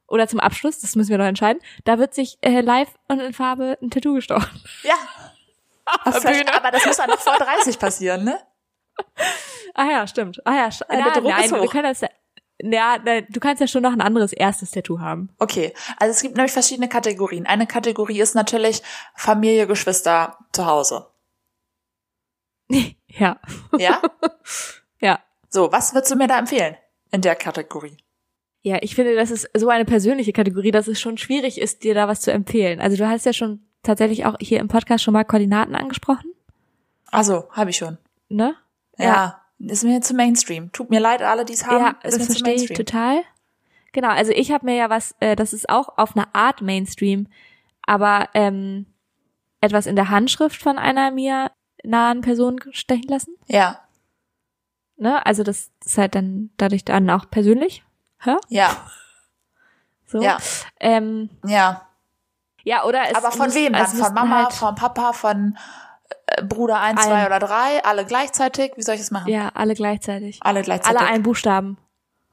oder 0.07 0.27
zum 0.27 0.39
Abschluss, 0.39 0.79
das 0.79 0.95
müssen 0.95 1.09
wir 1.09 1.17
noch 1.17 1.25
entscheiden, 1.25 1.61
da 1.85 1.97
wird 1.97 2.13
sich 2.13 2.37
äh, 2.41 2.61
live 2.61 2.89
und 3.07 3.19
in 3.19 3.33
Farbe 3.33 3.77
ein 3.81 3.89
Tattoo 3.89 4.13
gestochen. 4.13 4.61
Ja. 4.83 4.93
Auf 6.03 6.19
der 6.19 6.31
Bühne. 6.31 6.53
aber 6.53 6.71
das 6.71 6.85
muss 6.85 6.97
dann 6.97 7.09
noch 7.09 7.19
vor 7.19 7.37
30 7.37 7.79
passieren, 7.79 8.25
ne? 8.25 8.37
Ah 9.73 9.85
ja, 9.85 10.05
stimmt. 10.05 10.45
Ah 10.45 10.53
ja, 10.53 10.69
Ja, 10.89 11.03
der 11.03 11.13
Druck 11.13 11.23
nein, 11.31 11.45
ist 11.45 11.51
wir 11.53 11.61
hoch. 11.61 11.71
können 11.71 11.83
das 11.83 12.01
ja, 12.59 12.97
nein, 13.03 13.25
du 13.29 13.39
kannst 13.39 13.61
ja 13.61 13.67
schon 13.67 13.83
noch 13.83 13.93
ein 13.93 14.01
anderes 14.01 14.33
erstes 14.33 14.71
Tattoo 14.71 14.99
haben. 14.99 15.29
Okay, 15.37 15.73
also 15.97 16.11
es 16.11 16.21
gibt 16.21 16.35
nämlich 16.35 16.51
verschiedene 16.51 16.89
Kategorien. 16.89 17.45
Eine 17.45 17.67
Kategorie 17.67 18.19
ist 18.19 18.33
natürlich 18.35 18.81
Familie, 19.15 19.67
Geschwister 19.67 20.37
zu 20.51 20.65
Hause. 20.65 21.07
ja, 23.07 23.39
Ja? 23.77 24.01
ja. 24.99 25.19
So, 25.49 25.71
was 25.71 25.93
würdest 25.93 26.11
du 26.11 26.15
mir 26.15 26.27
da 26.27 26.39
empfehlen 26.39 26.75
in 27.11 27.21
der 27.21 27.35
Kategorie? 27.35 27.97
Ja, 28.61 28.79
ich 28.81 28.95
finde, 28.95 29.15
das 29.15 29.31
ist 29.31 29.49
so 29.55 29.69
eine 29.69 29.85
persönliche 29.85 30.33
Kategorie, 30.33 30.71
dass 30.71 30.87
es 30.87 30.99
schon 30.99 31.17
schwierig 31.17 31.59
ist, 31.61 31.83
dir 31.83 31.93
da 31.93 32.07
was 32.07 32.21
zu 32.21 32.31
empfehlen. 32.31 32.81
Also 32.81 32.97
du 32.97 33.07
hast 33.07 33.25
ja 33.25 33.31
schon 33.33 33.61
tatsächlich 33.83 34.25
auch 34.25 34.35
hier 34.41 34.59
im 34.59 34.67
Podcast 34.67 35.03
schon 35.03 35.13
mal 35.13 35.23
Koordinaten 35.23 35.73
angesprochen, 35.75 36.31
Also, 37.11 37.47
habe 37.51 37.69
ich 37.69 37.77
schon. 37.77 37.97
ne? 38.27 38.55
Ja. 38.97 39.41
Ist 39.59 39.83
mir 39.83 40.01
zu 40.01 40.13
Mainstream. 40.13 40.71
Tut 40.71 40.89
mir 40.91 40.99
leid, 40.99 41.21
alle, 41.23 41.43
die 41.45 41.53
es 41.53 41.65
haben. 41.65 41.79
ja, 41.79 41.95
ist 42.03 42.19
das 42.19 42.25
verstehe 42.27 42.55
ich 42.55 42.73
total. 42.73 43.21
Genau, 43.93 44.09
also 44.09 44.31
ich 44.31 44.51
habe 44.51 44.65
mir 44.65 44.75
ja 44.75 44.89
was, 44.89 45.15
äh, 45.19 45.35
das 45.35 45.53
ist 45.53 45.69
auch 45.69 45.97
auf 45.97 46.15
eine 46.15 46.35
Art 46.35 46.61
Mainstream, 46.61 47.27
aber 47.83 48.29
ähm, 48.35 48.85
etwas 49.61 49.87
in 49.87 49.95
der 49.95 50.09
Handschrift 50.09 50.61
von 50.61 50.77
einer 50.77 51.09
mir 51.09 51.51
nahen 51.87 52.21
Person 52.21 52.59
stechen 52.71 53.07
lassen. 53.09 53.35
Ja, 53.47 53.79
Ne? 54.99 55.23
Also 55.27 55.43
das 55.43 55.69
ist 55.85 55.97
halt 55.99 56.15
dann 56.15 56.49
dadurch 56.57 56.83
dann 56.83 57.07
auch 57.11 57.29
persönlich. 57.29 57.83
Hä? 58.23 58.35
ja, 58.49 58.69
So. 60.07 60.21
ja, 60.23 60.37
Ähm, 60.79 61.29
ja. 61.45 61.87
ja, 62.63 62.83
oder 62.83 63.03
es 63.09 63.15
Aber 63.15 63.31
von 63.31 63.45
muss- 63.47 63.55
wem 63.55 63.73
dann? 63.73 63.83
es 63.83 63.99
Von 63.99 64.13
Mama, 64.15 64.43
halt, 64.45 64.53
von 64.53 64.73
Papa, 64.73 65.13
von 65.13 65.55
äh, 66.25 66.41
Bruder 66.43 66.79
1, 66.79 66.99
Allen. 67.01 67.09
2 67.09 67.25
oder 67.27 67.39
3? 67.39 67.83
Alle 67.83 68.05
gleichzeitig? 68.05 68.71
Wie 68.75 68.81
soll 68.81 68.95
ich 68.95 69.01
das 69.01 69.11
machen? 69.11 69.27
Ja, 69.31 69.51
alle 69.53 69.75
gleichzeitig. 69.75 70.39
Alle 70.41 70.63
gleichzeitig. 70.63 70.99
Alle 70.99 71.09
einen 71.09 71.21
Buchstaben. 71.23 71.77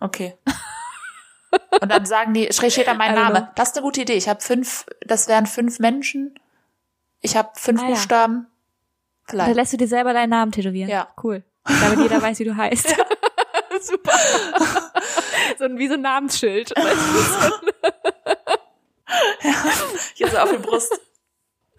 Okay. 0.00 0.38
Und 1.82 1.90
dann 1.92 2.06
sagen 2.06 2.32
die, 2.32 2.50
schräg 2.52 2.72
steht 2.72 2.86
da 2.86 2.94
mein 2.94 3.14
Name. 3.14 3.50
Das 3.56 3.68
ist 3.70 3.76
eine 3.76 3.84
gute 3.84 4.00
Idee. 4.02 4.14
Ich 4.14 4.28
habe 4.28 4.40
fünf, 4.40 4.86
das 5.06 5.28
wären 5.28 5.46
fünf 5.46 5.78
Menschen. 5.80 6.34
Ich 7.20 7.36
habe 7.36 7.50
fünf 7.54 7.82
Ah, 7.82 7.88
ja. 7.90 7.96
Buchstaben. 9.26 9.50
Da 9.50 9.60
lässt 9.60 9.72
du 9.72 9.76
dir 9.76 9.88
selber 9.88 10.12
deinen 10.12 10.30
Namen 10.30 10.52
tätowieren. 10.52 10.88
Ja. 10.90 11.08
Cool. 11.22 11.42
Damit 11.64 11.98
jeder 12.00 12.20
weiß, 12.22 12.38
wie 12.40 12.44
du 12.44 12.56
heißt. 12.56 12.88
Super. 13.80 14.12
so 15.58 15.64
ein, 15.64 15.78
wie 15.78 15.88
so 15.88 15.94
ein 15.94 16.02
Namensschild. 16.02 16.72
Hier 20.14 20.28
so 20.28 20.38
auf 20.38 20.50
die 20.50 20.58
Brust. 20.58 21.00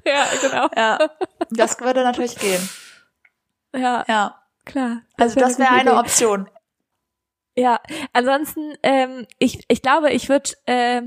ja, 0.05 0.25
genau. 0.41 0.67
Ja. 0.75 0.97
Das 1.51 1.79
würde 1.79 2.03
natürlich 2.03 2.35
gehen. 2.37 2.69
Ja, 3.75 4.03
Ja. 4.07 4.41
klar. 4.65 5.01
Also 5.17 5.35
wär 5.35 5.43
das 5.43 5.59
wäre 5.59 5.69
eine 5.71 5.91
Idee. 5.91 5.99
Option. 5.99 6.49
Ja, 7.57 7.79
ansonsten, 8.13 8.75
ähm, 8.83 9.25
ich, 9.39 9.63
ich 9.69 9.81
glaube, 9.81 10.11
ich 10.11 10.27
würde, 10.29 10.51
äh, 10.65 11.03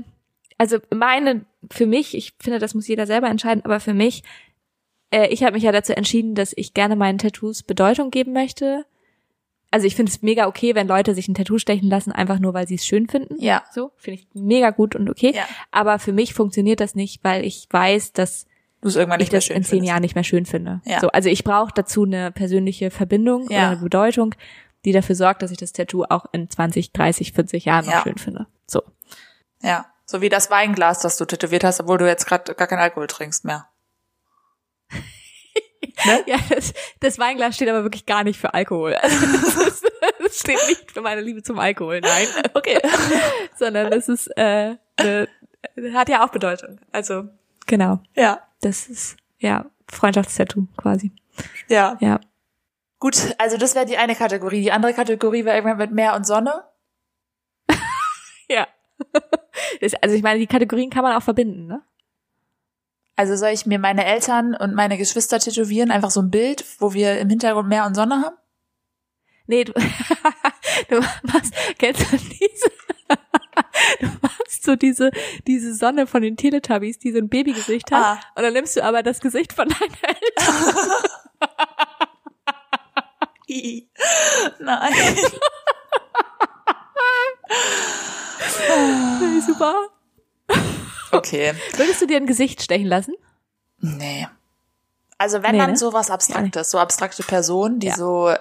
also 0.57 0.79
meine, 0.93 1.45
für 1.71 1.85
mich, 1.85 2.15
ich 2.15 2.33
finde, 2.41 2.57
das 2.59 2.73
muss 2.73 2.87
jeder 2.87 3.05
selber 3.05 3.27
entscheiden, 3.27 3.63
aber 3.63 3.79
für 3.79 3.93
mich, 3.93 4.23
äh, 5.11 5.27
ich 5.27 5.43
habe 5.43 5.53
mich 5.53 5.63
ja 5.63 5.71
dazu 5.71 5.95
entschieden, 5.95 6.35
dass 6.35 6.53
ich 6.55 6.73
gerne 6.73 6.95
meinen 6.95 7.17
Tattoos 7.17 7.63
Bedeutung 7.63 8.11
geben 8.11 8.33
möchte. 8.33 8.85
Also 9.71 9.85
ich 9.85 9.95
finde 9.95 10.11
es 10.11 10.21
mega 10.23 10.47
okay, 10.47 10.73
wenn 10.73 10.87
Leute 10.87 11.13
sich 11.13 11.27
ein 11.27 11.35
Tattoo 11.35 11.59
stechen 11.59 11.89
lassen, 11.89 12.11
einfach 12.11 12.39
nur, 12.39 12.53
weil 12.55 12.67
sie 12.67 12.75
es 12.75 12.85
schön 12.85 13.07
finden. 13.07 13.35
Ja. 13.39 13.63
So, 13.71 13.91
finde 13.97 14.19
ich 14.21 14.27
mega 14.33 14.71
gut 14.71 14.95
und 14.95 15.09
okay. 15.09 15.31
Ja. 15.35 15.43
Aber 15.71 15.99
für 15.99 16.11
mich 16.11 16.33
funktioniert 16.33 16.79
das 16.79 16.95
nicht, 16.95 17.23
weil 17.23 17.45
ich 17.45 17.67
weiß, 17.69 18.13
dass 18.13 18.47
Du 18.81 18.87
es 18.87 18.95
irgendwann 18.95 19.19
ich 19.19 19.25
nicht 19.25 19.31
mehr 19.33 19.37
das 19.39 19.45
schön 19.45 19.57
in 19.57 19.63
zehn 19.63 19.69
findest. 19.71 19.89
Jahren 19.89 20.01
nicht 20.01 20.15
mehr 20.15 20.23
schön 20.23 20.45
finde. 20.45 20.81
Ja. 20.85 21.01
So, 21.01 21.09
also 21.09 21.29
ich 21.29 21.43
brauche 21.43 21.71
dazu 21.75 22.03
eine 22.03 22.31
persönliche 22.31 22.89
Verbindung 22.91 23.43
Ja. 23.49 23.57
oder 23.59 23.67
eine 23.71 23.77
Bedeutung, 23.77 24.33
die 24.85 24.91
dafür 24.93 25.15
sorgt, 25.15 25.41
dass 25.43 25.51
ich 25.51 25.57
das 25.57 25.73
Tattoo 25.73 26.05
auch 26.09 26.25
in 26.31 26.49
20, 26.49 26.93
30, 26.93 27.33
40 27.33 27.65
Jahren 27.65 27.85
noch 27.85 27.91
Ja. 27.93 28.01
schön 28.03 28.17
finde. 28.17 28.47
So. 28.65 28.81
Ja. 29.61 29.85
So 30.05 30.21
wie 30.21 30.29
das 30.29 30.49
Weinglas, 30.49 31.01
das 31.01 31.17
du 31.17 31.25
tätowiert 31.25 31.63
hast, 31.63 31.81
obwohl 31.81 31.97
du 31.99 32.07
jetzt 32.07 32.25
gerade 32.25 32.55
gar 32.55 32.67
keinen 32.67 32.79
Alkohol 32.79 33.05
trinkst 33.07 33.43
mehr. 33.45 33.67
Ja, 36.25 36.37
das, 36.49 36.73
das 36.99 37.19
Weinglas 37.19 37.55
steht 37.55 37.69
aber 37.69 37.83
wirklich 37.83 38.05
gar 38.05 38.23
nicht 38.23 38.39
für 38.39 38.53
Alkohol. 38.53 38.95
Also 38.95 39.25
das, 39.31 39.55
ist, 39.55 39.91
das 40.19 40.39
steht 40.39 40.59
nicht 40.67 40.91
für 40.91 41.01
meine 41.01 41.21
Liebe 41.21 41.43
zum 41.43 41.59
Alkohol, 41.59 42.01
nein. 42.01 42.27
Okay. 42.53 42.79
Sondern 43.57 43.91
das 43.91 44.09
ist, 44.09 44.27
äh, 44.37 44.75
eine, 44.97 45.27
hat 45.93 46.09
ja 46.09 46.25
auch 46.25 46.29
Bedeutung. 46.29 46.79
Also, 46.91 47.25
genau. 47.65 47.99
Ja. 48.15 48.41
Das 48.61 48.87
ist, 48.87 49.17
ja, 49.39 49.65
Freundschaftstattoo 49.89 50.67
quasi. 50.77 51.11
Ja. 51.67 51.97
Ja. 51.99 52.19
Gut, 52.99 53.35
also 53.37 53.57
das 53.57 53.75
wäre 53.75 53.85
die 53.85 53.97
eine 53.97 54.15
Kategorie. 54.15 54.61
Die 54.61 54.71
andere 54.71 54.93
Kategorie 54.93 55.45
wäre 55.45 55.55
irgendwann 55.55 55.77
mit 55.77 55.91
Meer 55.91 56.15
und 56.15 56.25
Sonne. 56.25 56.63
Ja. 58.51 58.67
Das, 59.79 59.93
also 59.93 60.15
ich 60.15 60.23
meine, 60.23 60.39
die 60.39 60.47
Kategorien 60.47 60.89
kann 60.89 61.03
man 61.03 61.15
auch 61.15 61.21
verbinden, 61.21 61.67
ne? 61.67 61.83
Also 63.19 63.35
soll 63.35 63.49
ich 63.49 63.65
mir 63.65 63.79
meine 63.79 64.05
Eltern 64.05 64.55
und 64.55 64.73
meine 64.73 64.97
Geschwister 64.97 65.39
tätowieren, 65.39 65.91
einfach 65.91 66.09
so 66.09 66.21
ein 66.21 66.31
Bild, 66.31 66.63
wo 66.79 66.93
wir 66.93 67.19
im 67.19 67.27
Hintergrund 67.29 67.67
Meer 67.67 67.85
und 67.85 67.93
Sonne 67.93 68.21
haben? 68.23 68.37
Nee, 69.45 69.65
du, 69.65 69.73
du 70.89 71.01
machst, 71.23 71.53
kennst 71.77 72.09
du 72.13 72.15
diese, 72.17 72.71
du 73.99 74.07
machst 74.21 74.63
so 74.63 74.77
diese, 74.77 75.11
diese 75.47 75.75
Sonne 75.75 76.07
von 76.07 76.21
den 76.21 76.37
Teletubbies, 76.37 76.97
die 76.99 77.11
so 77.11 77.17
ein 77.17 77.27
Babygesicht 77.27 77.91
hat, 77.91 78.01
Ah. 78.01 78.19
und 78.37 78.43
dann 78.43 78.53
nimmst 78.53 78.77
du 78.77 78.85
aber 78.85 79.03
das 79.03 79.19
Gesicht 79.19 79.51
von 79.51 79.67
deinen 79.79 79.97
Eltern. 80.01 80.85
Nein. 84.59 84.93
Super. 89.45 89.75
Okay. 91.11 91.53
Würdest 91.77 92.01
du 92.01 92.07
dir 92.07 92.17
ein 92.17 92.25
Gesicht 92.27 92.61
stechen 92.61 92.87
lassen? 92.87 93.15
Nee. 93.79 94.27
Also 95.17 95.43
wenn 95.43 95.51
Nee, 95.53 95.57
dann 95.59 95.71
ne? 95.71 95.77
sowas 95.77 96.09
Abstraktes, 96.11 96.71
so 96.71 96.79
abstrakte 96.79 97.23
Personen, 97.23 97.79
die 97.79 97.87
Ja. 97.87 97.95
so 97.95 98.29
äh, 98.29 98.37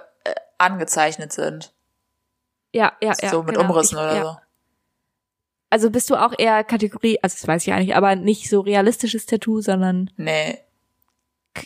angezeichnet 0.58 1.32
sind. 1.32 1.72
Ja, 2.72 2.92
ja, 3.00 3.14
ja. 3.20 3.28
so 3.30 3.42
mit 3.42 3.54
genau. 3.56 3.68
Umrissen 3.68 3.96
ich, 3.96 4.02
oder 4.04 4.14
ja. 4.16 4.22
so. 4.24 4.36
Also 5.70 5.90
bist 5.90 6.08
du 6.10 6.16
auch 6.16 6.32
eher 6.38 6.64
Kategorie, 6.64 7.18
also 7.22 7.34
das 7.34 7.46
weiß 7.46 7.66
ich 7.66 7.72
eigentlich, 7.72 7.94
aber 7.96 8.16
nicht 8.16 8.48
so 8.48 8.60
realistisches 8.60 9.26
Tattoo, 9.26 9.60
sondern 9.60 10.10
Nee. 10.16 10.58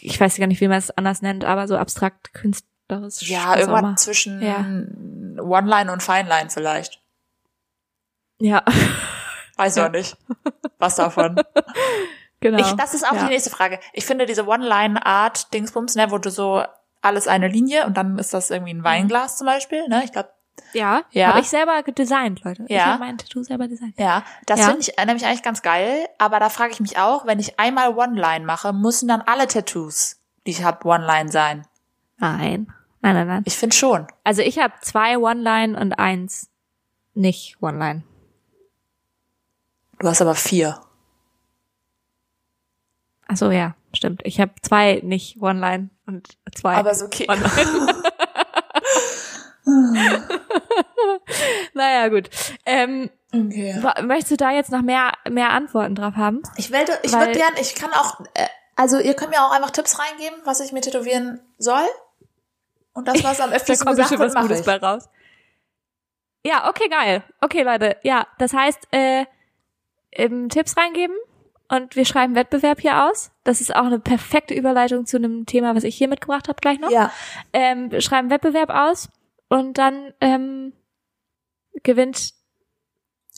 ich 0.00 0.18
weiß 0.20 0.36
gar 0.38 0.46
nicht, 0.46 0.60
wie 0.60 0.68
man 0.68 0.78
es 0.78 0.90
anders 0.90 1.22
nennt, 1.22 1.44
aber 1.44 1.68
so 1.68 1.76
abstrakt 1.76 2.32
künstlerisch. 2.34 3.22
Ja, 3.28 3.56
irgendwann 3.56 3.84
immer. 3.84 3.96
zwischen 3.96 4.42
Ja. 4.42 4.60
One-Line 5.42 5.92
und 5.92 6.02
Fine-Line 6.02 6.50
vielleicht. 6.50 7.00
Ja, 8.40 8.64
Weiß 9.56 9.76
ich 9.76 9.80
Ja. 9.82 9.88
auch 9.88 9.92
nicht. 9.92 10.16
Was 10.78 10.96
davon? 10.96 11.36
genau. 12.40 12.58
Ich, 12.58 12.72
das 12.72 12.94
ist 12.94 13.06
auch 13.06 13.14
ja. 13.14 13.24
die 13.24 13.28
nächste 13.30 13.50
Frage. 13.50 13.78
Ich 13.92 14.04
finde 14.06 14.26
diese 14.26 14.46
One-Line-Art 14.46 15.52
Dingsbums, 15.54 15.94
ne, 15.94 16.10
wo 16.10 16.18
du 16.18 16.30
so 16.30 16.62
alles 17.00 17.28
eine 17.28 17.48
Linie 17.48 17.86
und 17.86 17.96
dann 17.96 18.18
ist 18.18 18.32
das 18.32 18.50
irgendwie 18.50 18.72
ein 18.74 18.84
Weinglas 18.84 19.36
zum 19.36 19.46
Beispiel, 19.46 19.88
ne? 19.88 20.02
Ich 20.04 20.12
glaube, 20.12 20.30
Ja, 20.74 21.02
Ja. 21.10 21.28
habe 21.28 21.40
ich 21.40 21.48
selber 21.48 21.82
designt, 21.82 22.44
Leute. 22.44 22.64
Ich 22.68 22.76
Ja. 22.76 22.84
habe 22.86 22.98
mein 23.00 23.16
Tattoo 23.18 23.42
selber 23.42 23.68
designt. 23.68 23.94
Ja, 23.98 24.22
das 24.46 24.60
Ja. 24.60 24.66
finde 24.66 24.80
ich 24.82 24.98
äh, 24.98 25.04
nämlich 25.06 25.24
eigentlich 25.26 25.42
ganz 25.42 25.62
geil, 25.62 26.06
aber 26.18 26.38
da 26.40 26.50
frage 26.50 26.72
ich 26.72 26.80
mich 26.80 26.98
auch, 26.98 27.26
wenn 27.26 27.38
ich 27.40 27.58
einmal 27.58 27.96
One-Line 27.96 28.44
mache, 28.44 28.72
müssen 28.72 29.08
dann 29.08 29.22
alle 29.22 29.46
Tattoos, 29.46 30.20
die 30.46 30.50
ich 30.50 30.62
habe, 30.62 30.86
One-Line 30.86 31.30
sein? 31.32 31.66
Nein. 32.18 32.72
Nein, 33.00 33.14
nein, 33.14 33.26
nein. 33.26 33.42
Ich 33.46 33.56
finde 33.56 33.74
schon. 33.74 34.06
Also 34.24 34.42
ich 34.42 34.58
habe 34.58 34.74
zwei 34.82 35.16
One-Line 35.18 35.78
und 35.80 35.94
eins 35.98 36.50
nicht 37.14 37.56
One-Line. 37.60 38.02
Du 40.02 40.08
hast 40.08 40.20
aber 40.20 40.34
vier. 40.34 40.80
Ach 43.28 43.36
so, 43.36 43.50
ja, 43.52 43.74
stimmt. 43.94 44.20
Ich 44.24 44.40
habe 44.40 44.50
zwei 44.62 45.00
nicht 45.04 45.40
One-Line 45.40 45.90
und 46.06 46.28
zwei 46.54 46.74
Aber 46.74 46.90
ist 46.90 47.02
okay. 47.02 47.26
Naja, 51.74 52.08
gut. 52.08 52.28
Ähm, 52.66 53.10
Okay. 53.34 53.80
möchtest 54.02 54.32
du 54.32 54.36
da 54.36 54.50
jetzt 54.50 54.70
noch 54.70 54.82
mehr, 54.82 55.12
mehr 55.30 55.50
Antworten 55.50 55.94
drauf 55.94 56.16
haben? 56.16 56.42
Ich 56.58 56.70
wollte, 56.70 56.98
ich 57.02 57.12
würde 57.12 57.32
gern, 57.32 57.54
ich 57.58 57.74
kann 57.74 57.90
auch, 57.94 58.20
äh, 58.34 58.46
also 58.76 58.98
ihr 58.98 59.14
könnt 59.14 59.30
mir 59.30 59.42
auch 59.42 59.52
einfach 59.52 59.70
Tipps 59.70 59.98
reingeben, 59.98 60.38
was 60.44 60.60
ich 60.60 60.72
mir 60.72 60.82
tätowieren 60.82 61.40
soll. 61.56 61.84
Und 62.92 63.08
das, 63.08 63.24
was 63.24 63.40
am 63.40 63.48
Da 63.50 63.56
öftesten 63.56 63.86
kommt 63.86 63.96
gesagt 63.98 64.18
wird, 64.20 64.34
mache 64.34 64.52
ich. 64.54 64.66
bei 64.66 64.76
raus. 64.76 65.08
Ja, 66.44 66.68
okay, 66.68 66.88
geil. 66.90 67.22
Okay, 67.40 67.62
Leute. 67.62 67.96
Ja, 68.02 68.26
das 68.38 68.52
heißt, 68.52 68.88
äh, 68.90 69.24
ähm, 70.12 70.48
Tipps 70.48 70.76
reingeben 70.76 71.16
und 71.68 71.96
wir 71.96 72.04
schreiben 72.04 72.34
Wettbewerb 72.34 72.80
hier 72.80 73.04
aus. 73.04 73.30
Das 73.44 73.60
ist 73.60 73.74
auch 73.74 73.84
eine 73.86 73.98
perfekte 73.98 74.54
Überleitung 74.54 75.06
zu 75.06 75.16
einem 75.16 75.46
Thema, 75.46 75.74
was 75.74 75.84
ich 75.84 75.96
hier 75.96 76.08
mitgebracht 76.08 76.48
habe 76.48 76.60
gleich 76.60 76.78
noch. 76.78 76.90
Ja, 76.90 77.10
Ähm, 77.52 77.90
wir 77.90 78.00
schreiben 78.00 78.30
Wettbewerb 78.30 78.70
aus 78.70 79.08
und 79.48 79.78
dann 79.78 80.12
ähm, 80.20 80.72
gewinnt. 81.82 82.32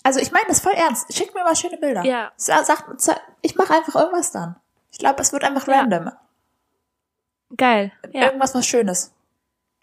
also 0.02 0.20
ich 0.20 0.32
meine 0.32 0.46
das 0.48 0.60
voll 0.60 0.72
ernst. 0.74 1.12
Schickt 1.14 1.34
mir 1.34 1.44
mal 1.44 1.56
schöne 1.56 1.76
Bilder. 1.78 2.04
Ja. 2.04 2.32
Sa- 2.37 2.64
Sagt, 2.64 3.00
sa- 3.00 3.20
ich 3.42 3.56
mache 3.56 3.72
einfach 3.74 3.94
irgendwas 3.94 4.32
dann. 4.32 4.56
Ich 4.90 4.98
glaube, 4.98 5.20
es 5.22 5.32
wird 5.32 5.44
einfach 5.44 5.66
Ja. 5.68 5.80
random. 5.80 6.10
Geil. 7.56 7.92
Ja. 8.12 8.26
Irgendwas 8.26 8.54
was 8.54 8.66
Schönes. 8.66 9.12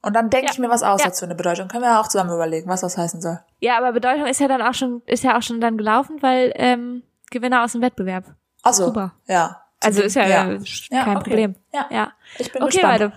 Und 0.04 0.14
dann 0.16 0.30
denke 0.32 0.48
Ja. 0.48 0.52
ich 0.54 0.60
mir 0.60 0.70
was 0.70 0.82
aus 0.84 1.02
Ja. 1.02 1.08
dazu, 1.08 1.26
eine 1.26 1.36
Bedeutung. 1.36 1.68
Können 1.68 1.84
wir 1.84 2.00
auch 2.00 2.08
zusammen 2.08 2.34
überlegen, 2.34 2.68
was 2.70 2.82
das 2.82 2.98
heißen 2.98 3.22
soll. 3.22 3.40
ja, 3.60 3.78
aber 3.78 3.92
Bedeutung 3.92 4.26
ist 4.26 4.40
ja 4.40 4.48
dann 4.48 4.62
auch 4.62 4.74
schon, 4.74 5.02
ist 5.06 5.24
ja 5.24 5.38
auch 5.38 5.42
schon 5.44 5.62
dann 5.62 5.78
gelaufen, 5.78 6.22
weil 6.22 6.52
ähm, 6.56 7.04
Gewinner 7.30 7.64
aus 7.64 7.74
dem 7.74 7.82
Wettbewerb. 7.82 8.26
Ach 8.64 8.74
so. 8.74 8.86
Super. 8.86 9.14
Ja. 9.28 9.62
Also 9.80 10.02
ist 10.04 10.16
ja, 10.16 10.28
Ja. 10.28 10.52
Ja, 10.90 11.04
kein 11.04 11.18
okay. 11.18 11.30
Problem. 11.30 11.56
Ja. 11.74 11.86
Ja. 11.90 12.12
Ich 12.38 12.52
bin 12.52 12.62
Okay, 12.64 12.72
gespannt. 12.74 13.00
Leute. 13.00 13.14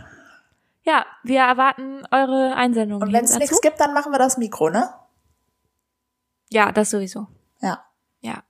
Ja, 0.87 1.07
wir 1.23 1.40
erwarten 1.40 2.03
eure 2.11 2.55
Einsendungen. 2.57 3.07
Und 3.09 3.12
wenn 3.14 3.25
es 3.25 3.38
nichts 3.38 3.61
gibt, 3.62 3.81
dann 3.81 3.94
machen 3.94 4.12
wir 4.12 4.18
das 4.18 4.37
Mikro, 4.37 4.68
ne? 4.68 4.90
Ja, 6.51 6.70
das 6.73 6.90
sowieso. 6.90 7.27
Ja. 7.61 7.83
Ja. 8.20 8.42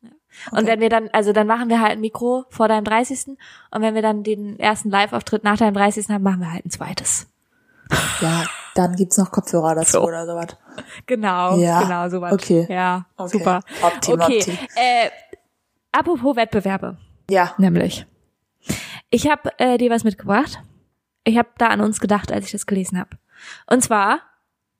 ja. 0.00 0.10
Okay. 0.50 0.58
Und 0.60 0.66
wenn 0.66 0.80
wir 0.80 0.88
dann, 0.88 1.08
also 1.12 1.32
dann 1.32 1.46
machen 1.46 1.68
wir 1.68 1.80
halt 1.80 1.92
ein 1.92 2.00
Mikro 2.00 2.44
vor 2.50 2.68
deinem 2.68 2.84
30. 2.84 3.36
Und 3.70 3.82
wenn 3.82 3.94
wir 3.94 4.02
dann 4.02 4.22
den 4.22 4.58
ersten 4.58 4.90
Live-Auftritt 4.90 5.44
nach 5.44 5.56
deinem 5.58 5.74
30. 5.74 6.08
haben, 6.08 6.22
machen 6.22 6.40
wir 6.40 6.52
halt 6.52 6.64
ein 6.64 6.70
zweites. 6.70 7.28
Ja, 8.20 8.44
dann 8.74 8.96
gibt's 8.96 9.16
noch 9.18 9.30
Kopfhörer 9.30 9.74
dazu 9.74 9.92
So. 9.92 10.02
oder 10.04 10.26
sowas. 10.26 10.56
Genau, 11.06 11.56
Ja, 11.56 11.82
genau, 11.82 12.08
sowas. 12.08 12.32
okay. 12.32 12.66
Ja, 12.68 13.06
Okay. 13.16 13.38
super. 13.38 13.60
Optim, 13.82 14.20
okay, 14.20 14.38
optim. 14.38 14.58
Äh, 14.74 15.10
apropos 15.92 16.36
Wettbewerbe, 16.36 16.96
Ja. 17.30 17.54
nämlich. 17.58 18.06
Ich 19.10 19.28
habe 19.30 19.50
äh, 19.58 19.78
dir 19.78 19.90
was 19.90 20.04
mitgebracht. 20.04 20.60
Ich 21.24 21.38
habe 21.38 21.48
da 21.58 21.68
an 21.68 21.80
uns 21.80 22.00
gedacht, 22.00 22.32
als 22.32 22.46
ich 22.46 22.52
das 22.52 22.66
gelesen 22.66 22.98
habe. 22.98 23.10
Und 23.70 23.82
zwar 23.82 24.20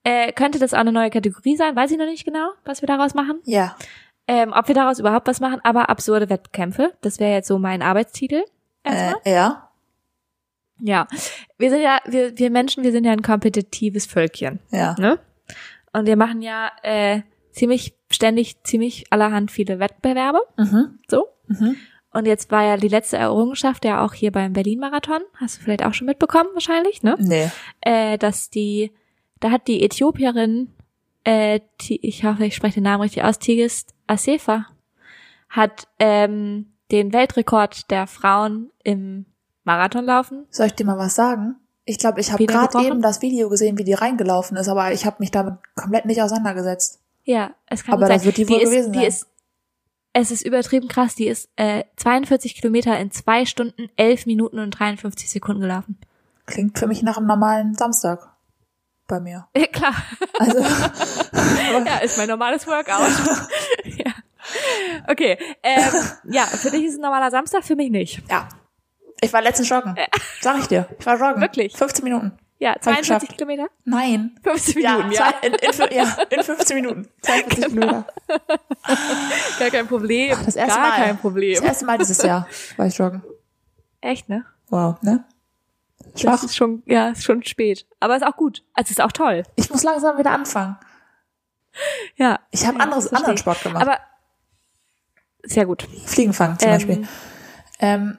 äh, 0.04 0.32
könnte 0.32 0.58
das 0.58 0.74
auch 0.74 0.78
eine 0.78 0.92
neue 0.92 1.10
Kategorie 1.10 1.56
sein, 1.56 1.74
weiß 1.76 1.90
ich 1.90 1.98
noch 1.98 2.06
nicht 2.06 2.24
genau, 2.24 2.50
was 2.64 2.82
wir 2.82 2.86
daraus 2.86 3.14
machen. 3.14 3.40
Ja. 3.44 3.76
Ähm, 4.28 4.52
ob 4.52 4.66
wir 4.68 4.74
daraus 4.74 4.98
überhaupt 4.98 5.28
was 5.28 5.40
machen, 5.40 5.60
aber 5.62 5.88
absurde 5.88 6.28
Wettkämpfe. 6.28 6.92
Das 7.00 7.20
wäre 7.20 7.32
jetzt 7.32 7.46
so 7.48 7.58
mein 7.58 7.80
Arbeitstitel. 7.82 8.42
Erstmal. 8.82 9.20
Äh, 9.24 9.32
ja. 9.34 9.65
Ja. 10.80 11.06
Wir 11.58 11.70
sind 11.70 11.82
ja, 11.82 12.00
wir, 12.06 12.38
wir 12.38 12.50
Menschen, 12.50 12.84
wir 12.84 12.92
sind 12.92 13.04
ja 13.04 13.12
ein 13.12 13.22
kompetitives 13.22 14.06
Völkchen. 14.06 14.60
Ja. 14.70 14.94
Ne? 14.98 15.18
Und 15.92 16.06
wir 16.06 16.16
machen 16.16 16.42
ja 16.42 16.70
äh, 16.82 17.22
ziemlich 17.52 17.94
ständig, 18.10 18.62
ziemlich 18.64 19.06
allerhand 19.10 19.50
viele 19.50 19.78
Wettbewerbe. 19.78 20.40
Mhm. 20.58 20.98
So. 21.08 21.28
Mhm. 21.48 21.76
Und 22.12 22.26
jetzt 22.26 22.50
war 22.50 22.62
ja 22.62 22.76
die 22.76 22.88
letzte 22.88 23.16
Errungenschaft 23.16 23.84
ja 23.84 24.04
auch 24.04 24.14
hier 24.14 24.32
beim 24.32 24.52
Berlin-Marathon. 24.52 25.20
Hast 25.34 25.58
du 25.58 25.62
vielleicht 25.62 25.84
auch 25.84 25.92
schon 25.94 26.06
mitbekommen, 26.06 26.48
wahrscheinlich, 26.54 27.02
ne? 27.02 27.16
Nee. 27.18 27.50
Äh, 27.82 28.16
dass 28.18 28.48
die, 28.50 28.92
da 29.40 29.50
hat 29.50 29.68
die 29.68 29.82
Äthiopierin, 29.82 30.72
äh, 31.24 31.60
Ti- 31.78 32.00
ich 32.02 32.24
hoffe, 32.24 32.46
ich 32.46 32.54
spreche 32.54 32.74
den 32.74 32.84
Namen 32.84 33.02
richtig 33.02 33.22
aus, 33.24 33.38
Tigist 33.38 33.94
Asefa, 34.06 34.66
hat 35.50 35.88
ähm, 35.98 36.72
den 36.90 37.12
Weltrekord 37.12 37.90
der 37.90 38.06
Frauen 38.06 38.70
im 38.82 39.26
Marathonlaufen. 39.66 40.46
Soll 40.50 40.66
ich 40.66 40.74
dir 40.74 40.86
mal 40.86 40.96
was 40.96 41.14
sagen? 41.14 41.56
Ich 41.84 41.98
glaube, 41.98 42.20
ich 42.20 42.32
habe 42.32 42.44
gerade 42.46 42.84
eben 42.84 43.02
das 43.02 43.20
Video 43.20 43.48
gesehen, 43.48 43.76
wie 43.78 43.84
die 43.84 43.92
reingelaufen 43.92 44.56
ist, 44.56 44.68
aber 44.68 44.92
ich 44.92 45.04
habe 45.06 45.16
mich 45.20 45.30
damit 45.30 45.54
komplett 45.74 46.04
nicht 46.04 46.22
auseinandergesetzt. 46.22 47.00
Ja, 47.24 47.50
es 47.66 47.84
kann 47.84 47.94
Aber 47.94 48.06
sein. 48.06 48.16
das 48.16 48.24
wird 48.24 48.36
die 48.38 48.48
wohl 48.48 48.60
ist, 48.60 48.70
gewesen 48.70 48.92
die 48.92 48.98
sein. 49.00 49.08
ist, 49.08 49.26
es 50.12 50.30
ist 50.30 50.46
übertrieben 50.46 50.88
krass. 50.88 51.14
Die 51.16 51.26
ist 51.26 51.48
äh, 51.56 51.84
42 51.96 52.54
Kilometer 52.54 52.98
in 52.98 53.10
zwei 53.10 53.44
Stunden, 53.44 53.88
11 53.96 54.26
Minuten 54.26 54.58
und 54.58 54.70
53 54.70 55.28
Sekunden 55.28 55.60
gelaufen. 55.60 55.98
Klingt 56.46 56.78
für 56.78 56.86
mich 56.86 57.02
nach 57.02 57.18
einem 57.18 57.26
normalen 57.26 57.74
Samstag 57.74 58.32
bei 59.08 59.20
mir. 59.20 59.46
Ja, 59.56 59.66
klar. 59.66 59.94
Also, 60.38 60.58
ja, 61.84 61.98
ist 61.98 62.18
mein 62.18 62.28
normales 62.28 62.66
Workout. 62.66 63.48
ja. 63.96 64.12
Okay. 65.08 65.38
Ähm, 65.62 65.92
ja, 66.32 66.42
für 66.46 66.70
dich 66.70 66.84
ist 66.84 66.92
es 66.92 66.98
ein 66.98 67.02
normaler 67.02 67.30
Samstag, 67.30 67.64
für 67.64 67.76
mich 67.76 67.90
nicht. 67.90 68.22
ja. 68.30 68.48
Ich 69.20 69.32
war 69.32 69.42
letztens 69.42 69.68
joggen. 69.68 69.96
Sag 70.40 70.58
ich 70.58 70.66
dir. 70.68 70.88
Ich 70.98 71.06
war 71.06 71.16
joggen. 71.18 71.40
Wirklich? 71.40 71.76
15 71.76 72.04
Minuten. 72.04 72.32
Ja, 72.58 72.74
ich 72.76 72.82
42 72.82 73.08
geschafft. 73.20 73.38
Kilometer? 73.38 73.66
Nein. 73.84 74.38
15 74.42 74.80
Ja, 74.82 74.96
Minuten, 74.96 75.12
ja. 75.12 75.34
in, 75.42 75.52
in, 75.54 75.96
ja, 75.96 76.16
in 76.30 76.42
15 76.42 76.76
Minuten. 76.76 77.08
42 77.22 77.64
Kilometer. 77.66 78.06
Gar 79.58 79.70
kein 79.70 79.86
Problem. 79.86 80.36
Das 80.44 80.56
erste 80.56 80.78
Gar 80.80 80.88
Mal. 80.88 80.96
kein 80.96 81.18
Problem. 81.18 81.54
Das 81.54 81.64
erste 81.64 81.84
Mal 81.86 81.98
dieses 81.98 82.22
Jahr 82.22 82.46
war 82.76 82.86
ich 82.86 82.96
joggen. 82.96 83.22
Echt, 84.00 84.28
ne? 84.28 84.44
Wow, 84.68 85.00
ne? 85.02 85.24
Das 86.12 86.20
Schwach. 86.22 86.42
ist 86.44 86.56
schon, 86.56 86.82
ja, 86.86 87.10
ist 87.10 87.24
schon 87.24 87.44
spät. 87.44 87.86
Aber 88.00 88.16
ist 88.16 88.24
auch 88.24 88.36
gut. 88.36 88.62
Also 88.72 88.90
ist 88.90 89.00
auch 89.02 89.12
toll. 89.12 89.42
Ich 89.56 89.68
muss 89.70 89.82
langsam 89.82 90.16
wieder 90.18 90.30
anfangen. 90.30 90.78
Ja. 92.16 92.40
Ich 92.52 92.66
habe 92.66 92.78
Ja, 92.78 92.84
anderes, 92.84 93.12
anderen 93.12 93.36
Sport 93.36 93.62
gemacht. 93.62 93.82
Aber 93.82 93.98
sehr 95.42 95.66
gut. 95.66 95.86
Fliegenfang 96.06 96.58
zum 96.58 96.68
Ähm, 96.68 96.74
Beispiel. 96.74 97.08
Ähm, 97.80 98.18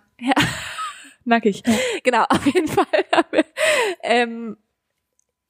Merke 1.27 1.49
ich. 1.49 1.61
Genau, 2.03 2.23
auf 2.29 2.45
jeden 2.45 2.67
Fall. 2.67 2.85
ähm, 4.01 4.57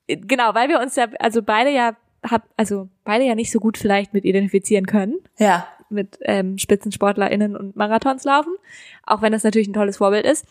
genau, 0.07 0.53
weil 0.55 0.69
wir 0.69 0.79
uns 0.79 0.95
ja, 0.95 1.07
also 1.19 1.41
beide 1.41 1.69
ja, 1.69 1.95
hab, 2.23 2.49
also 2.57 2.89
beide 3.03 3.25
ja 3.25 3.35
nicht 3.35 3.51
so 3.51 3.59
gut 3.59 3.77
vielleicht 3.77 4.13
mit 4.13 4.25
identifizieren 4.25 4.87
können, 4.87 5.19
ja. 5.37 5.67
mit 5.89 6.17
ähm, 6.23 6.57
SpitzensportlerInnen 6.57 7.55
und 7.55 7.75
Marathons 7.75 8.23
laufen, 8.23 8.53
auch 9.03 9.21
wenn 9.21 9.31
das 9.31 9.43
natürlich 9.43 9.67
ein 9.67 9.73
tolles 9.73 9.97
Vorbild 9.97 10.25
ist. 10.25 10.45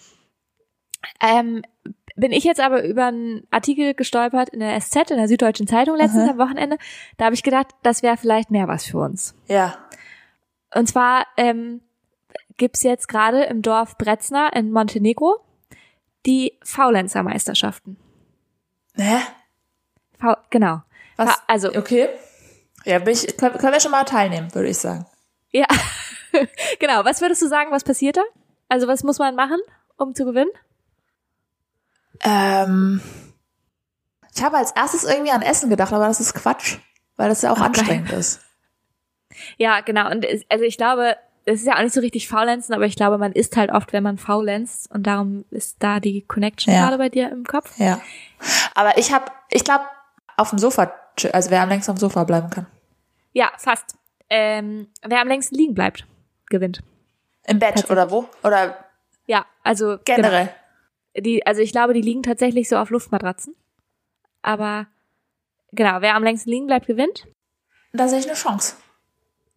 Ähm, 1.20 1.62
bin 2.14 2.32
ich 2.32 2.44
jetzt 2.44 2.60
aber 2.60 2.84
über 2.84 3.06
einen 3.06 3.46
Artikel 3.50 3.94
gestolpert 3.94 4.48
in 4.50 4.60
der 4.60 4.80
SZ, 4.80 5.10
in 5.10 5.18
der 5.18 5.28
Süddeutschen 5.28 5.66
Zeitung 5.66 5.96
letztens 5.96 6.24
Aha. 6.24 6.30
am 6.30 6.38
Wochenende. 6.38 6.78
Da 7.18 7.26
habe 7.26 7.34
ich 7.34 7.42
gedacht, 7.42 7.68
das 7.82 8.02
wäre 8.02 8.16
vielleicht 8.16 8.50
mehr 8.50 8.68
was 8.68 8.86
für 8.86 8.98
uns. 8.98 9.34
Ja. 9.48 9.76
Und 10.74 10.88
zwar 10.88 11.26
ähm, 11.36 11.80
gibt's 12.56 12.82
jetzt 12.82 13.08
gerade 13.08 13.44
im 13.44 13.62
Dorf 13.62 13.96
Bretzna 13.98 14.48
in 14.48 14.70
Montenegro 14.70 15.40
die 16.26 16.58
Faulenzer-Meisterschaften. 16.64 17.96
Ne? 18.94 19.20
Fa 20.18 20.42
genau. 20.50 20.82
Was? 21.16 21.30
Fa 21.30 21.42
also, 21.46 21.74
Okay. 21.74 22.08
Ja, 22.84 23.00
bin 23.00 23.14
ich, 23.14 23.36
können, 23.36 23.58
können 23.58 23.72
wir 23.72 23.80
schon 23.80 23.90
mal 23.90 24.04
teilnehmen, 24.04 24.54
würde 24.54 24.68
ich 24.68 24.78
sagen. 24.78 25.06
ja. 25.52 25.66
genau. 26.78 27.04
Was 27.04 27.20
würdest 27.20 27.42
du 27.42 27.48
sagen, 27.48 27.70
was 27.72 27.82
passiert 27.84 28.16
da? 28.16 28.22
Also, 28.68 28.86
was 28.86 29.02
muss 29.02 29.18
man 29.18 29.34
machen, 29.34 29.58
um 29.96 30.14
zu 30.14 30.24
gewinnen? 30.24 30.50
Ähm, 32.22 33.00
ich 34.34 34.42
habe 34.42 34.56
als 34.56 34.72
erstes 34.72 35.04
irgendwie 35.04 35.32
an 35.32 35.42
Essen 35.42 35.70
gedacht, 35.70 35.92
aber 35.92 36.06
das 36.06 36.20
ist 36.20 36.34
Quatsch, 36.34 36.78
weil 37.16 37.28
das 37.28 37.42
ja 37.42 37.52
auch 37.52 37.58
Ach, 37.58 37.66
anstrengend 37.66 38.12
ist. 38.12 38.40
Ja, 39.56 39.80
genau. 39.80 40.10
Und 40.10 40.26
also 40.48 40.64
ich 40.64 40.76
glaube, 40.76 41.16
es 41.46 41.60
ist 41.60 41.66
ja 41.66 41.76
auch 41.76 41.82
nicht 41.82 41.94
so 41.94 42.00
richtig 42.00 42.28
faulenzen, 42.28 42.74
aber 42.74 42.86
ich 42.86 42.96
glaube, 42.96 43.18
man 43.18 43.32
isst 43.32 43.56
halt 43.56 43.70
oft, 43.70 43.92
wenn 43.92 44.02
man 44.02 44.18
faulenzt. 44.18 44.90
Und 44.92 45.04
darum 45.06 45.44
ist 45.50 45.76
da 45.82 46.00
die 46.00 46.22
Connection 46.22 46.74
Ja. 46.74 46.80
gerade 46.82 46.98
bei 46.98 47.08
dir 47.08 47.30
im 47.30 47.44
Kopf. 47.44 47.78
Ja. 47.78 48.00
Aber 48.74 48.98
ich 48.98 49.12
habe, 49.12 49.26
ich 49.50 49.62
glaube, 49.64 49.84
auf 50.36 50.50
dem 50.50 50.58
Sofa, 50.58 50.92
also 51.32 51.50
wer 51.50 51.62
am 51.62 51.68
längsten 51.68 51.92
auf 51.92 51.96
dem 51.96 52.00
Sofa 52.00 52.24
bleiben 52.24 52.50
kann. 52.50 52.66
Ja, 53.32 53.52
fast. 53.58 53.96
Ähm, 54.28 54.88
wer 55.02 55.20
am 55.20 55.28
längsten 55.28 55.54
liegen 55.54 55.74
bleibt, 55.74 56.04
gewinnt. 56.50 56.82
Im 57.46 57.60
Bett 57.60 57.88
oder 57.90 58.10
wo? 58.10 58.28
Oder 58.42 58.76
Ja, 59.26 59.46
also 59.62 59.98
generell. 60.04 60.46
Genau. 61.14 61.24
Die, 61.24 61.46
also 61.46 61.60
ich 61.62 61.70
glaube, 61.70 61.94
die 61.94 62.02
liegen 62.02 62.24
tatsächlich 62.24 62.68
so 62.68 62.76
auf 62.76 62.90
Luftmatratzen. 62.90 63.54
Aber 64.42 64.86
genau, 65.70 66.00
wer 66.00 66.16
am 66.16 66.24
längsten 66.24 66.50
liegen 66.50 66.66
bleibt, 66.66 66.86
gewinnt. 66.88 67.28
Da 67.92 68.08
sehe 68.08 68.18
ich 68.18 68.26
eine 68.26 68.34
Chance. 68.34 68.74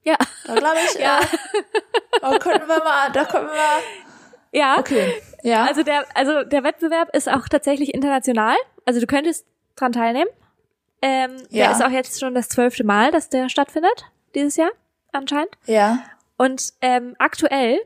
Ja. 0.04 0.16
Da 0.46 0.56
glaube 0.56 0.78
ich, 0.86 1.00
Ja. 1.00 1.20
äh, 1.20 1.62
da 2.22 2.38
könnten 2.40 2.68
wir 2.68 2.84
mal, 2.84 3.12
da 3.12 3.26
könnten 3.26 3.50
wir, 3.52 4.60
Ja. 4.60 4.78
okay. 4.80 5.22
Ja. 5.44 5.66
Also 5.66 5.84
der, 5.84 6.06
also 6.16 6.44
der 6.44 6.64
Wettbewerb 6.64 7.16
ist 7.16 7.30
auch 7.30 7.48
tatsächlich 7.48 7.94
international. 7.94 8.56
Also 8.86 9.00
du 9.00 9.08
könntest 9.08 9.46
dran 9.76 9.92
teilnehmen. 9.92 10.30
Ähm, 11.02 11.38
Ja. 11.50 11.68
Der 11.68 11.72
ist 11.72 11.84
auch 11.84 11.92
jetzt 11.92 12.20
schon 12.20 12.34
das 12.36 12.50
zwölfte 12.50 12.84
Mal, 12.84 13.12
dass 13.12 13.30
der 13.30 13.50
stattfindet, 13.50 14.06
dieses 14.36 14.56
Jahr, 14.58 14.72
anscheinend. 15.12 15.52
ja. 15.66 16.00
Und 16.38 16.72
ähm, 16.82 17.16
aktuell 17.20 17.80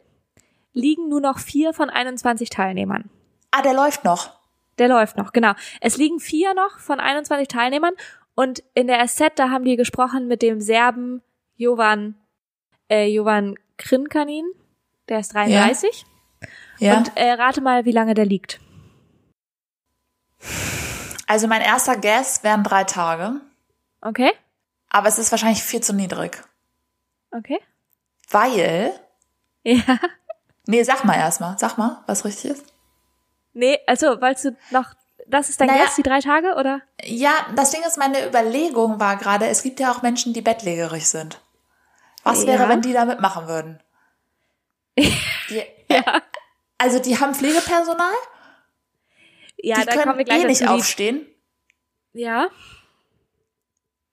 liegen 0.73 1.10
nur 1.10 1.21
noch 1.21 1.39
vier 1.39 1.73
von 1.73 1.89
21 1.89 2.52
Teilnehmern. 2.52 3.10
Ah, 3.49 3.63
der 3.63 3.73
läuft 3.73 4.04
noch. 4.04 4.32
Der 4.78 4.88
läuft 4.88 5.17
noch, 5.17 5.34
genau. 5.34 5.54
Es 5.82 5.97
liegen 5.97 6.19
vier 6.19 6.54
noch 6.54 6.80
von 6.80 6.99
21 6.99 7.47
Teilnehmern 7.47 7.93
und 8.36 8.63
in 8.76 8.86
der 8.88 9.08
SZ, 9.08 9.32
da 9.36 9.49
haben 9.49 9.65
die 9.65 9.76
gesprochen 9.76 10.28
mit 10.28 10.41
dem 10.43 10.62
Serben 10.62 11.21
Jovan, 11.63 12.15
äh, 12.89 13.08
Jovan 13.08 13.56
Krinkanin, 13.78 14.45
der 15.10 15.19
ist 15.19 15.34
33. 15.34 16.06
Ja. 16.80 16.97
Und 16.97 17.15
äh, 17.15 17.32
rate 17.32 17.62
mal, 17.62 17.86
wie 17.86 17.91
lange 17.91 18.13
der 18.13 18.26
liegt. 18.26 18.60
also 21.28 21.47
mein 21.47 21.62
erster 21.62 21.97
Guess 21.97 22.43
wären 22.43 22.63
drei 22.63 22.84
Tage. 22.84 23.39
Okay? 24.02 24.32
Aber 24.89 25.08
es 25.08 25.17
ist 25.17 25.32
wahrscheinlich 25.32 25.63
viel 25.63 25.82
zu 25.82 25.93
niedrig. 25.93 26.43
Okay? 27.32 27.60
Weil, 28.30 28.93
Ja. 29.63 29.97
nee, 30.67 30.84
sag 30.84 31.04
mal 31.06 31.15
erstmal, 31.15 31.58
sag 31.58 31.78
mal, 31.78 32.04
was 32.06 32.26
richtig 32.26 32.52
ist. 32.52 32.65
Nee, 33.54 33.80
also, 33.88 34.19
wolltest 34.21 34.45
du 34.45 34.58
noch, 34.71 34.93
das 35.28 35.49
ist 35.49 35.62
dein 35.62 35.67
Naja. 35.67 35.84
Guess, 35.86 35.95
die 35.95 36.04
drei 36.04 36.19
Tage, 36.19 36.56
oder? 36.56 36.82
Ja, 37.04 37.32
das 37.56 37.71
Ding 37.71 37.82
ist, 37.88 37.97
meine 37.97 38.28
Überlegung 38.28 38.99
war 38.99 39.15
gerade, 39.15 39.47
es 39.47 39.63
gibt 39.63 39.80
ja 39.80 39.91
auch 39.91 40.02
Menschen, 40.02 40.34
die 40.34 40.41
bettlägerig 40.41 41.08
sind. 41.08 41.39
Was 42.23 42.45
wäre, 42.47 42.63
Ja. 42.63 42.69
wenn 42.69 42.81
die 42.81 42.93
da 42.93 43.05
mitmachen 43.05 43.47
würden? 43.47 43.81
Die, 44.97 45.63
Ja. 45.89 46.21
Also 46.77 46.99
die 46.99 47.19
haben 47.19 47.36
Pflegepersonal, 47.36 48.13
Ja, 49.57 49.79
die 49.79 49.86
da 49.86 49.91
kommen 49.91 50.03
können 50.03 50.17
wir 50.17 50.25
gleich 50.25 50.43
eh 50.43 50.47
nicht 50.47 50.67
aufstehen. 50.67 51.25
Ja. 52.13 52.47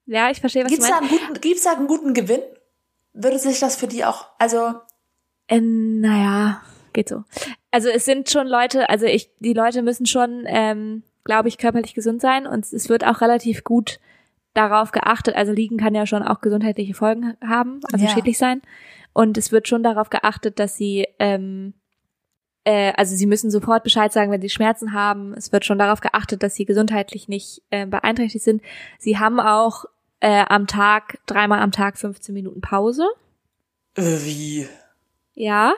Ja, 0.05 0.29
ich 0.29 0.39
verstehe, 0.39 0.63
was 0.63 0.71
Gibt's 0.71 0.85
du 0.87 0.91
da, 0.91 0.99
meinst. 1.01 1.13
einen 1.13 1.27
guten, 1.27 1.41
gibt's 1.41 1.63
da 1.63 1.71
einen 1.73 1.87
guten 1.87 2.13
Gewinn? 2.13 2.41
Würde 3.13 3.39
sich 3.39 3.59
das 3.59 3.75
für 3.75 3.87
die 3.87 4.05
auch, 4.05 4.27
also, 4.39 4.73
Äh, 5.47 5.59
naja, 5.61 6.61
geht 6.93 7.09
so. 7.09 7.23
Also 7.71 7.89
es 7.89 8.05
sind 8.05 8.29
schon 8.29 8.47
Leute, 8.47 8.89
also 8.89 9.05
ich, 9.05 9.29
die 9.39 9.53
Leute 9.53 9.81
müssen 9.81 10.05
schon, 10.05 10.43
ähm, 10.47 11.03
glaube 11.23 11.47
ich, 11.49 11.57
körperlich 11.57 11.93
gesund 11.93 12.21
sein 12.21 12.47
und 12.47 12.65
es 12.71 12.89
wird 12.89 13.05
auch 13.05 13.21
relativ 13.21 13.63
gut 13.63 13.99
darauf 14.53 14.91
geachtet. 14.91 15.35
Also 15.35 15.51
liegen 15.53 15.77
kann 15.77 15.95
ja 15.95 16.05
schon 16.05 16.23
auch 16.23 16.41
gesundheitliche 16.41 16.93
Folgen 16.93 17.35
haben, 17.45 17.79
also 17.91 18.05
Ja. 18.05 18.11
schädlich 18.11 18.37
sein. 18.37 18.61
Und 19.13 19.37
es 19.37 19.51
wird 19.51 19.67
schon 19.67 19.83
darauf 19.83 20.09
geachtet, 20.09 20.59
dass 20.59 20.75
sie, 20.75 21.07
ähm, 21.19 21.73
äh, 22.63 22.93
also 22.95 23.15
sie 23.15 23.25
müssen 23.25 23.51
sofort 23.51 23.83
Bescheid 23.83 24.11
sagen, 24.13 24.31
wenn 24.31 24.41
sie 24.41 24.49
Schmerzen 24.49 24.93
haben. 24.93 25.33
Es 25.33 25.51
wird 25.51 25.65
schon 25.65 25.79
darauf 25.79 25.99
geachtet, 26.01 26.43
dass 26.43 26.55
sie 26.55 26.65
gesundheitlich 26.65 27.27
nicht 27.27 27.61
äh, 27.71 27.85
beeinträchtigt 27.85 28.43
sind. 28.45 28.61
Sie 28.99 29.17
haben 29.19 29.39
auch 29.39 29.85
äh, 30.21 30.45
am 30.47 30.67
Tag, 30.67 31.19
dreimal 31.25 31.59
am 31.59 31.71
Tag 31.71 31.97
15 31.97 32.33
Minuten 32.33 32.61
Pause. 32.61 33.05
äh, 33.97 34.01
wie? 34.23 34.67
Ja. 35.33 35.73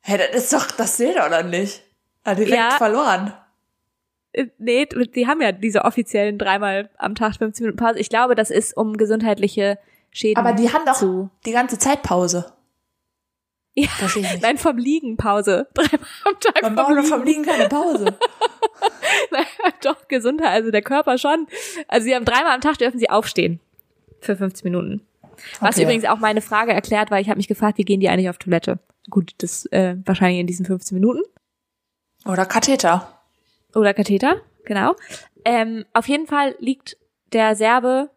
Hey, 0.00 0.18
das 0.18 0.44
ist 0.44 0.52
doch, 0.52 0.66
das 0.72 0.96
zählt 0.96 1.16
doch 1.16 1.28
dann 1.30 1.50
nicht. 1.50 1.82
Ah, 2.24 2.34
direkt 2.34 2.54
Ja. 2.56 2.70
verloren. 2.72 3.32
Äh, 4.32 4.46
Nee, 4.58 4.86
die 4.86 5.26
haben 5.26 5.40
ja 5.40 5.52
diese 5.52 5.84
offiziellen 5.84 6.38
dreimal 6.38 6.90
am 6.98 7.14
Tag 7.14 7.36
15 7.36 7.64
Minuten 7.64 7.78
Pause. 7.82 7.98
Ich 7.98 8.08
glaube, 8.08 8.34
das 8.34 8.50
ist 8.50 8.76
um 8.76 8.96
gesundheitliche 8.96 9.78
Schäden 10.10 10.38
Aber 10.44 10.52
die 10.54 10.72
haben 10.72 10.84
doch 10.86 10.94
zu. 10.94 11.30
die 11.46 11.52
ganze 11.52 11.78
Zeit 11.78 12.02
Pause. 12.02 12.52
Ja. 13.74 13.88
Nein, 14.42 14.58
vom 14.58 14.76
Liegen 14.76 15.16
Pause. 15.16 15.66
Dreimal 15.74 16.00
am 16.26 16.40
Tag 16.40 16.62
Man 16.62 16.64
vom 16.64 16.74
braucht 16.76 16.90
doch 16.90 16.96
Liegen. 16.96 17.08
vom 17.08 17.22
Liegen 17.24 17.42
keine 17.44 17.68
Pause. 17.68 18.04
Naja, 19.30 19.46
doch, 19.82 20.08
Gesundheit, 20.08 20.48
also 20.50 20.70
der 20.70 20.82
Körper 20.82 21.16
schon. 21.16 21.46
Also 21.88 22.04
sie 22.04 22.14
haben 22.14 22.24
dreimal 22.24 22.54
am 22.54 22.60
Tag 22.60 22.78
dürfen 22.78 22.98
sie 22.98 23.08
aufstehen. 23.10 23.60
Für 24.20 24.36
15 24.36 24.64
Minuten. 24.70 25.06
Was 25.60 25.76
Okay. 25.76 25.84
übrigens 25.84 26.04
auch 26.04 26.18
meine 26.18 26.40
Frage 26.40 26.72
erklärt, 26.72 27.10
weil 27.10 27.22
ich 27.22 27.28
habe 27.28 27.36
mich 27.38 27.48
gefragt, 27.48 27.78
wie 27.78 27.84
gehen 27.84 28.00
die 28.00 28.08
eigentlich 28.08 28.28
auf 28.28 28.38
Toilette? 28.38 28.78
Gut, 29.10 29.32
das 29.38 29.66
äh, 29.66 29.96
wahrscheinlich 30.04 30.40
in 30.40 30.46
diesen 30.46 30.66
15 30.66 30.94
Minuten. 30.98 31.22
Oder 32.26 32.44
Katheter. 32.46 33.11
Oder 33.74 33.94
Katheter, 33.94 34.40
genau. 34.64 34.94
Ähm, 35.44 35.84
auf 35.92 36.08
jeden 36.08 36.26
Fall 36.26 36.54
liegt 36.58 36.96
der 37.32 37.56
Serbe 37.56 38.10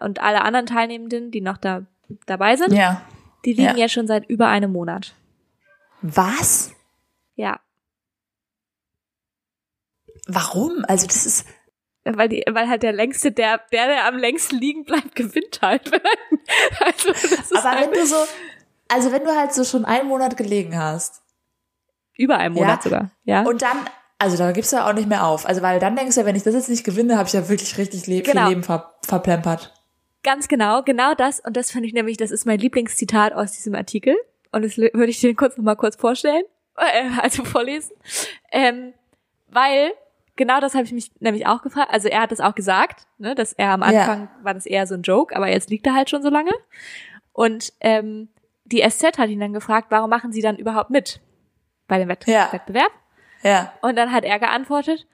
und 0.00 0.20
alle 0.20 0.42
anderen 0.42 0.66
Teilnehmenden, 0.66 1.30
die 1.30 1.40
noch 1.40 1.56
da 1.58 1.86
dabei 2.26 2.56
sind, 2.56 2.72
Ja. 2.72 3.02
die 3.44 3.52
liegen 3.52 3.76
Ja. 3.76 3.84
jetzt 3.84 3.92
schon 3.92 4.06
seit 4.06 4.28
über 4.28 4.48
einem 4.48 4.72
Monat. 4.72 5.14
Was? 6.02 6.72
Ja, 7.34 7.60
Warum? 10.28 10.84
Also 10.88 11.06
das 11.06 11.24
ist, 11.26 11.46
weil 12.04 12.28
die, 12.28 12.44
weil 12.50 12.68
halt 12.68 12.82
der 12.82 12.92
längste, 12.92 13.30
der, 13.32 13.60
der, 13.72 13.86
der 13.86 14.06
am 14.06 14.16
längsten 14.16 14.56
liegen 14.58 14.84
bleibt, 14.84 15.14
gewinnt 15.14 15.60
halt. 15.62 15.90
also 16.80 17.12
das 17.12 17.22
ist 17.50 17.52
aber 17.56 17.70
halt 17.70 17.90
wenn 17.92 18.00
du 18.00 18.06
so, 18.06 18.16
also 18.88 19.12
wenn 19.12 19.24
du 19.24 19.34
halt 19.36 19.52
so 19.52 19.64
schon 19.64 19.84
einen 19.84 20.08
Monat 20.08 20.36
gelegen 20.36 20.76
hast 20.76 21.22
über 22.16 22.38
einem 22.38 22.54
Monat 22.54 22.78
Ja. 22.78 22.82
sogar. 22.82 23.10
Ja. 23.24 23.42
und 23.42 23.62
dann, 23.62 23.78
also 24.18 24.36
da 24.36 24.52
gibst 24.52 24.72
du 24.72 24.76
ja 24.76 24.88
auch 24.88 24.92
nicht 24.94 25.08
mehr 25.08 25.26
auf. 25.26 25.46
Also 25.46 25.62
weil 25.62 25.78
dann 25.78 25.96
denkst 25.96 26.14
du 26.14 26.20
ja, 26.22 26.26
wenn 26.26 26.36
ich 26.36 26.42
das 26.42 26.54
jetzt 26.54 26.68
nicht 26.70 26.84
gewinne, 26.84 27.16
habe 27.18 27.26
ich 27.28 27.32
ja 27.34 27.48
wirklich 27.48 27.76
richtig 27.78 28.06
le 28.06 28.22
Genau. 28.22 28.42
viel 28.42 28.48
Leben 28.50 28.62
ver 28.62 28.94
verplempert. 29.02 29.72
Ganz 30.22 30.48
genau, 30.48 30.82
genau 30.82 31.14
das. 31.14 31.40
Und 31.40 31.56
das 31.56 31.70
finde 31.70 31.86
ich 31.88 31.94
nämlich, 31.94 32.16
das 32.16 32.30
ist 32.30 32.46
mein 32.46 32.58
Lieblingszitat 32.58 33.32
aus 33.32 33.52
diesem 33.52 33.74
Artikel. 33.74 34.16
Und 34.52 34.64
das 34.64 34.76
würde 34.78 35.06
ich 35.06 35.20
dir 35.20 35.34
kurz 35.34 35.56
nochmal 35.56 35.76
kurz 35.76 35.96
vorstellen, 35.96 36.42
äh, 36.76 37.10
also 37.20 37.44
vorlesen. 37.44 37.94
Ähm, 38.50 38.92
weil 39.48 39.92
genau 40.34 40.60
das 40.60 40.74
habe 40.74 40.84
ich 40.84 40.92
mich 40.92 41.12
nämlich 41.20 41.46
auch 41.46 41.62
gefragt. 41.62 41.90
Also 41.92 42.08
er 42.08 42.22
hat 42.22 42.32
das 42.32 42.40
auch 42.40 42.54
gesagt, 42.54 43.06
ne, 43.18 43.34
dass 43.34 43.52
er 43.52 43.70
am 43.72 43.82
Ja. 43.82 43.86
Anfang 43.88 44.28
war 44.42 44.54
das 44.54 44.66
eher 44.66 44.86
so 44.86 44.94
ein 44.94 45.02
Joke, 45.02 45.36
aber 45.36 45.48
jetzt 45.48 45.70
liegt 45.70 45.86
er 45.86 45.94
halt 45.94 46.10
schon 46.10 46.22
so 46.22 46.30
lange. 46.30 46.50
Und 47.32 47.72
ähm, 47.80 48.28
die 48.64 48.82
SZ 48.88 49.18
hat 49.18 49.28
ihn 49.28 49.40
dann 49.40 49.52
gefragt, 49.52 49.88
warum 49.90 50.10
machen 50.10 50.32
sie 50.32 50.42
dann 50.42 50.56
überhaupt 50.56 50.90
mit 50.90 51.20
bei 51.86 51.98
dem 51.98 52.08
Wett 52.08 52.26
Ja. 52.26 52.48
Wettbewerb? 52.52 52.90
Ja. 53.42 53.72
Und 53.82 53.96
dann 53.96 54.12
hat 54.12 54.24
er 54.24 54.38
geantwortet, 54.38 55.06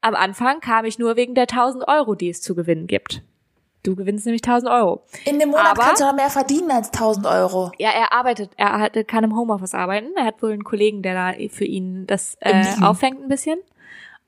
am 0.00 0.14
Anfang 0.14 0.60
kam 0.60 0.84
ich 0.84 0.98
nur 0.98 1.16
wegen 1.16 1.34
der 1.34 1.44
1000 1.44 1.86
Euro, 1.88 2.14
die 2.14 2.30
es 2.30 2.40
zu 2.40 2.54
gewinnen 2.54 2.86
gibt. 2.86 3.22
Du 3.82 3.96
gewinnst 3.96 4.26
nämlich 4.26 4.42
1000 4.42 4.70
Euro. 4.70 5.02
In 5.24 5.38
dem 5.38 5.50
Monat 5.50 5.72
Aber- 5.72 5.82
kannst 5.82 6.02
du 6.02 6.06
doch 6.06 6.14
mehr 6.14 6.28
verdienen 6.30 6.70
als 6.70 6.90
1000 6.90 7.26
Euro. 7.26 7.72
Ja, 7.78 7.90
er 7.90 8.12
arbeitet, 8.12 8.50
er 8.56 8.78
hat, 8.78 8.92
kann 9.08 9.24
im 9.24 9.34
Homeoffice 9.36 9.74
arbeiten. 9.74 10.10
Er 10.16 10.24
hat 10.26 10.42
wohl 10.42 10.52
einen 10.52 10.64
Kollegen, 10.64 11.02
der 11.02 11.14
da 11.14 11.48
für 11.48 11.64
ihn 11.64 12.06
das 12.06 12.36
äh, 12.40 12.64
auffängt 12.82 13.22
ein 13.22 13.28
bisschen. 13.28 13.58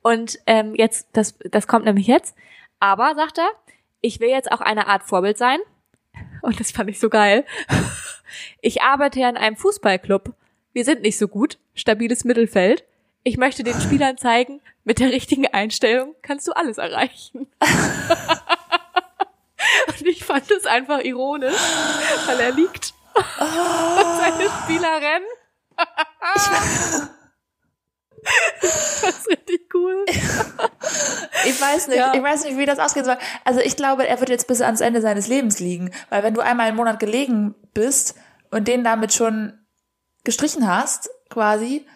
Und 0.02 0.38
ähm, 0.46 0.74
jetzt, 0.74 1.08
das, 1.12 1.34
das 1.50 1.66
kommt 1.66 1.84
nämlich 1.84 2.06
jetzt. 2.06 2.34
Aber, 2.80 3.14
sagt 3.14 3.38
er, 3.38 3.48
ich 4.00 4.20
will 4.20 4.30
jetzt 4.30 4.50
auch 4.50 4.60
eine 4.60 4.88
Art 4.88 5.02
Vorbild 5.04 5.36
sein. 5.38 5.58
Und 6.42 6.58
das 6.58 6.70
fand 6.72 6.90
ich 6.90 6.98
so 7.00 7.08
geil. 7.08 7.44
Ich 8.62 8.80
arbeite 8.80 9.20
ja 9.20 9.28
in 9.28 9.36
einem 9.36 9.56
Fußballclub. 9.56 10.32
Wir 10.72 10.86
sind 10.86 11.02
nicht 11.02 11.18
so 11.18 11.28
gut. 11.28 11.58
Stabiles 11.74 12.24
Mittelfeld. 12.24 12.82
Ich 13.24 13.36
möchte 13.36 13.62
den 13.62 13.80
Spielern 13.80 14.18
zeigen, 14.18 14.60
mit 14.84 14.98
der 14.98 15.10
richtigen 15.10 15.46
Einstellung 15.46 16.14
kannst 16.22 16.48
du 16.48 16.52
alles 16.52 16.78
erreichen. 16.78 17.46
Und 19.86 20.06
ich 20.06 20.24
fand 20.24 20.50
es 20.50 20.66
einfach 20.66 21.00
ironisch, 21.04 21.54
weil 22.26 22.40
er 22.40 22.50
liegt 22.52 22.94
und 23.14 24.18
seine 24.18 24.50
Spieler 24.64 24.96
rennen. 25.00 25.26
das 28.60 29.18
ist 29.18 29.28
richtig 29.28 29.72
cool. 29.74 30.04
Ich 31.46 31.60
weiß 31.60 31.88
nicht, 31.88 31.98
Ja. 31.98 32.12
ich 32.14 32.22
weiß 32.22 32.44
nicht, 32.44 32.56
wie 32.56 32.66
das 32.66 32.78
ausgehen 32.80 33.04
soll. 33.04 33.18
Also 33.44 33.60
ich 33.60 33.76
glaube, 33.76 34.06
er 34.06 34.18
wird 34.20 34.30
jetzt 34.30 34.46
bis 34.48 34.60
ans 34.62 34.80
Ende 34.80 35.00
seines 35.00 35.28
Lebens 35.28 35.60
liegen, 35.60 35.92
weil 36.10 36.22
wenn 36.24 36.34
du 36.34 36.40
einmal 36.40 36.66
einen 36.68 36.76
Monat 36.76 36.98
gelegen 36.98 37.54
bist 37.74 38.14
und 38.50 38.66
den 38.68 38.82
damit 38.84 39.12
schon 39.12 39.58
gestrichen 40.24 40.66
hast, 40.66 41.08
quasi, 41.30 41.86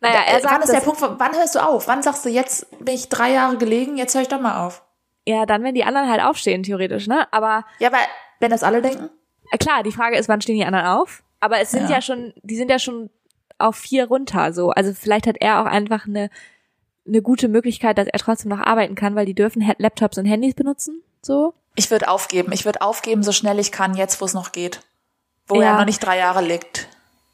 Naja, 0.00 0.20
er 0.26 0.38
äh, 0.38 0.44
wann 0.44 0.50
sagt, 0.50 0.64
ist 0.64 0.72
der 0.72 0.80
Punkt, 0.80 1.00
wann 1.02 1.34
hörst 1.36 1.54
du 1.54 1.58
auf? 1.60 1.88
Wann 1.88 2.02
sagst 2.02 2.24
du, 2.24 2.28
jetzt 2.28 2.66
bin 2.84 2.94
ich 2.94 3.08
drei 3.08 3.32
Jahre 3.32 3.56
gelegen, 3.58 3.96
jetzt 3.96 4.14
höre 4.14 4.22
ich 4.22 4.28
doch 4.28 4.40
mal 4.40 4.66
auf? 4.66 4.82
ja, 5.26 5.44
dann, 5.44 5.62
wenn 5.62 5.74
die 5.74 5.84
anderen 5.84 6.08
halt 6.08 6.22
aufstehen, 6.22 6.62
theoretisch, 6.62 7.06
ne? 7.06 7.30
Aber 7.32 7.66
Ja, 7.80 7.92
weil, 7.92 8.00
wenn 8.40 8.50
das 8.50 8.62
alle 8.62 8.80
denken? 8.80 9.10
äh, 9.50 9.58
klar, 9.58 9.82
die 9.82 9.92
Frage 9.92 10.16
ist, 10.16 10.26
wann 10.28 10.40
stehen 10.40 10.56
die 10.56 10.64
anderen 10.64 10.86
auf? 10.86 11.22
Aber 11.40 11.60
es 11.60 11.70
sind 11.70 11.84
Ja. 11.90 11.96
ja, 11.96 12.00
schon, 12.02 12.32
die 12.42 12.56
sind 12.56 12.70
ja 12.70 12.78
schon 12.78 13.10
auf 13.58 13.76
vier 13.76 14.06
runter, 14.08 14.54
so. 14.54 14.70
Also 14.70 14.94
vielleicht 14.94 15.26
hat 15.26 15.36
er 15.40 15.60
auch 15.60 15.66
einfach 15.66 16.06
eine, 16.06 16.30
eine 17.06 17.20
gute 17.20 17.48
Möglichkeit, 17.48 17.98
dass 17.98 18.06
er 18.08 18.18
trotzdem 18.18 18.48
noch 18.48 18.60
arbeiten 18.60 18.94
kann, 18.94 19.16
weil 19.16 19.26
die 19.26 19.34
dürfen 19.34 19.62
Laptops 19.78 20.16
und 20.16 20.24
Handys 20.24 20.54
benutzen, 20.54 21.02
so. 21.20 21.52
Ich 21.74 21.90
würde 21.90 22.08
aufgeben. 22.08 22.50
Ich 22.52 22.64
würde 22.64 22.80
aufgeben, 22.80 23.22
so 23.22 23.32
schnell 23.32 23.58
ich 23.58 23.70
kann, 23.70 23.94
jetzt 23.96 24.20
wo 24.22 24.24
es 24.24 24.32
noch 24.32 24.52
geht. 24.52 24.80
Wo 25.46 25.60
Ja. 25.60 25.72
er 25.72 25.76
noch 25.78 25.84
nicht 25.84 26.00
drei 26.04 26.16
Jahre 26.18 26.40
liegt. 26.42 26.88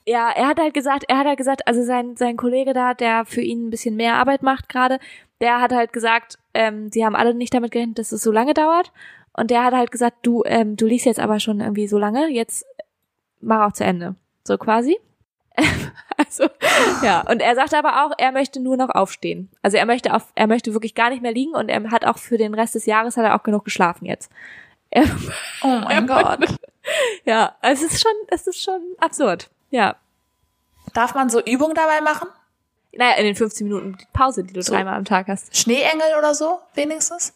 Ja, 0.07 0.31
er 0.31 0.49
hat 0.49 0.61
halt 0.61 0.75
gesagt, 0.75 1.05
er 1.09 1.19
hat 1.19 1.27
halt 1.27 1.38
gesagt, 1.38 1.67
also 1.67 1.83
sein, 1.83 2.17
sein 2.17 2.37
Kollege 2.37 2.75
da, 2.75 2.93
der 2.93 3.25
für 3.25 3.40
ihn 3.40 3.67
ein 3.67 3.71
bisschen 3.71 3.97
mehr 3.97 4.17
Arbeit 4.17 4.43
macht 4.43 4.69
gerade, 4.69 4.99
der 5.40 5.61
hat 5.61 5.73
halt 5.73 5.93
gesagt, 5.93 6.38
ähm, 6.53 6.90
sie 6.93 7.05
haben 7.05 7.17
alle 7.17 7.35
nicht 7.35 7.55
damit 7.55 7.71
gerechnet, 7.71 7.99
dass 7.99 8.12
es 8.12 8.23
so 8.23 8.31
lange 8.31 8.55
dauert. 8.55 8.93
Und 9.33 9.51
der 9.51 9.64
hat 9.64 9.75
halt 9.75 9.90
gesagt, 9.90 10.19
du, 10.23 10.43
ähm, 10.45 10.77
du 10.77 10.87
liest 10.87 11.07
jetzt 11.07 11.21
aber 11.21 11.40
schon 11.40 11.61
irgendwie 11.61 11.88
so 11.88 11.99
lange, 11.99 12.29
jetzt 12.29 12.67
mach 13.40 13.67
auch 13.67 13.73
zu 13.73 13.85
Ende. 13.85 14.14
So 14.45 14.59
quasi. 14.59 14.99
also, 16.17 16.49
ja. 17.03 17.25
Und 17.29 17.40
er 17.40 17.55
sagte 17.55 17.79
aber 17.79 18.05
auch, 18.05 18.12
er 18.19 18.33
möchte 18.33 18.61
nur 18.61 18.77
noch 18.77 18.90
aufstehen. 18.90 19.51
Also 19.62 19.77
er 19.77 19.87
möchte 19.87 20.14
auf, 20.14 20.33
er 20.35 20.47
möchte 20.47 20.73
wirklich 20.73 20.95
gar 20.95 21.11
nicht 21.11 21.23
mehr 21.23 21.33
liegen 21.33 21.55
und 21.55 21.69
er 21.69 21.90
hat 21.90 22.05
auch 22.05 22.19
für 22.19 22.38
den 22.38 22.55
Rest 22.55 22.75
des 22.75 22.87
Jahres 22.87 23.17
hat 23.17 23.25
er 23.25 23.35
auch 23.35 23.43
genug 23.43 23.64
geschlafen 23.64 24.07
jetzt. 24.07 24.31
Er, 24.90 25.05
Oh 25.62 25.81
mein 25.85 26.07
Gott. 26.07 26.45
ja, 27.25 27.55
es 27.62 27.83
ist 27.83 28.01
schon, 28.01 28.12
es 28.29 28.47
ist 28.47 28.62
schon 28.62 28.81
absurd. 28.99 29.51
Ja. 29.75 29.97
Darf 30.93 31.15
man 31.17 31.29
so 31.31 31.43
Übungen 31.43 31.75
dabei 31.75 32.01
machen? 32.01 32.29
Naja, 32.97 33.17
in 33.17 33.25
den 33.25 33.35
15 33.35 33.67
Minuten 33.67 33.99
Pause, 34.13 34.45
die 34.45 34.53
du 34.53 34.63
So. 34.63 34.73
dreimal 34.73 34.95
am 34.95 35.05
Tag 35.05 35.27
hast. 35.27 35.57
Schneeengel 35.57 36.07
oder 36.17 36.33
so, 36.33 36.61
wenigstens? 36.75 37.35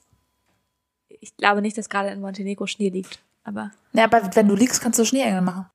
Ich 1.08 1.36
glaube 1.36 1.62
nicht, 1.62 1.76
dass 1.76 1.88
gerade 1.88 2.10
in 2.10 2.20
Montenegro 2.20 2.68
Schnee 2.68 2.90
liegt. 2.90 3.18
Aber. 3.42 3.72
Ja, 3.92 4.04
aber 4.04 4.36
wenn 4.36 4.46
du 4.46 4.54
liegst, 4.54 4.80
kannst 4.80 5.00
du 5.00 5.04
Schneeengel 5.04 5.40
machen. 5.40 5.66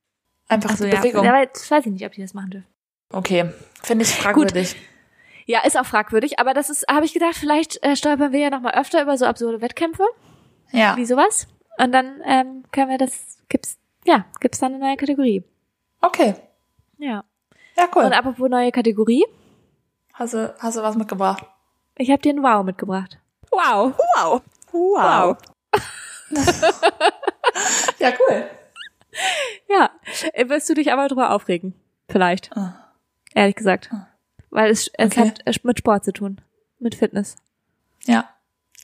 Einfach 0.48 0.78
die 0.78 0.86
ja. 0.86 0.96
Bewegung. 1.02 1.28
Aber 1.28 1.40
jetzt 1.40 1.70
weiß 1.70 1.86
ich 1.86 1.92
nicht, 1.92 2.06
ob 2.06 2.14
die 2.14 2.22
das 2.22 2.34
machen 2.34 2.52
dürfen. 2.52 2.68
Okay, 3.12 3.52
finde 3.84 4.06
ich 4.06 4.12
fragwürdig. 4.16 4.76
Ja, 5.46 5.66
ist 5.66 5.78
auch 5.78 5.86
fragwürdig, 5.86 6.40
aber 6.40 6.54
das 6.54 6.70
ist, 6.70 6.86
habe 6.90 7.06
ich 7.06 7.12
gedacht, 7.14 7.36
vielleicht 7.36 7.84
äh, 7.84 7.98
stolpern 7.98 8.32
wir 8.32 8.40
ja 8.40 8.50
noch 8.50 8.62
mal 8.62 8.74
öfter 8.76 9.02
über 9.02 9.18
so 9.18 9.26
absurde 9.26 9.60
Wettkämpfe, 9.60 10.06
Ja, 10.72 10.96
wie 10.96 11.06
sowas. 11.06 11.48
Und 11.78 11.92
dann 11.92 12.22
ähm, 12.26 12.64
können 12.72 12.90
wir 12.90 12.98
das, 12.98 13.38
gibt's, 13.50 13.78
ja, 14.06 14.26
gibt's 14.40 14.60
dann 14.60 14.76
eine 14.76 14.82
neue 14.86 14.96
Kategorie. 14.96 15.44
okay. 16.00 16.36
Ja. 16.98 17.24
Ja, 17.76 17.88
cool. 17.96 18.04
Und 18.06 18.14
apropos 18.14 18.50
neue 18.50 18.72
Kategorie, 18.72 19.26
Hast 20.14 20.34
du, 20.36 20.54
hast 20.60 20.78
du 20.78 20.84
was 20.84 20.96
mitgebracht? 20.96 21.44
ich 21.96 22.12
habe 22.12 22.22
dir 22.22 22.34
ein 22.34 22.44
Wow 22.44 22.64
mitgebracht. 22.64 23.18
Wow. 23.52 23.94
Wow. 24.16 24.42
Wow. 24.72 25.38
ja, 28.00 28.12
cool. 28.30 28.50
Ja. 29.70 29.90
Äh, 30.34 30.50
Wirst 30.50 30.70
du 30.70 30.74
dich 30.74 30.92
aber 30.92 31.08
drüber 31.08 31.32
aufregen? 31.32 31.74
Vielleicht. 32.10 32.56
Ah. 32.56 32.92
Ehrlich 33.34 33.56
gesagt. 33.56 33.90
Weil 34.50 34.70
es, 34.72 34.90
es 34.98 35.12
Okay. 35.12 35.32
hat 35.46 35.64
mit 35.64 35.80
Sport 35.80 36.06
zu 36.06 36.14
tun. 36.14 36.42
Mit 36.80 36.96
Fitness. 36.96 37.36
Ja. 38.06 38.30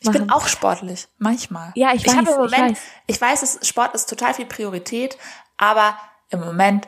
Ich 0.01 0.09
bin 0.11 0.27
Machen. 0.27 0.31
auch 0.31 0.47
sportlich, 0.47 1.07
manchmal. 1.17 1.71
Ja, 1.75 1.89
ich 1.93 2.05
ich 2.05 2.07
weiß, 2.07 2.15
im 2.15 2.21
ich 2.21 2.29
Moment, 2.29 2.71
weiß. 2.71 2.81
ich 3.07 3.19
weiß, 3.21 3.41
es, 3.43 3.67
Sport 3.67 3.93
ist 3.95 4.09
total 4.09 4.33
viel 4.33 4.45
Priorität, 4.45 5.17
aber 5.57 5.97
im 6.29 6.39
Moment 6.39 6.87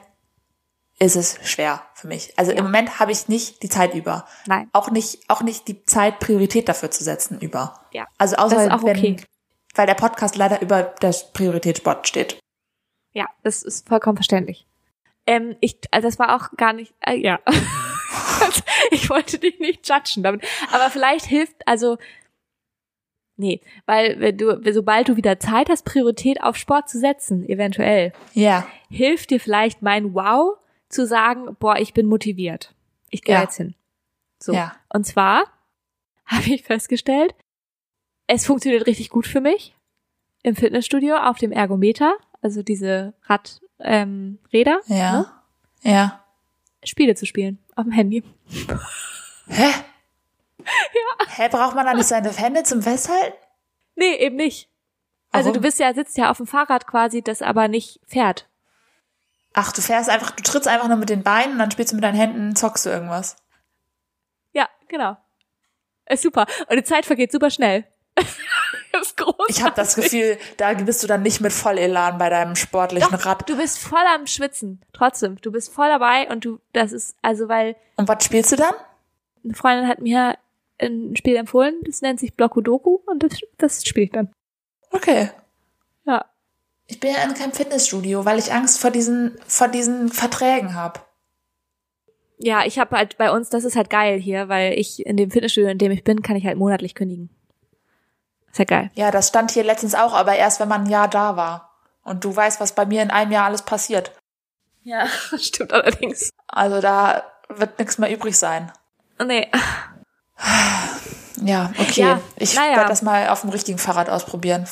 ist 1.01 1.15
es 1.15 1.39
schwer 1.43 1.81
für 1.95 2.07
mich. 2.07 2.37
Also 2.37 2.51
im 2.51 2.63
Moment 2.63 2.99
habe 2.99 3.11
ich 3.11 3.27
nicht 3.27 3.63
die 3.63 3.69
Zeit 3.69 3.95
über. 3.95 4.25
Nein. 4.45 4.69
Auch 4.71 4.91
nicht, 4.91 5.27
auch 5.29 5.41
nicht 5.41 5.67
die 5.67 5.83
Zeit, 5.85 6.19
Priorität 6.19 6.69
dafür 6.69 6.91
zu 6.91 7.03
setzen 7.03 7.39
über. 7.39 7.79
Ja. 7.91 8.05
Also 8.19 8.35
außer 8.35 8.55
Das 8.55 8.65
ist 8.65 8.71
auch 8.71 8.83
wenn, 8.83 8.97
okay. 8.97 9.17
weil 9.73 9.87
der 9.87 9.95
Podcast 9.95 10.35
leider 10.35 10.61
über 10.61 10.83
der 10.83 11.15
Priorität 11.33 11.79
Sport 11.79 12.07
steht. 12.07 12.37
Ja, 13.13 13.25
das 13.41 13.63
ist 13.63 13.87
vollkommen 13.87 14.15
verständlich. 14.15 14.67
Ähm, 15.25 15.55
ich, 15.59 15.79
also 15.89 16.07
das 16.07 16.19
war 16.19 16.35
auch 16.35 16.55
gar 16.55 16.73
nicht, 16.73 16.93
äh, 17.01 17.15
ja. 17.15 17.39
ich 18.91 19.09
wollte 19.09 19.39
dich 19.39 19.59
nicht 19.59 19.89
judgen 19.89 20.21
damit. 20.21 20.43
Aber 20.71 20.91
vielleicht 20.91 21.25
hilft, 21.25 21.55
also, 21.67 21.97
nee, 23.37 23.59
weil 23.87 24.19
wenn 24.19 24.37
du, 24.37 24.61
sobald 24.71 25.09
du 25.09 25.15
wieder 25.17 25.39
Zeit 25.39 25.69
hast, 25.69 25.83
Priorität 25.83 26.43
auf 26.43 26.57
Sport 26.57 26.89
zu 26.89 26.99
setzen, 26.99 27.47
eventuell, 27.49 28.13
Ja. 28.33 28.67
hilft 28.89 29.31
dir 29.31 29.39
vielleicht 29.39 29.81
mein 29.81 30.13
Wow 30.13 30.57
zu 30.91 31.05
sagen, 31.05 31.55
boah, 31.59 31.77
ich 31.77 31.93
bin 31.93 32.05
motiviert. 32.07 32.73
Ich 33.09 33.21
gehe 33.23 33.35
Ja. 33.35 33.41
jetzt 33.41 33.57
hin. 33.57 33.75
So. 34.39 34.53
Ja. 34.53 34.75
Und 34.93 35.05
zwar 35.05 35.43
habe 36.25 36.43
ich 36.49 36.63
festgestellt, 36.63 37.35
es 38.27 38.45
funktioniert 38.45 38.87
richtig 38.87 39.09
gut 39.09 39.27
für 39.27 39.41
mich 39.41 39.75
im 40.43 40.55
Fitnessstudio 40.55 41.17
auf 41.17 41.37
dem 41.37 41.51
Ergometer, 41.51 42.15
also 42.41 42.63
diese 42.63 43.13
Radräder, 43.23 43.61
ähm, 43.79 44.39
Räder, 44.53 44.79
Ja. 44.87 45.11
ne? 45.11 45.31
Ja. 45.83 46.23
Spiele 46.83 47.15
zu 47.15 47.25
spielen 47.25 47.59
auf 47.75 47.83
dem 47.85 47.91
Handy. 47.93 48.23
Hä? 49.47 49.69
Ja. 50.63 51.25
Hä, 51.27 51.49
braucht 51.49 51.73
man 51.75 51.87
da 51.87 51.93
nicht 51.95 52.05
seine 52.07 52.31
Hände 52.31 52.61
zum 52.61 52.83
Festhalten? 52.83 53.35
Nee, 53.95 54.13
eben 54.17 54.35
nicht. 54.35 54.69
Also 55.31 55.47
Warum? 55.47 55.55
du 55.55 55.61
bist 55.61 55.79
ja, 55.79 55.91
sitzt 55.95 56.19
ja 56.19 56.29
auf 56.29 56.37
dem 56.37 56.45
Fahrrad 56.45 56.85
quasi, 56.85 57.23
das 57.23 57.41
aber 57.41 57.67
nicht 57.67 57.99
fährt. 58.05 58.47
Ach, 59.53 59.71
du 59.71 59.81
fährst 59.81 60.09
einfach, 60.09 60.31
du 60.31 60.43
trittst 60.43 60.67
einfach 60.67 60.87
nur 60.87 60.97
mit 60.97 61.09
den 61.09 61.23
Beinen 61.23 61.53
und 61.53 61.59
dann 61.59 61.71
spielst 61.71 61.91
du 61.91 61.95
mit 61.95 62.03
deinen 62.03 62.15
Händen, 62.15 62.55
zockst 62.55 62.85
du 62.85 62.89
irgendwas. 62.89 63.35
Ja, 64.53 64.69
genau. 64.87 65.17
Ist 66.07 66.23
super. 66.23 66.45
Und 66.69 66.77
die 66.77 66.83
Zeit 66.83 67.05
vergeht 67.05 67.31
super 67.31 67.49
schnell. 67.49 67.85
Ich 69.47 69.63
habe 69.63 69.75
das 69.75 69.95
Gefühl, 69.95 70.37
da 70.57 70.73
bist 70.73 71.01
du 71.01 71.07
dann 71.07 71.21
nicht 71.21 71.39
mit 71.41 71.51
Vollelan 71.53 72.17
bei 72.17 72.29
deinem 72.29 72.55
sportlichen 72.55 73.15
Rad. 73.15 73.49
Du 73.49 73.57
bist 73.57 73.79
voll 73.79 74.03
am 74.13 74.27
Schwitzen. 74.27 74.81
Trotzdem. 74.93 75.39
Du 75.41 75.51
bist 75.51 75.73
voll 75.73 75.87
dabei 75.87 76.29
und 76.29 76.43
du, 76.45 76.59
das 76.73 76.91
ist, 76.91 77.15
also 77.21 77.47
weil 77.47 77.75
Und 77.95 78.07
was 78.07 78.23
spielst 78.23 78.51
du 78.51 78.57
dann? 78.57 78.73
eine 79.43 79.53
Freundin 79.53 79.87
hat 79.87 80.01
mir 80.01 80.37
ein 80.79 81.15
Spiel 81.15 81.35
empfohlen, 81.35 81.75
das 81.85 82.01
nennt 82.01 82.19
sich 82.19 82.35
Blockudoku 82.35 82.99
und 83.05 83.23
das, 83.23 83.39
das 83.57 83.83
spiele 83.85 84.05
ich 84.05 84.11
dann. 84.11 84.31
Okay. 84.91 85.31
Ja. 86.05 86.25
Ich 86.91 86.99
bin 86.99 87.13
ja 87.13 87.23
in 87.23 87.33
keinem 87.33 87.53
Fitnessstudio, 87.53 88.25
weil 88.25 88.37
ich 88.37 88.51
Angst 88.51 88.81
vor 88.81 88.91
diesen, 88.91 89.37
vor 89.47 89.69
diesen 89.69 90.09
Verträgen 90.09 90.75
habe. 90.75 90.99
Ja, 92.37 92.65
ich 92.65 92.79
habe 92.79 92.97
halt 92.97 93.17
bei 93.17 93.31
uns, 93.31 93.47
das 93.47 93.63
ist 93.63 93.77
halt 93.77 93.89
geil 93.89 94.19
hier, 94.19 94.49
weil 94.49 94.73
ich 94.73 95.05
in 95.05 95.15
dem 95.15 95.31
Fitnessstudio, 95.31 95.69
in 95.69 95.77
dem 95.77 95.93
ich 95.93 96.03
bin, 96.03 96.21
kann 96.21 96.35
ich 96.35 96.45
halt 96.45 96.57
monatlich 96.57 96.93
kündigen. 96.93 97.29
Ist 98.51 98.59
ja 98.59 98.65
geil. 98.65 98.91
Ja, 98.95 99.09
das 99.09 99.29
stand 99.29 99.51
hier 99.51 99.63
letztens 99.63 99.95
auch, 99.95 100.13
aber 100.13 100.35
erst 100.35 100.59
wenn 100.59 100.67
man 100.67 100.83
ein 100.83 100.89
Jahr 100.89 101.07
da 101.07 101.37
war. 101.37 101.79
Und 102.03 102.25
du 102.25 102.35
weißt, 102.35 102.59
was 102.59 102.75
bei 102.75 102.85
mir 102.85 103.01
in 103.01 103.09
einem 103.09 103.31
Jahr 103.31 103.45
alles 103.45 103.61
passiert. 103.61 104.11
Ja, 104.83 105.07
stimmt 105.37 105.71
allerdings. 105.71 106.31
Also 106.45 106.81
da 106.81 107.23
wird 107.47 107.79
nichts 107.79 107.99
mehr 107.99 108.11
übrig 108.11 108.37
sein. 108.37 108.69
Nee. 109.25 109.49
Ja, 111.41 111.71
okay. 111.79 112.01
Ja, 112.01 112.21
ich 112.35 112.53
naja. 112.53 112.75
werde 112.75 112.89
das 112.89 113.01
mal 113.01 113.29
auf 113.29 113.41
dem 113.41 113.51
richtigen 113.51 113.77
Fahrrad 113.77 114.09
ausprobieren. 114.09 114.67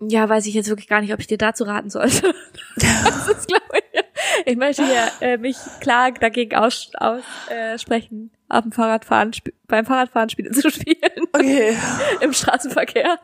Ja, 0.00 0.28
weiß 0.28 0.46
ich 0.46 0.54
jetzt 0.54 0.68
wirklich 0.68 0.88
gar 0.88 1.02
nicht, 1.02 1.12
ob 1.12 1.20
ich 1.20 1.26
dir 1.26 1.38
dazu 1.38 1.64
raten 1.64 1.90
sollte. 1.90 2.34
das 2.76 3.28
ist, 3.28 3.48
glaube 3.48 3.64
ich. 3.92 4.00
Ich 4.46 4.56
möchte 4.56 4.84
hier 4.84 5.10
äh, 5.20 5.36
mich 5.36 5.56
klar 5.80 6.12
dagegen 6.12 6.56
aussprechen, 6.56 6.96
aus, 6.98 7.22
äh, 7.50 7.78
sprechen, 7.78 8.30
auf 8.48 8.62
dem 8.62 8.72
Fahrradfahren, 8.72 9.32
beim 9.66 9.84
Fahrradfahren 9.84 10.30
Spiele 10.30 10.50
zu 10.52 10.70
spielen. 10.70 11.26
Okay. 11.32 11.76
Im 12.20 12.32
Straßenverkehr. 12.32 13.18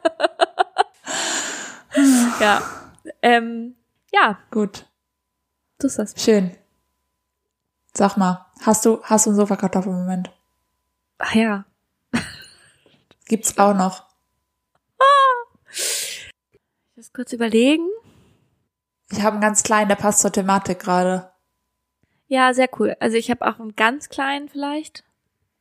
ja. 2.40 2.62
Ähm, 3.22 3.74
ja, 4.12 4.38
Gut. 4.50 4.86
ist 5.82 5.98
das. 5.98 6.14
Schön. 6.22 6.56
Sag 7.94 8.18
mal, 8.18 8.46
hast 8.60 8.84
du, 8.84 9.02
hast 9.02 9.24
du 9.24 9.30
einen 9.30 9.36
Sofakartoffel 9.36 9.90
im 9.92 10.00
Moment? 10.00 10.30
Ach 11.18 11.34
ja. 11.34 11.64
Gibt's 13.26 13.56
auch 13.58 13.74
noch. 13.74 14.05
Ich 16.96 17.00
muss 17.00 17.12
kurz 17.12 17.34
überlegen. 17.34 17.86
Ich 19.12 19.20
habe 19.20 19.32
einen 19.32 19.42
ganz 19.42 19.62
kleinen, 19.62 19.88
der 19.90 19.96
passt 19.96 20.20
zur 20.20 20.32
Thematik 20.32 20.78
gerade. 20.78 21.30
Ja, 22.26 22.54
sehr 22.54 22.70
cool. 22.78 22.96
Also 23.00 23.18
ich 23.18 23.30
habe 23.30 23.46
auch 23.46 23.60
einen 23.60 23.76
ganz 23.76 24.08
kleinen 24.08 24.48
vielleicht, 24.48 25.04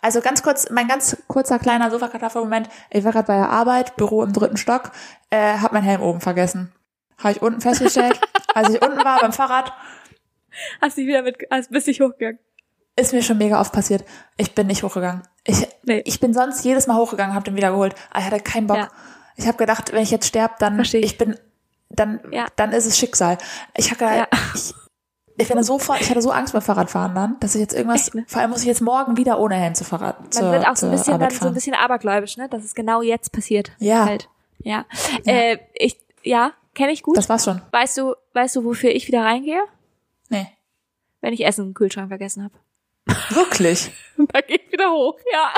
Also 0.00 0.20
ganz 0.20 0.42
kurz, 0.44 0.70
mein 0.70 0.86
ganz 0.88 1.16
kurzer 1.26 1.58
kleiner 1.58 1.90
Sofakartoffelmoment. 1.90 2.68
Ich 2.90 3.02
war 3.04 3.10
gerade 3.12 3.26
bei 3.26 3.36
der 3.36 3.50
Arbeit, 3.50 3.96
Büro 3.96 4.22
im 4.22 4.32
dritten 4.32 4.56
Stock, 4.56 4.92
äh, 5.30 5.58
hab 5.58 5.72
mein 5.72 5.82
Helm 5.82 6.00
oben 6.02 6.20
vergessen. 6.20 6.72
Habe 7.18 7.32
ich 7.32 7.42
unten 7.42 7.60
festgestellt. 7.60 8.20
als 8.54 8.70
ich 8.70 8.80
unten 8.80 9.04
war 9.04 9.20
beim 9.20 9.32
Fahrrad, 9.32 9.72
Hast 10.80 10.96
dich 10.96 11.06
wieder 11.06 11.22
mit, 11.22 11.36
hast, 11.50 11.70
bist 11.70 11.86
dich 11.88 12.00
hochgegangen. 12.00 12.38
ist 12.96 13.12
mir 13.12 13.22
schon 13.22 13.38
mega 13.38 13.60
oft 13.60 13.72
passiert. 13.72 14.04
Ich 14.36 14.54
bin 14.54 14.66
nicht 14.68 14.82
hochgegangen. 14.82 15.22
Ich, 15.44 15.66
Nee. 15.84 16.02
ich 16.04 16.20
bin 16.20 16.32
sonst 16.34 16.64
jedes 16.64 16.86
Mal 16.86 16.96
hochgegangen, 16.96 17.34
hab 17.34 17.44
den 17.44 17.56
wieder 17.56 17.70
geholt. 17.70 17.94
Aber 18.10 18.20
ich 18.20 18.26
hatte 18.26 18.40
keinen 18.40 18.66
Bock. 18.66 18.76
Ja. 18.78 18.88
Ich 19.36 19.46
habe 19.46 19.56
gedacht, 19.58 19.92
wenn 19.92 20.02
ich 20.02 20.10
jetzt 20.10 20.26
sterb, 20.26 20.58
dann 20.58 20.76
Versteh 20.76 20.98
ich. 20.98 21.12
ich 21.12 21.18
bin, 21.18 21.36
dann, 21.90 22.20
Ja. 22.30 22.46
dann 22.56 22.72
ist 22.72 22.86
es 22.86 22.98
Schicksal. 22.98 23.38
Ich 23.76 23.90
habe 23.90 24.04
Ja. 24.04 24.28
ich 24.54 24.74
Ich 25.40 25.48
bin 25.48 25.62
so, 25.62 25.78
ich 26.00 26.10
hatte 26.10 26.20
so 26.20 26.32
Angst 26.32 26.52
beim 26.52 26.62
Fahrradfahren 26.62 27.14
dann, 27.14 27.38
dass 27.38 27.54
ich 27.54 27.60
jetzt 27.60 27.72
irgendwas, 27.72 28.06
Echt, 28.08 28.14
ne? 28.16 28.24
vor 28.26 28.40
allem 28.40 28.50
muss 28.50 28.62
ich 28.62 28.66
jetzt 28.66 28.80
morgen 28.80 29.16
wieder 29.16 29.38
ohne 29.38 29.54
Helm 29.54 29.72
zu 29.74 29.84
Fahrrad, 29.84 30.20
Man 30.20 30.32
zur, 30.32 30.50
wird 30.50 30.66
auch 30.66 30.74
so 30.76 30.86
ein 30.86 30.92
bisschen 30.92 31.18
dann 31.20 31.30
so 31.30 31.36
fahren. 31.36 31.48
ein 31.48 31.54
bisschen 31.54 31.74
abergläubisch, 31.76 32.36
ne? 32.36 32.48
Dass 32.48 32.64
es 32.64 32.74
genau 32.74 33.02
jetzt 33.02 33.30
passiert. 33.32 33.70
Ja. 33.78 34.04
Halt. 34.04 34.28
Ja. 34.64 34.84
Äh, 35.24 35.58
ich, 35.74 35.96
ja, 36.24 36.50
kenne 36.74 36.90
ich 36.90 37.04
gut. 37.04 37.16
Das 37.16 37.28
war's 37.28 37.44
schon. 37.44 37.62
weißt 37.70 37.98
du, 37.98 38.16
weißt 38.34 38.56
du, 38.56 38.64
wofür 38.64 38.90
ich 38.90 39.06
wieder 39.06 39.22
reingehe? 39.22 39.62
Nee. 40.28 40.48
Wenn 41.20 41.32
ich 41.32 41.46
Essen 41.46 41.66
im 41.66 41.74
Kühlschrank 41.74 42.08
vergessen 42.08 42.42
habe. 42.42 42.54
Wirklich? 43.34 43.92
Da 44.32 44.40
gehe 44.40 44.56
ich 44.56 44.72
wieder 44.72 44.90
hoch, 44.90 45.18
ja. 45.32 45.52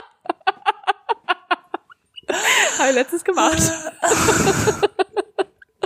Habe 2.78 2.88
ich 2.90 2.94
letztes 2.94 3.24
gemacht. 3.24 3.60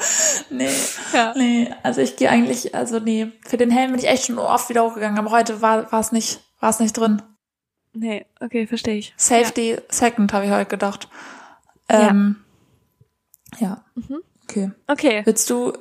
Nee. 0.50 0.70
Ja. 1.12 1.32
Nee, 1.36 1.74
also 1.82 2.00
ich 2.00 2.16
gehe 2.16 2.28
eigentlich, 2.28 2.74
also 2.74 2.98
nee, 2.98 3.32
für 3.46 3.56
den 3.56 3.70
Helm 3.70 3.92
bin 3.92 4.00
ich 4.00 4.08
echt 4.08 4.26
schon 4.26 4.38
oft 4.38 4.68
wieder 4.68 4.84
hochgegangen, 4.84 5.18
aber 5.18 5.30
heute 5.30 5.62
war 5.62 5.92
es 5.92 6.12
nicht, 6.12 6.40
war 6.60 6.70
es 6.70 6.80
nicht 6.80 6.96
drin. 6.96 7.22
Nee, 7.92 8.26
okay, 8.40 8.66
verstehe 8.66 8.96
ich. 8.96 9.14
Safety 9.16 9.78
second, 9.88 10.32
habe 10.32 10.46
ich 10.46 10.50
heute 10.50 10.66
gedacht. 10.68 11.08
Ähm, 11.88 12.44
ja. 13.58 13.84
Mhm. 13.94 14.20
Okay. 14.42 14.72
Okay. 14.86 15.22
Willst 15.24 15.48
du, 15.48 15.72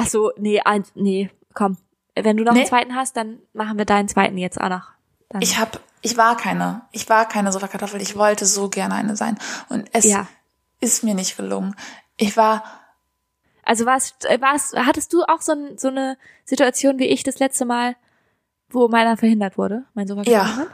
Ach 0.00 0.06
so, 0.06 0.30
nee, 0.36 0.60
ein, 0.60 0.84
nee, 0.94 1.28
komm. 1.54 1.76
Wenn 2.14 2.36
du 2.36 2.44
noch 2.44 2.52
Nee. 2.52 2.60
einen 2.60 2.68
zweiten 2.68 2.94
hast, 2.94 3.16
dann 3.16 3.40
machen 3.52 3.78
wir 3.78 3.84
deinen 3.84 4.08
zweiten 4.08 4.38
jetzt 4.38 4.60
auch 4.60 4.68
noch. 4.68 4.90
Dann. 5.28 5.42
ich 5.42 5.58
hab, 5.58 5.80
ich 6.02 6.16
war 6.16 6.36
keine, 6.36 6.82
ich 6.92 7.08
war 7.08 7.26
keine 7.26 7.50
Sofakartoffel, 7.50 8.00
ich 8.00 8.16
wollte 8.16 8.46
so 8.46 8.68
gerne 8.68 8.94
eine 8.94 9.16
sein. 9.16 9.36
Und 9.68 9.90
es 9.92 10.04
ja. 10.04 10.28
ist 10.80 11.02
mir 11.02 11.14
nicht 11.14 11.36
gelungen. 11.36 11.74
Ich 12.16 12.36
war, 12.36 12.62
Also 13.68 13.84
warst, 13.84 14.24
äh, 14.24 14.40
warst, 14.40 14.74
hattest 14.76 15.12
du 15.12 15.22
auch 15.24 15.42
so, 15.42 15.52
ein, 15.52 15.76
so 15.76 15.88
eine 15.88 16.16
Situation 16.44 16.98
wie 16.98 17.04
ich 17.06 17.22
das 17.22 17.38
letzte 17.38 17.66
Mal, 17.66 17.96
wo 18.70 18.88
meiner 18.88 19.16
verhindert 19.18 19.58
wurde, 19.58 19.84
mein 19.94 20.06
Sofa 20.06 20.22
Ja. 20.28 20.56
hat? 20.56 20.68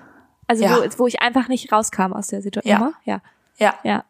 Also 0.46 0.62
Ja. 0.64 0.76
wo, 0.76 0.98
wo 0.98 1.06
ich 1.08 1.20
einfach 1.20 1.48
nicht 1.48 1.72
rauskam 1.72 2.12
aus 2.12 2.28
der 2.28 2.40
Situation. 2.40 2.72
Ja. 2.72 2.92
Ja. 3.04 3.20
ja, 3.58 3.74
Ja. 3.82 4.04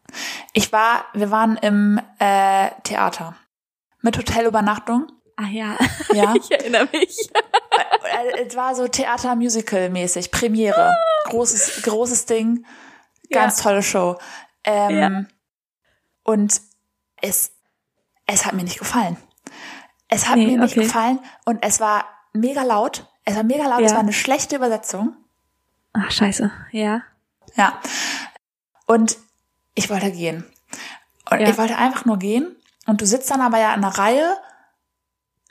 ich 0.53 0.71
war, 0.71 1.05
wir 1.13 1.31
waren 1.31 1.57
im 1.57 1.99
äh, 2.19 2.69
Theater. 2.83 3.35
Mit 4.01 4.17
Hotelübernachtung. 4.19 5.07
Ah 5.35 5.47
ja. 5.49 5.77
Ja. 6.13 6.33
ich 6.39 6.51
erinnere 6.51 6.87
mich. 6.91 7.29
Äh, 8.03 8.45
es 8.45 8.55
war 8.55 8.75
so 8.75 8.87
Theater-Musical-mäßig, 8.87 10.29
Premiere. 10.29 10.95
Großes, 11.25 11.81
großes 11.83 12.25
Ding. 12.27 12.65
Ganz 13.31 13.61
tolle 13.63 13.81
Show. 13.81 14.17
Ähm, 14.63 14.97
Ja. 14.97 15.25
Und 16.23 16.61
es, 17.21 17.51
es 18.25 18.45
hat 18.45 18.53
mir 18.53 18.63
nicht 18.63 18.79
gefallen. 18.79 19.17
Es 20.07 20.27
hat 20.27 20.37
Nee, 20.37 20.47
mir 20.47 20.57
nicht 20.59 20.73
okay. 20.77 20.83
gefallen 20.85 21.19
und 21.45 21.63
es 21.63 21.79
war 21.79 22.05
mega 22.33 22.63
laut. 22.63 23.05
Es 23.23 23.35
war 23.35 23.43
mega 23.43 23.65
laut, 23.67 23.81
es 23.81 23.91
Ja. 23.91 23.97
war 23.97 24.03
eine 24.03 24.13
schlechte 24.13 24.55
Übersetzung. 24.55 25.15
Ach, 25.93 26.11
scheiße. 26.11 26.51
Ja. 26.71 27.01
Ja. 27.55 27.79
Und 28.85 29.17
ich 29.73 29.89
wollte 29.89 30.11
gehen. 30.11 30.45
Und 31.31 31.39
Ja. 31.39 31.49
ich 31.49 31.57
wollte 31.57 31.77
einfach 31.77 32.05
nur 32.05 32.17
gehen. 32.19 32.55
Und 32.85 33.01
du 33.01 33.05
sitzt 33.07 33.31
dann 33.31 33.41
aber 33.41 33.57
ja 33.57 33.73
in 33.73 33.83
einer 33.83 33.97
Reihe 33.97 34.37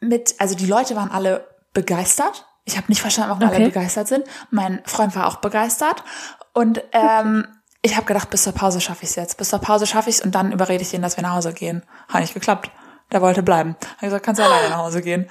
mit, 0.01 0.35
also 0.39 0.55
die 0.55 0.67
Leute 0.67 0.95
waren 0.97 1.11
alle 1.11 1.49
begeistert. 1.73 2.47
Ich 2.65 2.77
habe 2.77 2.87
nicht 2.89 3.01
verstanden, 3.01 3.31
warum 3.31 3.43
alle 3.49 3.57
Okay. 3.57 3.65
begeistert 3.67 4.07
sind. 4.09 4.25
Mein 4.51 4.83
Freund 4.87 5.15
war 5.17 5.27
auch 5.27 5.37
begeistert. 5.37 6.05
Und 6.53 6.83
ähm, 6.93 7.47
ich 7.85 7.97
habe 7.97 8.07
gedacht, 8.07 8.31
bis 8.31 8.43
zur 8.45 8.55
Pause 8.55 8.81
schaffe 8.81 9.03
ich 9.05 9.11
es 9.11 9.17
jetzt. 9.17 9.37
Bis 9.37 9.51
zur 9.51 9.59
Pause 9.59 9.87
schaffe 9.87 10.09
ich 10.09 10.17
es 10.17 10.23
und 10.23 10.35
dann 10.35 10.53
überrede 10.53 10.83
ich 10.83 10.95
ihn, 10.95 11.03
dass 11.03 11.17
wir 11.19 11.23
nach 11.23 11.35
Hause 11.35 11.53
gehen. 11.53 11.83
Hat 12.09 12.23
nicht 12.23 12.33
geklappt. 12.33 12.71
Der 13.13 13.21
wollte 13.21 13.43
bleiben. 13.43 13.77
Hab 13.97 14.01
gesagt, 14.01 14.25
kannst 14.25 14.39
du 14.41 14.45
alleine 14.45 14.71
nach 14.71 14.79
Hause 14.79 15.03
gehen. 15.03 15.29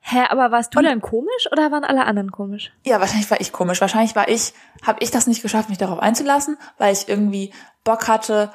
Hä, 0.00 0.24
aber 0.28 0.50
warst 0.50 0.74
du 0.74 0.80
denn 0.82 1.00
komisch 1.00 1.48
oder 1.52 1.70
waren 1.70 1.84
alle 1.84 2.04
anderen 2.04 2.30
komisch? 2.30 2.70
Ja, 2.84 3.00
wahrscheinlich 3.00 3.30
war 3.30 3.40
ich 3.40 3.50
komisch. 3.52 3.80
Wahrscheinlich 3.80 4.14
war 4.14 4.28
ich, 4.28 4.52
habe 4.86 4.98
ich 5.02 5.10
das 5.10 5.26
nicht 5.26 5.40
geschafft, 5.40 5.70
mich 5.70 5.78
darauf 5.78 5.98
einzulassen, 6.00 6.58
weil 6.76 6.92
ich 6.92 7.08
irgendwie 7.08 7.52
Bock 7.84 8.08
hatte, 8.08 8.52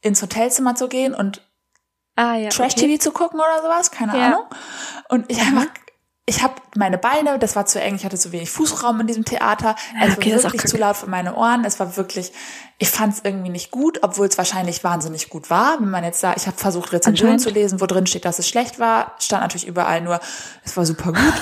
ins 0.00 0.22
Hotelzimmer 0.22 0.76
zu 0.76 0.88
gehen 0.88 1.14
und 1.14 1.42
Ah 2.14 2.34
ja. 2.34 2.48
Trash-TV 2.48 3.00
zu 3.02 3.10
gucken 3.12 3.40
oder 3.40 3.62
sowas, 3.62 3.90
keine 3.90 4.16
Ja. 4.18 4.26
Ahnung. 4.26 4.44
Und 5.08 5.30
ich 5.30 5.40
einfach, 5.40 5.66
ich 6.28 6.42
habe 6.42 6.54
meine 6.76 6.98
Beine, 6.98 7.38
das 7.38 7.56
war 7.56 7.64
zu 7.64 7.80
eng, 7.80 7.94
ich 7.94 8.04
hatte 8.04 8.18
zu 8.18 8.32
wenig 8.32 8.50
Fußraum 8.50 9.00
in 9.00 9.06
diesem 9.06 9.24
Theater. 9.24 9.76
Es 9.98 10.14
okay, 10.18 10.34
war 10.36 10.42
wirklich 10.42 10.66
zu 10.66 10.76
laut 10.76 10.98
für 10.98 11.08
meine 11.08 11.34
Ohren. 11.34 11.64
Es 11.64 11.80
war 11.80 11.96
wirklich, 11.96 12.32
ich 12.76 12.90
fand 12.90 13.14
es 13.14 13.20
irgendwie 13.24 13.48
nicht 13.48 13.70
gut, 13.70 14.00
obwohl 14.02 14.26
es 14.26 14.36
wahrscheinlich 14.36 14.84
wahnsinnig 14.84 15.30
gut 15.30 15.48
war. 15.48 15.80
Wenn 15.80 15.88
man 15.88 16.04
jetzt 16.04 16.22
da, 16.22 16.34
ich 16.36 16.46
habe 16.46 16.58
versucht 16.58 16.92
Rezensionen 16.92 17.38
zu 17.38 17.48
lesen, 17.48 17.80
wo 17.80 17.86
drin 17.86 18.06
steht, 18.06 18.26
dass 18.26 18.38
es 18.38 18.46
schlecht 18.46 18.78
war, 18.78 19.14
stand 19.18 19.42
natürlich 19.42 19.66
überall 19.66 20.02
nur, 20.02 20.20
es 20.64 20.76
war 20.76 20.84
super 20.84 21.14
gut. 21.14 21.34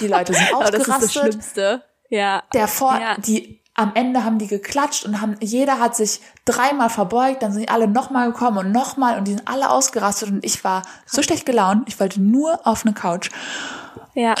Die 0.00 0.06
Leute 0.08 0.32
sind 0.32 0.48
Oh, 0.54 0.60
das 0.60 0.70
ist 0.70 0.88
das 0.88 0.96
ausgerastet 0.96 1.12
Schlimmste. 1.12 1.82
Ja. 2.08 2.42
der 2.54 2.68
vor, 2.68 2.98
Ja. 2.98 3.16
die 3.18 3.60
am 3.74 3.92
Ende 3.94 4.24
haben 4.24 4.38
die 4.38 4.46
geklatscht 4.46 5.04
und 5.04 5.20
haben, 5.20 5.36
jeder 5.40 5.78
hat 5.78 5.94
sich 5.94 6.20
dreimal 6.46 6.88
verbeugt, 6.88 7.42
dann 7.42 7.52
sind 7.52 7.62
die 7.62 7.68
alle 7.68 7.86
nochmal 7.86 8.32
gekommen 8.32 8.58
und 8.58 8.72
nochmal 8.72 9.18
und 9.18 9.26
die 9.28 9.32
sind 9.32 9.46
alle 9.46 9.70
ausgerastet 9.70 10.30
und 10.30 10.44
ich 10.44 10.64
war 10.64 10.82
so 11.06 11.22
schlecht 11.22 11.44
gelaunt, 11.44 11.84
ich 11.86 12.00
wollte 12.00 12.20
nur 12.20 12.66
auf 12.66 12.84
eine 12.84 12.94
Couch. 12.94 13.30
Ja. 14.14 14.34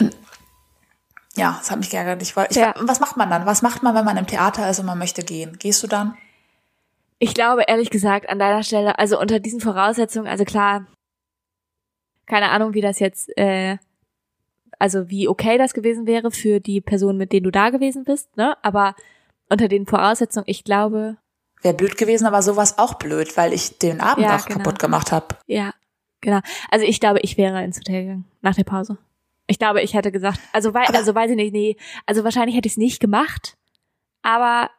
Ja, 1.34 1.56
das 1.58 1.70
hat 1.70 1.78
mich 1.78 1.90
geärgert. 1.90 2.20
Ich 2.22 2.36
wollte, 2.36 2.50
ich, 2.50 2.56
Ja. 2.56 2.74
Was 2.80 3.00
macht 3.00 3.16
man 3.16 3.30
dann? 3.30 3.46
Was 3.46 3.62
macht 3.62 3.82
man, 3.82 3.94
wenn 3.94 4.04
man 4.04 4.16
im 4.16 4.26
Theater 4.26 4.68
ist 4.68 4.78
und 4.80 4.86
man 4.86 4.98
möchte 4.98 5.22
gehen? 5.22 5.56
Gehst 5.58 5.82
du 5.82 5.86
dann? 5.86 6.16
Ich 7.18 7.34
glaube, 7.34 7.62
ehrlich 7.68 7.88
gesagt, 7.90 8.28
an 8.28 8.38
deiner 8.38 8.62
Stelle, 8.62 8.98
also 8.98 9.18
unter 9.20 9.38
diesen 9.38 9.60
Voraussetzungen, 9.60 10.26
also 10.26 10.44
klar, 10.44 10.86
keine 12.26 12.50
Ahnung, 12.50 12.74
wie 12.74 12.80
das 12.80 12.98
jetzt, 12.98 13.30
äh, 13.38 13.78
also 14.78 15.08
wie 15.08 15.28
okay 15.28 15.56
das 15.58 15.72
gewesen 15.74 16.06
wäre 16.06 16.30
für 16.32 16.60
die 16.60 16.80
Personen, 16.80 17.18
mit 17.18 17.32
denen 17.32 17.44
du 17.44 17.50
da 17.50 17.70
gewesen 17.70 18.04
bist, 18.04 18.36
ne? 18.36 18.56
Aber 18.62 18.94
unter 19.48 19.68
den 19.68 19.86
Voraussetzungen, 19.86 20.44
ich 20.48 20.64
glaube, 20.64 21.16
Wäre 21.62 21.74
blöd 21.74 21.96
gewesen, 21.96 22.26
aber 22.26 22.42
sowas 22.42 22.78
auch 22.78 22.94
blöd, 22.94 23.36
weil 23.36 23.52
ich 23.52 23.78
den 23.78 24.00
Abend 24.00 24.26
Ja, 24.26 24.36
auch 24.36 24.46
genau. 24.46 24.58
kaputt 24.58 24.80
gemacht 24.80 25.12
habe. 25.12 25.36
ja, 25.46 25.72
genau. 26.20 26.40
Also 26.72 26.84
ich 26.84 26.98
glaube, 26.98 27.20
ich 27.20 27.38
wäre 27.38 27.62
ins 27.62 27.78
Hotel 27.78 28.02
gegangen 28.02 28.24
nach 28.40 28.56
der 28.56 28.64
Pause. 28.64 28.98
Ich 29.52 29.58
glaube, 29.58 29.82
ich 29.82 29.92
hätte 29.92 30.10
gesagt, 30.10 30.40
also 30.54 30.72
weil, 30.72 30.86
also 30.86 31.14
weiß 31.14 31.30
ich 31.30 31.36
nicht, 31.36 31.52
nee, 31.52 31.76
also 32.06 32.24
wahrscheinlich 32.24 32.56
hätte 32.56 32.66
ich 32.66 32.72
es 32.72 32.76
nicht 32.78 33.00
gemacht, 33.00 33.58
aber 34.22 34.70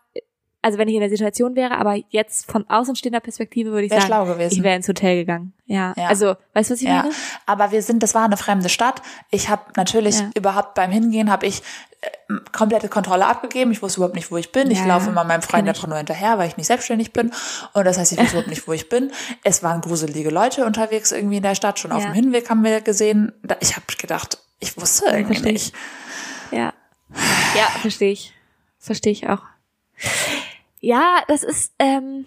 also 0.64 0.80
wenn 0.80 0.88
ich 0.88 0.96
in 0.96 1.02
der 1.02 1.10
Situation 1.10 1.56
wäre, 1.56 1.78
aber 1.78 1.98
jetzt 2.10 2.50
von 2.50 2.68
außenstehender 2.68 3.20
Perspektive 3.20 3.70
würde 3.72 3.86
ich 3.86 3.92
Wär 3.92 4.02
sagen, 4.02 4.40
ich 4.50 4.64
wäre 4.64 4.76
ins 4.78 4.88
Hotel 4.88 5.18
gegangen. 5.18 5.54
Ja. 5.66 5.94
Ja. 5.96 6.08
Also, 6.08 6.36
weißt 6.54 6.70
du, 6.70 6.74
was 6.74 6.82
ich 6.82 6.88
Ja, 6.88 7.04
meine? 7.04 7.14
aber 7.46 7.72
wir 7.72 7.82
sind, 7.84 8.02
das 8.02 8.16
war 8.16 8.24
eine 8.24 8.38
fremde 8.38 8.70
Stadt. 8.70 9.02
Ich 9.30 9.50
habe 9.50 9.62
natürlich 9.76 10.22
Ja. 10.22 10.30
überhaupt 10.36 10.74
beim 10.74 10.90
Hingehen 10.90 11.30
habe 11.30 11.46
ich 11.48 11.62
äh, 12.00 12.34
komplette 12.54 12.88
Kontrolle 12.88 13.26
abgegeben. 13.26 13.72
Ich 13.74 13.82
wusste 13.82 14.00
überhaupt 14.00 14.16
nicht, 14.16 14.32
wo 14.32 14.38
ich 14.38 14.54
bin. 14.54 14.72
Ich 14.72 14.84
laufe 14.86 15.10
immer 15.10 15.26
meinem 15.26 15.42
Freund 15.42 15.68
einfach 15.68 15.88
nur 15.88 15.98
hinterher, 15.98 16.38
weil 16.38 16.48
ich 16.48 16.56
nicht 16.56 16.68
selbstständig 16.68 17.12
bin. 17.12 17.32
Und 17.74 17.84
das 17.86 17.98
heißt, 17.98 18.14
ich 18.14 18.18
wusste 18.20 18.32
überhaupt 18.32 18.50
nicht, 18.50 18.66
wo 18.66 18.72
ich 18.72 18.88
bin. 18.88 19.12
Es 19.44 19.64
waren 19.64 19.82
gruselige 19.82 20.30
Leute 20.30 20.66
unterwegs 20.66 21.12
irgendwie 21.12 21.38
in 21.38 21.44
der 21.44 21.56
Stadt. 21.56 21.78
Schon 21.78 21.92
auf 21.92 22.04
dem 22.04 22.14
Hinweg 22.14 22.50
haben 22.50 22.64
wir 22.64 22.80
gesehen. 22.80 23.34
Ich 23.60 23.76
habe 23.76 23.86
gedacht, 24.00 24.38
ich 24.64 24.78
wusste 24.78 25.06
irgendwie 25.08 25.34
versteh 25.36 25.52
nicht. 25.52 25.76
Ja. 26.52 26.74
Ja, 27.56 27.66
verstehe 27.82 28.12
ich. 28.12 28.34
Verstehe 28.80 29.12
ich 29.14 29.30
auch. 29.30 29.42
Ja, 30.80 31.24
das 31.28 31.44
ist 31.44 31.74
ähm, 31.80 32.26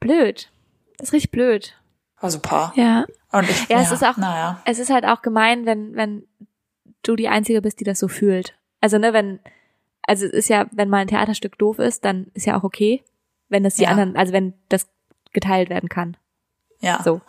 blöd. 0.00 0.50
Das 0.98 1.08
ist 1.08 1.12
richtig 1.12 1.30
blöd. 1.30 1.76
War 2.20 2.30
super. 2.30 2.72
Ja. 2.76 3.04
Und 3.32 3.48
ich, 3.48 3.68
Ja, 3.68 3.80
es 3.80 3.92
ist 3.92 4.04
auch- 4.04 4.16
naja. 4.16 4.60
Es 4.64 4.78
ist 4.78 4.90
halt 4.90 5.04
auch 5.04 5.22
gemein, 5.22 5.66
wenn, 5.66 5.94
wenn 5.94 6.26
du 7.02 7.16
die 7.16 7.28
Einzige 7.28 7.62
bist, 7.62 7.80
die 7.80 7.84
das 7.84 7.98
so 7.98 8.08
fühlt. 8.08 8.56
Also, 8.80 8.98
ne, 8.98 9.12
wenn, 9.12 9.38
also 10.02 10.26
es 10.26 10.32
ist 10.32 10.48
ja, 10.48 10.66
wenn 10.72 10.88
mal 10.88 10.98
ein 10.98 11.06
Theaterstück 11.08 11.56
doof 11.58 11.78
ist, 11.78 12.04
dann 12.04 12.26
ist 12.34 12.46
ja 12.46 12.58
auch 12.58 12.64
okay, 12.64 13.02
wenn 13.48 13.62
das 13.62 13.74
die 13.76 13.84
Ja. 13.84 13.90
anderen, 13.90 14.16
also 14.16 14.32
wenn 14.32 14.54
das 14.68 14.88
geteilt 15.32 15.70
werden 15.70 15.88
kann. 15.88 16.16
Ja. 16.80 17.02
So. 17.02 17.20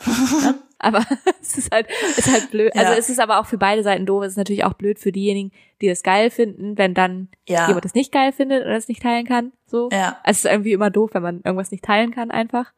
ne? 0.41 0.55
Aber 0.83 1.05
es 1.41 1.57
ist 1.57 1.71
halt, 1.71 1.87
ist 2.17 2.31
halt 2.31 2.51
blöd. 2.51 2.75
Also 2.75 2.91
Ja. 2.93 2.97
es 2.97 3.09
ist 3.09 3.19
aber 3.19 3.39
auch 3.39 3.45
für 3.45 3.57
beide 3.57 3.83
Seiten 3.83 4.05
doof. 4.05 4.23
Es 4.23 4.31
ist 4.33 4.37
natürlich 4.37 4.63
auch 4.65 4.73
blöd 4.73 4.99
für 4.99 5.11
diejenigen, 5.11 5.51
die 5.81 5.87
das 5.87 6.03
geil 6.03 6.29
finden, 6.29 6.77
wenn 6.77 6.93
dann 6.93 7.29
Ja. 7.47 7.67
jemand 7.67 7.85
das 7.85 7.93
nicht 7.93 8.11
geil 8.11 8.31
findet 8.33 8.63
oder 8.65 8.75
es 8.75 8.87
nicht 8.87 9.01
teilen 9.03 9.25
kann. 9.25 9.51
So. 9.67 9.89
Ja. 9.91 10.17
Also 10.23 10.39
es 10.39 10.45
ist 10.45 10.51
irgendwie 10.51 10.73
immer 10.73 10.89
doof, 10.89 11.11
wenn 11.13 11.23
man 11.23 11.41
irgendwas 11.43 11.71
nicht 11.71 11.85
teilen 11.85 12.11
kann 12.13 12.31
einfach. 12.31 12.71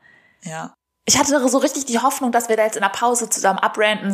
Ja. 0.44 0.74
Ich 1.06 1.20
hatte 1.20 1.38
so 1.50 1.58
richtig 1.58 1.86
die 1.86 2.00
Hoffnung, 2.00 2.32
dass 2.32 2.48
wir 2.48 2.56
da 2.56 2.64
jetzt 2.64 2.78
in 2.78 2.82
der 2.82 2.88
Pause 2.90 3.30
zusammen 3.30 3.60
abranden 3.60 4.08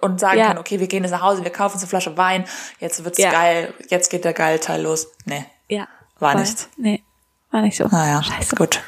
und 0.00 0.20
sagen 0.20 0.38
Ja. 0.38 0.46
können, 0.46 0.58
okay, 0.58 0.80
wir 0.80 0.86
gehen 0.86 1.02
jetzt 1.02 1.10
nach 1.12 1.20
Hause, 1.20 1.44
wir 1.44 1.50
kaufen 1.52 1.74
uns 1.74 1.82
eine 1.82 1.88
Flasche 1.90 2.16
Wein, 2.16 2.44
jetzt 2.80 3.04
wird's 3.04 3.18
Ja. 3.18 3.30
geil, 3.30 3.74
jetzt 3.90 4.08
geht 4.10 4.24
der 4.24 4.32
geile 4.32 4.58
Teil 4.58 4.80
los. 4.82 5.08
Nee, 5.26 5.44
Ja. 5.68 5.86
war 6.18 6.32
Voll. 6.32 6.40
nicht. 6.40 6.68
Nee, 6.78 7.02
war 7.50 7.60
nicht 7.60 7.76
so. 7.76 7.88
Naja, 7.88 8.22
Scheiße. 8.22 8.56
gut. 8.56 8.80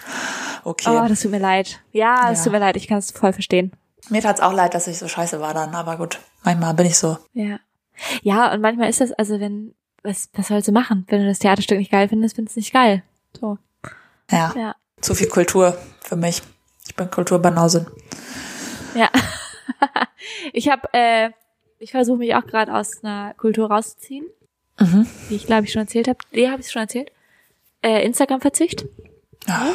Okay. 0.65 0.89
Oh, 0.91 1.07
das 1.07 1.21
tut 1.21 1.31
mir 1.31 1.39
leid. 1.39 1.81
Ja, 1.93 2.29
das 2.31 2.39
Ja. 2.39 2.45
tut 2.45 2.53
mir 2.55 2.59
leid. 2.59 2.77
Ich 2.77 2.89
kann 2.89 2.99
es 2.99 3.11
voll 3.11 3.33
verstehen. 3.35 3.71
Mir 4.09 4.23
tat's 4.23 4.41
auch 4.41 4.53
leid, 4.53 4.75
dass 4.75 4.87
ich 4.87 4.99
so 4.99 5.09
scheiße 5.09 5.41
war 5.41 5.53
dann, 5.55 5.75
aber 5.75 5.97
gut. 5.97 6.21
Manchmal 6.45 6.75
bin 6.75 6.87
ich 6.87 6.97
so. 6.97 7.19
Ja. 7.33 7.59
Ja, 8.23 8.53
und 8.53 8.61
manchmal 8.61 8.89
ist 8.91 9.01
das, 9.01 9.13
also 9.13 9.41
wenn, 9.41 9.75
was, 10.03 10.29
was 10.35 10.49
sollst 10.49 10.69
du 10.69 10.73
machen? 10.73 11.05
Wenn 11.09 11.23
du 11.23 11.29
das 11.29 11.39
Theaterstück 11.39 11.79
nicht 11.79 11.91
geil 11.91 12.09
findest, 12.09 12.37
findest 12.37 12.57
du 12.57 12.61
es 12.61 12.65
nicht 12.67 12.73
geil. 12.75 13.03
So. 13.39 13.59
Ja. 14.31 14.53
Ja. 14.57 14.77
Zu 15.01 15.15
viel 15.15 15.29
Kultur 15.29 15.77
für 16.03 16.17
mich. 16.17 16.43
Ich 16.87 16.95
bin 16.95 17.11
Kulturbanausin. 17.11 17.87
Ja. 18.95 19.11
ich 20.53 20.69
habe 20.69 20.89
äh, 20.93 21.31
Ich 21.79 21.91
versuche 21.91 22.19
mich 22.19 22.35
auch 22.35 22.47
gerade 22.47 22.73
aus 22.75 23.03
einer 23.03 23.35
Kultur 23.35 23.69
rauszuziehen, 23.71 24.27
Mhm. 24.79 25.07
wie 25.29 25.37
ich 25.37 25.47
glaube 25.47 25.65
ich 25.65 25.73
schon 25.73 25.83
erzählt 25.83 26.07
habe. 26.07 26.19
Nee, 26.33 26.49
habe 26.51 26.61
ich 26.61 26.71
schon 26.71 26.83
erzählt. 26.83 27.11
Äh, 27.83 28.05
Instagram-Verzicht. 28.05 28.85
Ja. 29.49 29.69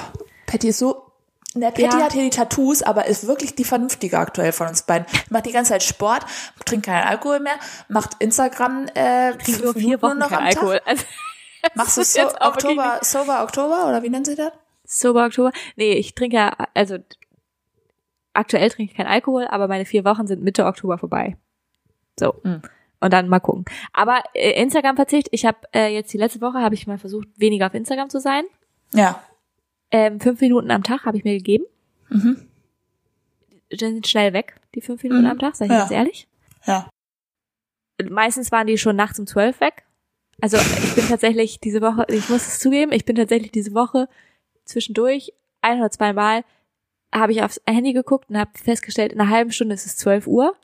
Patty 0.45 0.67
ist 0.69 0.77
so. 0.79 1.10
Ne, 1.53 1.65
Patty 1.71 1.81
Ja. 1.83 2.03
hat 2.03 2.13
hier 2.13 2.23
die 2.23 2.29
Tattoos, 2.29 2.81
aber 2.81 3.07
ist 3.07 3.27
wirklich 3.27 3.55
die 3.55 3.65
vernünftige 3.65 4.17
aktuell 4.17 4.53
von 4.53 4.67
uns 4.67 4.83
beiden. 4.83 5.05
Macht 5.29 5.45
die 5.45 5.51
ganze 5.51 5.73
Zeit 5.73 5.83
Sport, 5.83 6.25
trinkt 6.65 6.85
keinen 6.85 7.03
Alkohol 7.05 7.41
mehr, 7.41 7.55
macht 7.89 8.11
Instagram 8.19 8.87
äh, 8.93 9.33
vier 9.39 9.57
Minuten 9.73 10.01
Wochen 10.01 10.17
nur 10.17 10.27
noch 10.27 10.31
am 10.31 10.45
Alkohol. 10.45 10.79
Tag. 10.79 10.97
Also, 11.63 11.73
Machst 11.75 11.97
du 11.97 12.03
so 12.03 12.21
Oktober, 12.39 12.97
Sober 13.03 13.43
Oktober 13.43 13.87
oder 13.87 14.01
wie 14.01 14.09
nennt 14.09 14.25
sie 14.25 14.35
das? 14.35 14.51
Sober 14.83 15.25
Oktober. 15.25 15.51
Nee, 15.75 15.93
ich 15.93 16.15
trinke 16.15 16.37
ja, 16.37 16.57
also 16.73 16.97
aktuell 18.33 18.67
trinke 18.71 18.91
ich 18.91 18.97
keinen 18.97 19.05
Alkohol, 19.05 19.45
aber 19.47 19.67
meine 19.67 19.85
vier 19.85 20.03
Wochen 20.03 20.25
sind 20.25 20.41
Mitte 20.41 20.65
Oktober 20.65 20.97
vorbei. 20.97 21.37
So. 22.19 22.33
Mhm. 22.43 22.63
Und 22.99 23.13
dann 23.13 23.29
mal 23.29 23.39
gucken. 23.39 23.65
Aber 23.93 24.23
äh, 24.33 24.59
Instagram-Verzicht, 24.59 25.27
ich 25.31 25.45
habe 25.45 25.59
äh, 25.71 25.93
jetzt 25.93 26.11
die 26.13 26.17
letzte 26.17 26.41
Woche, 26.41 26.61
habe 26.61 26.73
ich 26.73 26.87
mal 26.87 26.97
versucht, 26.97 27.27
weniger 27.35 27.67
auf 27.67 27.75
Instagram 27.75 28.09
zu 28.09 28.19
sein. 28.19 28.43
Ja. 28.93 29.21
Ähm, 29.91 30.19
fünf 30.19 30.39
Minuten 30.41 30.71
am 30.71 30.83
Tag 30.83 31.05
habe 31.05 31.17
ich 31.17 31.23
mir 31.23 31.33
gegeben. 31.37 31.65
Mhm. 32.09 32.47
Sind 33.71 34.07
schnell 34.07 34.33
weg, 34.33 34.55
die 34.75 34.81
fünf 34.81 35.03
Minuten 35.03 35.23
Mhm. 35.23 35.29
am 35.31 35.39
Tag, 35.39 35.55
sag 35.55 35.65
ich 35.65 35.71
Ja. 35.71 35.79
ganz 35.79 35.91
ehrlich. 35.91 36.27
Ja. 36.65 36.89
Meistens 38.09 38.51
waren 38.51 38.67
die 38.67 38.77
schon 38.77 38.95
nachts 38.95 39.19
um 39.19 39.27
zwölf 39.27 39.59
weg. 39.61 39.83
Also 40.41 40.57
ich 40.57 40.95
bin 40.95 41.07
tatsächlich 41.07 41.59
diese 41.59 41.81
Woche, 41.81 42.05
ich 42.09 42.27
muss 42.29 42.47
es 42.47 42.59
zugeben, 42.59 42.91
ich 42.91 43.05
bin 43.05 43.15
tatsächlich 43.15 43.51
diese 43.51 43.73
Woche 43.73 44.07
zwischendurch 44.65 45.33
ein 45.61 45.77
oder 45.79 45.91
zweimal 45.91 46.43
habe 47.13 47.31
ich 47.33 47.43
aufs 47.43 47.61
Handy 47.67 47.93
geguckt 47.93 48.29
und 48.29 48.37
habe 48.39 48.51
festgestellt, 48.57 49.11
in 49.13 49.19
einer 49.21 49.29
halben 49.29 49.51
Stunde 49.51 49.75
ist 49.75 49.85
es 49.85 49.97
12 49.97 50.25
Uhr 50.27 50.55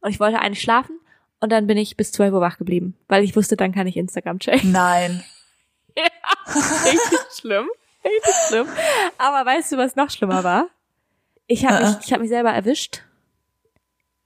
und 0.00 0.10
ich 0.10 0.18
wollte 0.18 0.40
eigentlich 0.40 0.62
schlafen 0.62 0.98
und 1.40 1.52
dann 1.52 1.66
bin 1.68 1.76
ich 1.76 1.96
bis 1.96 2.10
12 2.10 2.32
Uhr 2.32 2.40
wach 2.40 2.58
geblieben, 2.58 2.96
weil 3.06 3.22
ich 3.22 3.36
wusste, 3.36 3.56
dann 3.56 3.72
kann 3.72 3.86
ich 3.86 3.96
Instagram 3.96 4.40
checken. 4.40 4.72
Nein. 4.72 5.22
Richtig 6.46 7.18
schlimm. 7.38 7.68
Richtig 8.04 8.34
schlimm. 8.48 8.66
Aber 9.18 9.44
weißt 9.48 9.72
du, 9.72 9.76
was 9.76 9.96
noch 9.96 10.10
schlimmer 10.10 10.44
war? 10.44 10.68
Ich 11.46 11.66
habe 11.66 11.84
mich, 11.84 11.94
Äh. 11.94 11.98
ich 12.04 12.12
hab 12.12 12.20
mich 12.20 12.28
selber 12.28 12.50
erwischt. 12.50 13.02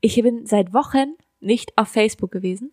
Ich 0.01 0.15
bin 0.23 0.47
seit 0.47 0.73
Wochen 0.75 1.15
nicht 1.41 1.77
auf 1.77 1.89
Facebook 1.89 2.31
gewesen. 2.31 2.73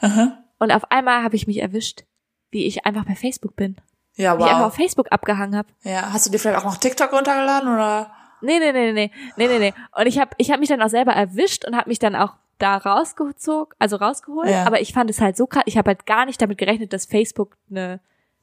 Aha. 0.00 0.38
Und 0.58 0.70
auf 0.70 0.90
einmal 0.90 1.22
habe 1.22 1.36
ich 1.36 1.46
mich 1.46 1.58
erwischt, 1.58 2.04
wie 2.50 2.66
ich 2.66 2.84
einfach 2.86 3.04
bei 3.04 3.14
Facebook 3.14 3.56
bin. 3.56 3.76
Ja, 4.14 4.36
Wie 4.38 4.42
ich 4.42 4.48
einfach 4.48 4.66
auf 4.66 4.72
wow. 4.72 4.76
Facebook 4.76 5.10
abgehangen 5.10 5.56
habe. 5.56 5.68
Ja, 5.82 6.12
hast 6.12 6.26
du 6.26 6.30
dir 6.30 6.38
vielleicht 6.38 6.58
auch 6.58 6.64
noch 6.64 6.76
TikTok 6.76 7.12
runtergeladen 7.12 7.72
oder? 7.72 8.12
Nee, 8.42 8.58
nee, 8.58 8.72
nee, 8.72 8.92
nee, 8.92 9.10
nee, 9.36 9.46
nee, 9.48 9.58
nee. 9.58 9.74
Und 9.96 10.06
ich 10.06 10.18
habe 10.18 10.32
ich 10.36 10.50
hab 10.50 10.60
mich 10.60 10.68
dann 10.68 10.82
auch 10.82 10.88
selber 10.90 11.12
erwischt 11.12 11.64
und 11.64 11.76
habe 11.76 11.88
mich 11.88 11.98
dann 11.98 12.14
auch 12.14 12.34
da 12.58 12.76
rausgezogen, 12.76 13.74
also 13.78 13.96
rausgeholt. 13.96 14.50
Ja. 14.50 14.66
Aber 14.66 14.80
ich 14.80 14.92
fand 14.92 15.08
es 15.10 15.20
halt 15.20 15.36
so 15.36 15.46
krass. 15.46 15.62
Ich 15.66 15.78
habe 15.78 15.88
halt 15.88 16.04
gar 16.06 16.26
nicht 16.26 16.42
damit 16.42 16.58
gerechnet, 16.58 16.92
dass 16.92 17.06
Facebook 17.06 17.56
eine 17.70 18.00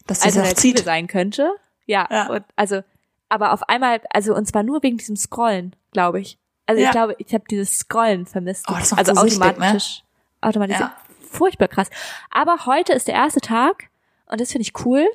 Dass 0.07 0.23
Alternative 0.23 0.81
sein 0.81 1.07
könnte. 1.07 1.51
Ja, 1.89 2.07
Ja. 2.11 2.27
Und 2.29 2.43
also, 2.55 2.81
aber 3.29 3.51
auf 3.53 3.67
einmal, 3.67 3.99
also 4.11 4.35
und 4.35 4.45
zwar 4.45 4.63
nur 4.63 4.83
wegen 4.83 4.97
diesem 4.97 5.15
Scrollen, 5.15 5.75
glaube 5.91 6.19
ich. 6.21 6.37
Also 6.65 6.81
Ja. 6.81 6.87
ich 6.87 6.91
glaube, 6.91 7.15
ich 7.17 7.33
habe 7.33 7.43
dieses 7.49 7.79
Scrollen 7.79 8.25
vermisst. 8.27 8.65
Oh, 8.69 8.75
das 8.77 8.93
also 8.93 9.13
so 9.15 9.21
süchtig, 9.21 9.39
ne? 9.39 9.47
automatisch, 9.49 10.03
automatisiert. 10.41 10.81
Ja. 10.89 10.95
Furchtbar 11.31 11.67
krass. 11.67 11.89
Aber 12.31 12.65
heute 12.65 12.93
ist 12.93 13.07
der 13.07 13.15
erste 13.15 13.39
Tag 13.41 13.89
und 14.27 14.39
das 14.39 14.51
finde 14.51 14.63
ich 14.63 14.85
cool, 14.85 15.07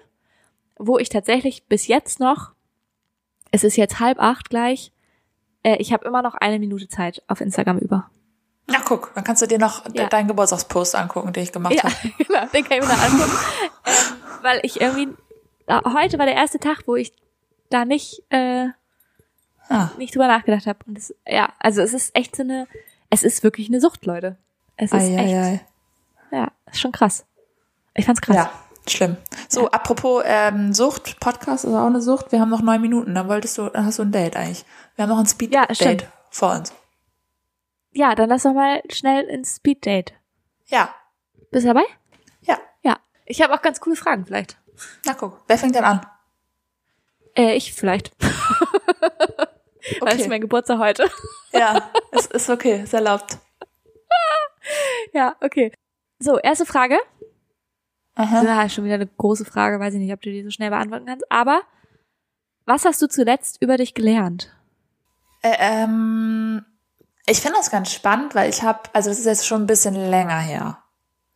wo 0.77 0.99
ich 0.99 1.09
tatsächlich 1.09 1.64
bis 1.66 1.87
jetzt 1.87 2.18
noch, 2.18 2.51
es 3.53 3.62
ist 3.62 3.77
jetzt 3.77 4.01
halb 4.01 4.18
acht 4.20 4.51
gleich, 4.51 4.91
äh, 5.62 5.77
ich 5.77 5.93
habe 5.93 6.05
immer 6.07 6.22
noch 6.22 6.35
eine 6.35 6.59
Minute 6.59 6.89
Zeit 6.89 7.22
auf 7.29 7.41
Instagram 7.41 7.79
über. 7.79 8.11
Na 8.66 8.79
guck, 8.85 9.12
dann 9.14 9.22
kannst 9.25 9.43
du 9.43 9.47
dir 9.47 9.59
noch 9.59 9.85
Ja. 9.95 10.09
deinen 10.09 10.27
Geburtstagspost 10.27 10.97
angucken, 10.97 11.33
den 11.33 11.43
ich 11.45 11.53
gemacht 11.53 11.75
Ja, 11.75 11.85
habe. 11.85 11.95
genau, 12.18 12.47
den 12.47 12.64
kann 12.64 12.79
ich 12.79 12.85
mir 12.85 12.89
noch 12.93 13.03
angucken. 13.03 13.39
ähm, 13.87 13.93
weil 14.43 14.61
ich 14.64 14.81
irgendwie, 14.81 15.09
heute 15.69 16.19
war 16.19 16.27
der 16.27 16.35
erste 16.35 16.59
Tag, 16.59 16.83
wo 16.87 16.95
ich 16.97 17.12
da 17.71 17.85
nicht, 17.85 18.23
äh, 18.31 18.69
Ah. 19.69 19.91
nicht 19.97 20.15
drüber 20.15 20.27
nachgedacht 20.29 20.67
habe. 20.67 20.79
Und 20.87 20.99
das, 20.99 21.15
ja, 21.27 21.53
also 21.59 21.81
es 21.81 21.95
ist 21.95 22.15
echt 22.15 22.37
so 22.37 22.43
eine, 22.43 22.67
es 23.11 23.23
ist 23.23 23.43
wirklich 23.43 23.69
eine 23.69 23.81
Sucht, 23.81 24.05
Leute. 24.05 24.37
Es 24.77 24.93
ist 24.93 25.01
ei, 25.01 25.15
echt, 25.15 25.35
ei. 25.35 25.67
ja, 26.33 26.49
ist 26.71 26.81
schon 26.81 26.93
krass. 26.93 27.25
Ich 27.95 28.05
fand's 28.05 28.21
krass. 28.21 28.37
Ja, 28.37 28.51
schlimm. 28.89 29.17
So, 29.49 29.71
apropos 29.71 30.23
ähm, 30.27 30.75
Sucht, 30.75 31.19
Podcast 31.21 31.65
ist 31.65 31.73
auch 31.75 31.87
eine 31.87 32.03
Sucht. 32.03 32.31
Wir 32.33 32.41
haben 32.41 32.51
noch 32.51 32.61
neun 32.61 32.83
Minuten. 32.83 33.15
Dann 33.15 33.29
wolltest 33.29 33.57
du, 33.57 33.69
dann 33.71 33.87
hast 33.87 33.99
du 33.99 34.03
ein 34.03 34.12
Date 34.12 34.37
eigentlich. 34.37 34.65
Wir 34.97 35.05
haben 35.05 35.11
noch 35.11 35.19
ein 35.19 35.25
Ja, 35.25 35.31
Speed-Date 35.31 35.77
stimmt. 35.77 36.09
vor 36.31 36.53
uns. 36.53 36.73
Ja, 37.93 38.15
dann 38.15 38.29
lass 38.29 38.43
doch 38.43 38.53
mal 38.53 38.83
schnell 38.91 39.25
ins 39.27 39.57
Speed-Date. 39.57 40.12
Ja, 40.67 40.93
Bist 41.51 41.65
du 41.65 41.69
dabei? 41.73 41.85
ja. 42.43 42.59
Ja. 42.83 42.99
Ich 43.27 43.41
habe 43.41 43.55
auch 43.55 43.62
ganz 43.62 43.81
coole 43.81 43.97
Fragen 43.97 44.27
vielleicht. 44.27 44.59
Na 45.05 45.14
guck, 45.14 45.43
wer 45.47 45.59
fängt 45.59 45.75
denn 45.75 45.85
an? 45.85 46.07
Äh, 47.37 47.55
ich 47.57 47.72
vielleicht. 47.75 48.11
Weil 50.01 50.14
es 50.14 50.20
Okay. 50.20 50.29
mein 50.29 50.41
Geburtstag 50.41 50.79
heute. 50.79 51.11
Ja, 51.53 51.89
es 52.11 52.27
ist 52.27 52.51
okay, 52.51 52.83
ist 52.83 52.95
erlaubt. 52.95 53.39
ja, 55.12 55.37
okay. 55.41 55.72
So, 56.18 56.37
erste 56.41 56.66
Frage. 56.66 56.99
Aha. 58.16 58.43
Das 58.43 58.66
ist 58.66 58.75
schon 58.75 58.85
wieder 58.85 58.95
eine 58.95 59.07
große 59.07 59.45
Frage, 59.45 59.79
weiß 59.79 59.95
ich 59.95 60.01
nicht, 60.01 60.12
ob 60.12 60.20
du 60.20 60.31
die 60.31 60.43
so 60.43 60.51
schnell 60.51 60.70
beantworten 60.70 61.07
kannst. 61.07 61.31
Aber 61.31 61.62
was 62.66 62.85
hast 62.85 63.01
du 63.03 63.07
zuletzt 63.09 63.62
über 63.62 63.77
dich 63.77 63.95
gelernt? 63.95 64.53
Äh, 65.43 65.55
ähm, 65.61 66.64
ich 67.27 67.41
finde 67.41 67.59
das 67.59 67.70
ganz 67.70 67.93
spannend, 67.93 68.35
weil 68.35 68.51
ich 68.51 68.64
habe, 68.64 68.81
also 68.95 69.11
das 69.11 69.20
ist 69.20 69.27
jetzt 69.27 69.47
schon 69.47 69.62
ein 69.62 69.66
bisschen 69.68 69.95
länger 69.95 70.39
her, 70.41 70.79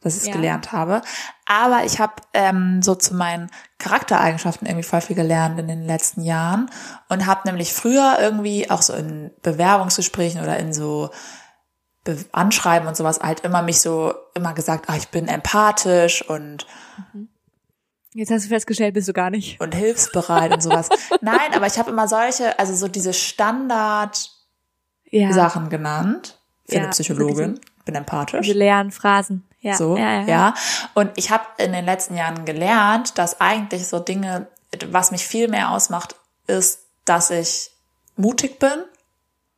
dass 0.01 0.15
ich 0.15 0.23
es 0.23 0.27
Ja. 0.29 0.35
gelernt 0.35 0.73
habe. 0.73 1.03
Aber 1.47 1.85
ich 1.85 1.99
habe 1.99 2.15
ähm, 2.35 2.83
so 2.83 2.95
zu 2.95 3.15
meinen 3.15 3.51
Charaktereigenschaften 3.79 4.67
irgendwie 4.67 4.85
voll 4.87 5.01
viel 5.01 5.17
gelernt 5.17 5.59
in 5.59 5.67
den 5.69 5.85
letzten 5.85 6.23
Jahren 6.23 6.71
und 7.09 7.27
habe 7.27 7.41
nämlich 7.49 7.73
früher 7.73 8.17
irgendwie 8.21 8.71
auch 8.71 8.83
so 8.83 8.93
in 8.95 9.31
Bewerbungsgesprächen 9.43 10.41
oder 10.43 10.57
in 10.59 10.73
so 10.73 11.11
Be 12.05 12.17
Anschreiben 12.33 12.87
und 12.89 12.97
sowas 12.97 13.19
halt 13.21 13.41
immer 13.41 13.61
mich 13.63 13.81
so 13.81 14.15
immer 14.35 14.55
gesagt, 14.55 14.89
ah, 14.89 14.97
ich 14.97 15.09
bin 15.09 15.27
empathisch 15.29 16.23
und 16.29 16.67
Jetzt 18.15 18.31
hast 18.31 18.45
du 18.47 18.49
festgestellt, 18.49 18.95
bist 18.95 19.07
du 19.09 19.13
gar 19.13 19.31
nicht. 19.31 19.61
und 19.61 19.75
hilfsbereit 19.75 20.53
und 20.53 20.63
sowas. 20.63 20.89
Nein, 21.21 21.53
aber 21.55 21.67
ich 21.67 21.79
habe 21.79 21.91
immer 21.91 22.09
solche, 22.09 22.59
also 22.59 22.75
so 22.75 22.89
diese 22.89 23.13
Standard 23.13 24.31
Ja. 25.11 25.33
Sachen 25.33 25.69
genannt 25.69 26.39
für 26.67 26.77
Ja, 26.77 26.81
eine 26.83 26.91
Psychologin. 26.91 27.61
Bin 27.85 27.95
empathisch. 27.95 28.47
Diese 28.47 28.59
leeren 28.59 28.91
Phrasen. 28.91 29.45
Ja. 29.69 29.77
so, 29.77 29.97
ja, 29.97 30.21
ja, 30.21 30.27
ja. 30.27 30.55
Und 30.95 31.11
ich 31.17 31.31
habe 31.31 31.45
in 31.59 31.73
den 31.73 31.85
letzten 31.85 32.17
Jahren 32.17 32.45
gelernt, 32.45 33.19
dass 33.19 33.41
eigentlich 33.41 33.87
so 33.89 33.99
Dinge, 34.01 34.47
was 34.91 35.11
mich 35.11 35.27
viel 35.27 35.49
mehr 35.49 35.71
ausmacht, 35.71 36.15
ist, 36.47 36.81
dass 37.05 37.31
ich 37.31 37.71
mutig 38.17 38.59
bin. 38.59 38.85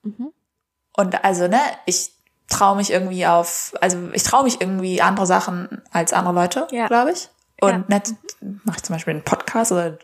Mhm. 0.02 0.32
Und 0.96 1.24
also, 1.24 1.48
ne, 1.48 1.60
ich 1.86 2.12
traue 2.48 2.76
mich 2.76 2.90
irgendwie 2.90 3.26
auf, 3.26 3.72
also 3.80 4.10
ich 4.12 4.22
traue 4.24 4.44
mich 4.44 4.60
irgendwie 4.60 5.00
andere 5.02 5.26
Sachen 5.26 5.82
als 5.92 6.12
andere 6.12 6.34
Leute, 6.34 6.66
Ja. 6.70 6.86
glaube 6.88 7.12
ich. 7.12 7.28
Und 7.60 7.70
Ja. 7.88 7.96
nicht 7.98 8.14
mache 8.64 8.76
ich 8.78 8.82
zum 8.82 8.94
Beispiel 8.96 9.14
einen 9.14 9.22
Podcast 9.24 9.70
oder 9.72 9.98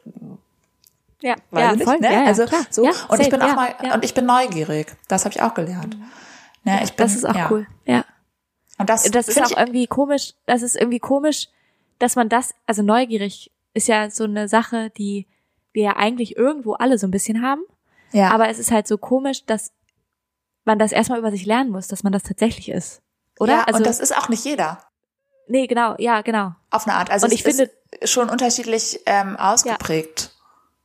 Ja, 1.22 1.34
weiß 1.50 1.62
ja, 1.62 1.70
ich 1.72 1.76
nicht, 1.78 1.88
voll. 1.88 1.98
ne? 1.98 2.12
Ja, 2.12 2.24
also 2.24 2.44
klar. 2.44 2.60
so 2.70 2.82
und 2.82 2.90
ich 2.90 2.96
safe, 3.26 3.30
bin 3.30 3.42
auch 3.42 3.54
mal 3.56 3.74
und 3.94 4.04
ich 4.04 4.14
bin 4.14 4.26
neugierig. 4.26 4.94
Das 5.08 5.24
habe 5.24 5.34
ich 5.34 5.42
auch 5.42 5.54
gelernt. 5.54 5.96
Ne, 6.64 6.80
ich 6.84 6.94
bin, 6.94 7.04
das 7.06 7.14
ist 7.14 7.24
auch 7.24 7.50
cool. 7.50 7.66
Ja. 7.84 8.04
Und 8.78 8.90
das, 8.90 9.04
Das 9.10 9.28
ist 9.28 9.40
auch 9.42 9.56
irgendwie 9.56 9.86
komisch, 9.86 10.34
das 10.46 10.62
ist 10.62 10.76
irgendwie 10.76 10.98
komisch, 10.98 11.48
dass 11.98 12.14
man 12.16 12.28
das, 12.28 12.54
also 12.66 12.82
neugierig 12.82 13.50
ist 13.74 13.88
ja 13.88 14.10
so 14.10 14.24
eine 14.24 14.48
Sache, 14.48 14.90
die 14.90 15.26
wir 15.72 15.82
ja 15.84 15.96
eigentlich 15.96 16.36
irgendwo 16.36 16.74
alle 16.74 16.98
so 16.98 17.06
ein 17.06 17.10
bisschen 17.10 17.42
haben. 17.42 17.62
ja, 18.12 18.30
Aber 18.30 18.48
es 18.48 18.58
ist 18.58 18.70
halt 18.70 18.86
so 18.86 18.98
komisch, 18.98 19.44
dass 19.46 19.72
man 20.64 20.78
das 20.78 20.92
erstmal 20.92 21.18
über 21.18 21.30
sich 21.30 21.46
lernen 21.46 21.70
muss, 21.70 21.86
dass 21.88 22.02
man 22.02 22.12
das 22.12 22.22
tatsächlich 22.22 22.68
ist. 22.70 23.00
Oder? 23.38 23.52
Ja, 23.52 23.64
also, 23.64 23.78
und 23.78 23.86
das 23.86 24.00
ist 24.00 24.16
auch 24.16 24.28
nicht 24.28 24.44
jeder. 24.44 24.82
nee, 25.48 25.66
genau, 25.66 25.94
ja, 25.98 26.22
genau. 26.22 26.52
Auf 26.70 26.86
eine 26.86 26.96
Art. 26.96 27.10
Also 27.10 27.26
Und 27.26 27.32
es 27.32 27.38
ich 27.38 27.42
finde- 27.44 27.70
ist 28.00 28.10
schon 28.10 28.28
unterschiedlich 28.28 29.00
ähm, 29.06 29.36
ausgeprägt. 29.36 30.32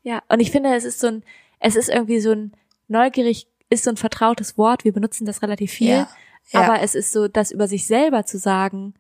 Ja, 0.04 0.22
und 0.30 0.39
ich 0.39 0.52
finde, 0.52 0.74
es 0.76 0.84
ist 0.86 1.00
so 1.00 1.08
ein, 1.08 1.24
es 1.60 1.76
ist 1.76 1.89
irgendwie 1.89 2.20
so 2.20 2.32
ein, 2.32 2.54
neugierig 2.88 3.48
ist 3.70 3.84
so 3.86 3.89
ein 3.89 3.98
vertrautes 3.98 4.58
Wort, 4.58 4.84
wir 4.84 4.92
benutzen 4.94 5.26
das 5.26 5.42
relativ 5.42 5.72
viel, 5.72 5.89
Ja. 5.89 6.10
Ja. 6.50 6.62
aber 6.62 6.82
es 6.82 6.96
ist 6.96 7.12
so, 7.12 7.28
das 7.28 7.52
über 7.52 7.68
sich 7.68 7.88
selber 7.88 8.26
zu 8.26 8.38
sagen, 8.38 8.94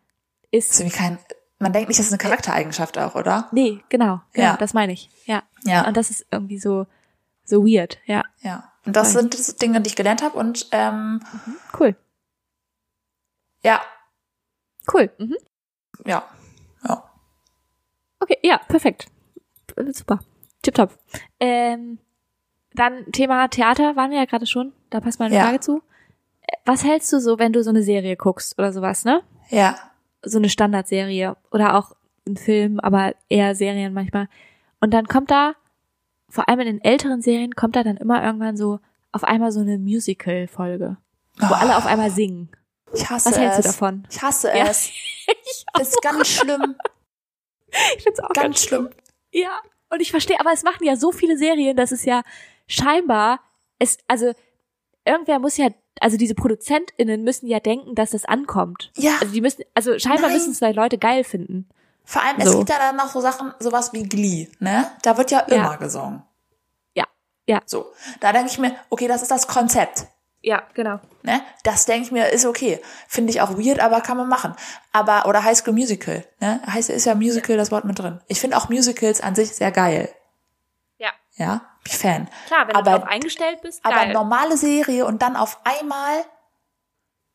ist 0.51 0.79
ist, 0.79 0.93
kein, 0.95 1.17
man 1.59 1.73
denkt 1.73 1.89
nicht, 1.89 1.99
das 1.99 2.07
ist 2.07 2.11
eine 2.11 2.17
Charaktereigenschaft 2.19 2.97
auch, 2.97 3.15
oder? 3.15 3.49
nee, 3.51 3.79
genau, 3.89 4.21
genau, 4.33 4.47
Ja. 4.47 4.57
das 4.57 4.73
meine 4.73 4.93
ich, 4.93 5.09
ja. 5.25 5.43
Ja. 5.63 5.87
Und 5.87 5.97
das 5.97 6.09
ist 6.09 6.25
irgendwie 6.31 6.59
so, 6.59 6.87
so 7.43 7.65
weird, 7.65 7.99
ja. 8.05 8.23
Ja. 8.41 8.71
Und 8.85 8.95
das 8.95 9.13
Voll. 9.13 9.21
sind 9.31 9.61
Dinge, 9.61 9.81
die 9.81 9.89
ich 9.89 9.95
gelernt 9.95 10.23
habe 10.23 10.37
und 10.37 10.67
ähm, 10.71 11.21
Cool, 11.77 11.95
ja, 13.63 13.79
cool, 14.93 15.11
mhm. 15.19 15.37
ja, 16.05 16.23
ja. 16.87 17.03
Okay, 18.19 18.37
ja, 18.43 18.57
perfekt. 18.67 19.07
Äh, 19.75 19.91
Super. 19.93 20.19
Tipptopp. 20.63 20.97
Ähm, 21.39 21.97
dann 22.73 23.11
Thema 23.11 23.47
Theater 23.47 23.95
waren 23.95 24.11
wir 24.11 24.19
ja 24.19 24.25
gerade 24.25 24.45
schon. 24.45 24.73
Da 24.91 24.99
passt 24.99 25.19
mal 25.19 25.25
eine 25.25 25.35
Ja. 25.35 25.43
Frage 25.45 25.59
zu. 25.59 25.81
Was 26.65 26.83
hältst 26.83 27.11
du 27.13 27.19
so, 27.19 27.39
wenn 27.39 27.53
du 27.53 27.63
so 27.63 27.69
eine 27.69 27.83
Serie 27.83 28.15
guckst 28.15 28.57
oder 28.57 28.71
sowas, 28.73 29.05
ne? 29.05 29.21
Ja. 29.49 29.77
So 30.23 30.37
eine 30.37 30.49
Standardserie 30.49 31.35
oder 31.51 31.75
auch 31.77 31.95
ein 32.27 32.37
Film, 32.37 32.79
aber 32.79 33.13
eher 33.29 33.55
Serien 33.55 33.93
manchmal. 33.93 34.27
Und 34.79 34.91
dann 34.93 35.07
kommt 35.07 35.31
da, 35.31 35.53
vor 36.29 36.47
allem 36.47 36.59
in 36.61 36.67
den 36.67 36.83
älteren 36.83 37.21
Serien, 37.21 37.55
kommt 37.55 37.75
da 37.75 37.83
dann 37.83 37.97
immer 37.97 38.23
irgendwann 38.23 38.55
so 38.57 38.79
auf 39.11 39.23
einmal 39.23 39.51
so 39.51 39.59
eine 39.59 39.77
Musical-Folge, 39.77 40.97
wo 41.39 41.45
Oh, 41.45 41.53
alle 41.53 41.75
auf 41.77 41.85
einmal 41.85 42.11
singen. 42.11 42.49
ich 42.93 43.09
hasse 43.09 43.29
Was 43.31 43.37
hältst 43.39 43.59
es. 43.59 43.65
du 43.65 43.71
davon? 43.71 44.07
Ich 44.09 44.21
hasse 44.21 44.49
Ja. 44.49 44.67
es. 44.67 44.91
Das 45.73 45.89
ist 45.89 46.01
ganz 46.01 46.27
schlimm. 46.27 46.75
Ich 47.97 48.03
find's 48.03 48.19
auch 48.19 48.29
Ganz 48.33 48.63
schlimm. 48.63 48.89
Ja, 49.31 49.59
und 49.89 50.01
ich 50.01 50.11
verstehe, 50.11 50.37
aber 50.41 50.51
es 50.51 50.63
machen 50.63 50.85
ja 50.85 50.97
so 50.97 51.11
viele 51.13 51.37
Serien, 51.37 51.77
dass 51.77 51.91
es 51.93 52.03
ja 52.03 52.21
scheinbar, 52.67 53.39
es, 53.79 53.97
also, 54.09 54.33
irgendwer 55.05 55.39
muss 55.39 55.55
ja, 55.57 55.69
also 56.01 56.17
diese 56.17 56.35
ProduzentInnen 56.35 57.23
müssen 57.23 57.47
ja 57.47 57.59
denken, 57.59 57.95
dass 57.95 58.11
das 58.11 58.25
ankommt. 58.25 58.91
Ja. 58.97 59.13
Also 59.21 59.33
die 59.33 59.41
müssen, 59.41 59.63
also 59.73 59.97
scheinbar 59.99 60.29
Nein. 60.29 60.33
müssen 60.33 60.51
es 60.51 60.61
halt 60.61 60.75
Leute 60.75 60.97
geil 60.97 61.23
finden. 61.23 61.69
Vor 62.03 62.21
allem, 62.23 62.37
es 62.39 62.49
So. 62.51 62.57
gibt 62.57 62.69
ja 62.71 62.79
dann 62.79 62.95
noch 62.97 63.07
so 63.09 63.21
Sachen, 63.21 63.53
sowas 63.59 63.93
wie 63.93 64.03
Glee, 64.03 64.49
ne? 64.59 64.91
Da 65.03 65.17
wird 65.17 65.31
ja 65.31 65.45
Ja. 65.47 65.55
immer 65.55 65.77
gesungen. 65.77 66.23
Ja, 66.93 67.05
ja. 67.47 67.61
So. 67.65 67.85
Da 68.19 68.33
denke 68.33 68.49
ich 68.49 68.57
mir, 68.59 68.75
okay, 68.89 69.07
das 69.07 69.21
ist 69.21 69.31
das 69.31 69.47
Konzept. 69.47 70.07
Ja, 70.43 70.63
genau. 70.73 70.99
Ne? 71.21 71.39
Das 71.63 71.85
denke 71.85 72.05
ich 72.07 72.11
mir, 72.11 72.29
ist 72.29 72.47
okay. 72.47 72.81
Finde 73.07 73.29
ich 73.31 73.41
auch 73.41 73.51
weird, 73.59 73.79
aber 73.79 74.01
kann 74.01 74.17
man 74.17 74.27
machen. 74.27 74.55
Aber, 74.91 75.27
oder 75.27 75.43
High 75.43 75.55
School 75.55 75.73
Musical, 75.75 76.25
ne? 76.39 76.59
Heißt, 76.65 76.89
ist 76.89 77.05
ja 77.05 77.13
Musical 77.13 77.57
das 77.57 77.69
Wort 77.71 77.85
mit 77.85 77.99
drin. 77.99 78.19
Ich 78.27 78.39
finde 78.41 78.57
auch 78.57 78.67
Musicals 78.67 79.21
an 79.21 79.35
sich 79.35 79.51
sehr 79.51 79.71
geil. 79.71 80.09
Ja. 80.97 81.11
Ja, 81.35 81.61
Fan. 81.87 82.29
Klar, 82.47 82.67
wenn 82.67 82.75
Aber- 82.75 82.83
du 82.83 82.89
darauf 82.91 83.07
eingestellt 83.09 83.61
bist, 83.61 83.83
Aber 83.83 83.95
geil. 83.95 84.13
normale 84.13 84.57
Serie 84.57 85.05
und 85.05 85.21
dann 85.21 85.35
auf 85.35 85.59
einmal, 85.65 86.23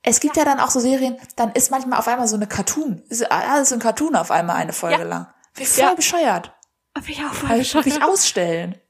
es 0.02 0.20
gibt 0.20 0.36
ja. 0.36 0.44
dann 0.44 0.60
auch 0.60 0.70
so 0.70 0.78
Serien, 0.80 1.16
dann 1.36 1.52
ist 1.52 1.70
manchmal 1.70 1.98
auf 1.98 2.06
einmal 2.08 2.28
so 2.28 2.36
eine 2.36 2.46
Cartoon. 2.46 3.02
Ist 3.08 3.30
alles 3.30 3.72
ein 3.72 3.80
Cartoon 3.80 4.14
auf 4.14 4.30
einmal 4.30 4.56
eine 4.56 4.72
Folge 4.72 4.98
Ja. 5.00 5.04
lang. 5.04 5.26
Wie 5.54 5.64
voll 5.66 5.84
Ja. 5.84 5.94
bescheuert. 5.94 6.52
Hab 6.96 7.08
ich 7.08 7.18
auch 7.24 7.32
voll 7.34 7.56
ich 7.58 7.74
wirklich 7.74 7.94
bescheuert. 7.94 8.10
ausstellen. 8.12 8.80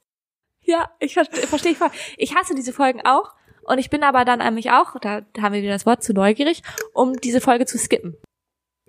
Ja, 0.61 0.91
ich 0.99 1.15
verstehe 1.15 1.47
versteh 1.47 1.69
ich 1.71 1.79
voll. 1.79 1.91
Ich 2.17 2.35
hasse 2.37 2.55
diese 2.55 2.73
Folgen 2.73 3.05
auch. 3.07 3.33
Und 3.63 3.79
ich 3.79 3.91
bin 3.91 4.05
aber 4.05 4.25
dann 4.25 4.41
an 4.41 4.55
mich 4.55 4.71
auch, 4.71 4.97
da 5.01 5.23
haben 5.41 5.53
wir 5.55 5.63
wieder 5.63 5.73
das 5.73 5.87
Wort, 5.87 6.03
zu 6.03 6.13
neugierig, 6.13 6.63
um 6.93 7.17
diese 7.17 7.41
Folge 7.41 7.67
zu 7.67 7.79
skippen. 7.79 8.17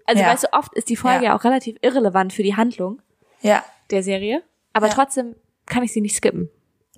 Also 0.06 0.22
Ja. 0.22 0.30
weißt 0.30 0.44
du, 0.46 0.54
oft 0.54 0.74
ist 0.76 0.90
die 0.90 0.96
Folge 0.96 1.24
Ja. 1.26 1.32
ja 1.32 1.38
auch 1.38 1.44
relativ 1.44 1.78
irrelevant 1.82 2.34
für 2.34 2.44
die 2.44 2.56
Handlung 2.56 3.02
Ja. 3.42 3.64
der 3.90 4.04
Serie. 4.04 4.44
Aber 4.74 4.88
Ja. 4.88 4.94
trotzdem 4.94 5.36
kann 5.66 5.82
ich 5.84 5.92
sie 5.94 6.02
nicht 6.02 6.16
skippen. 6.16 6.50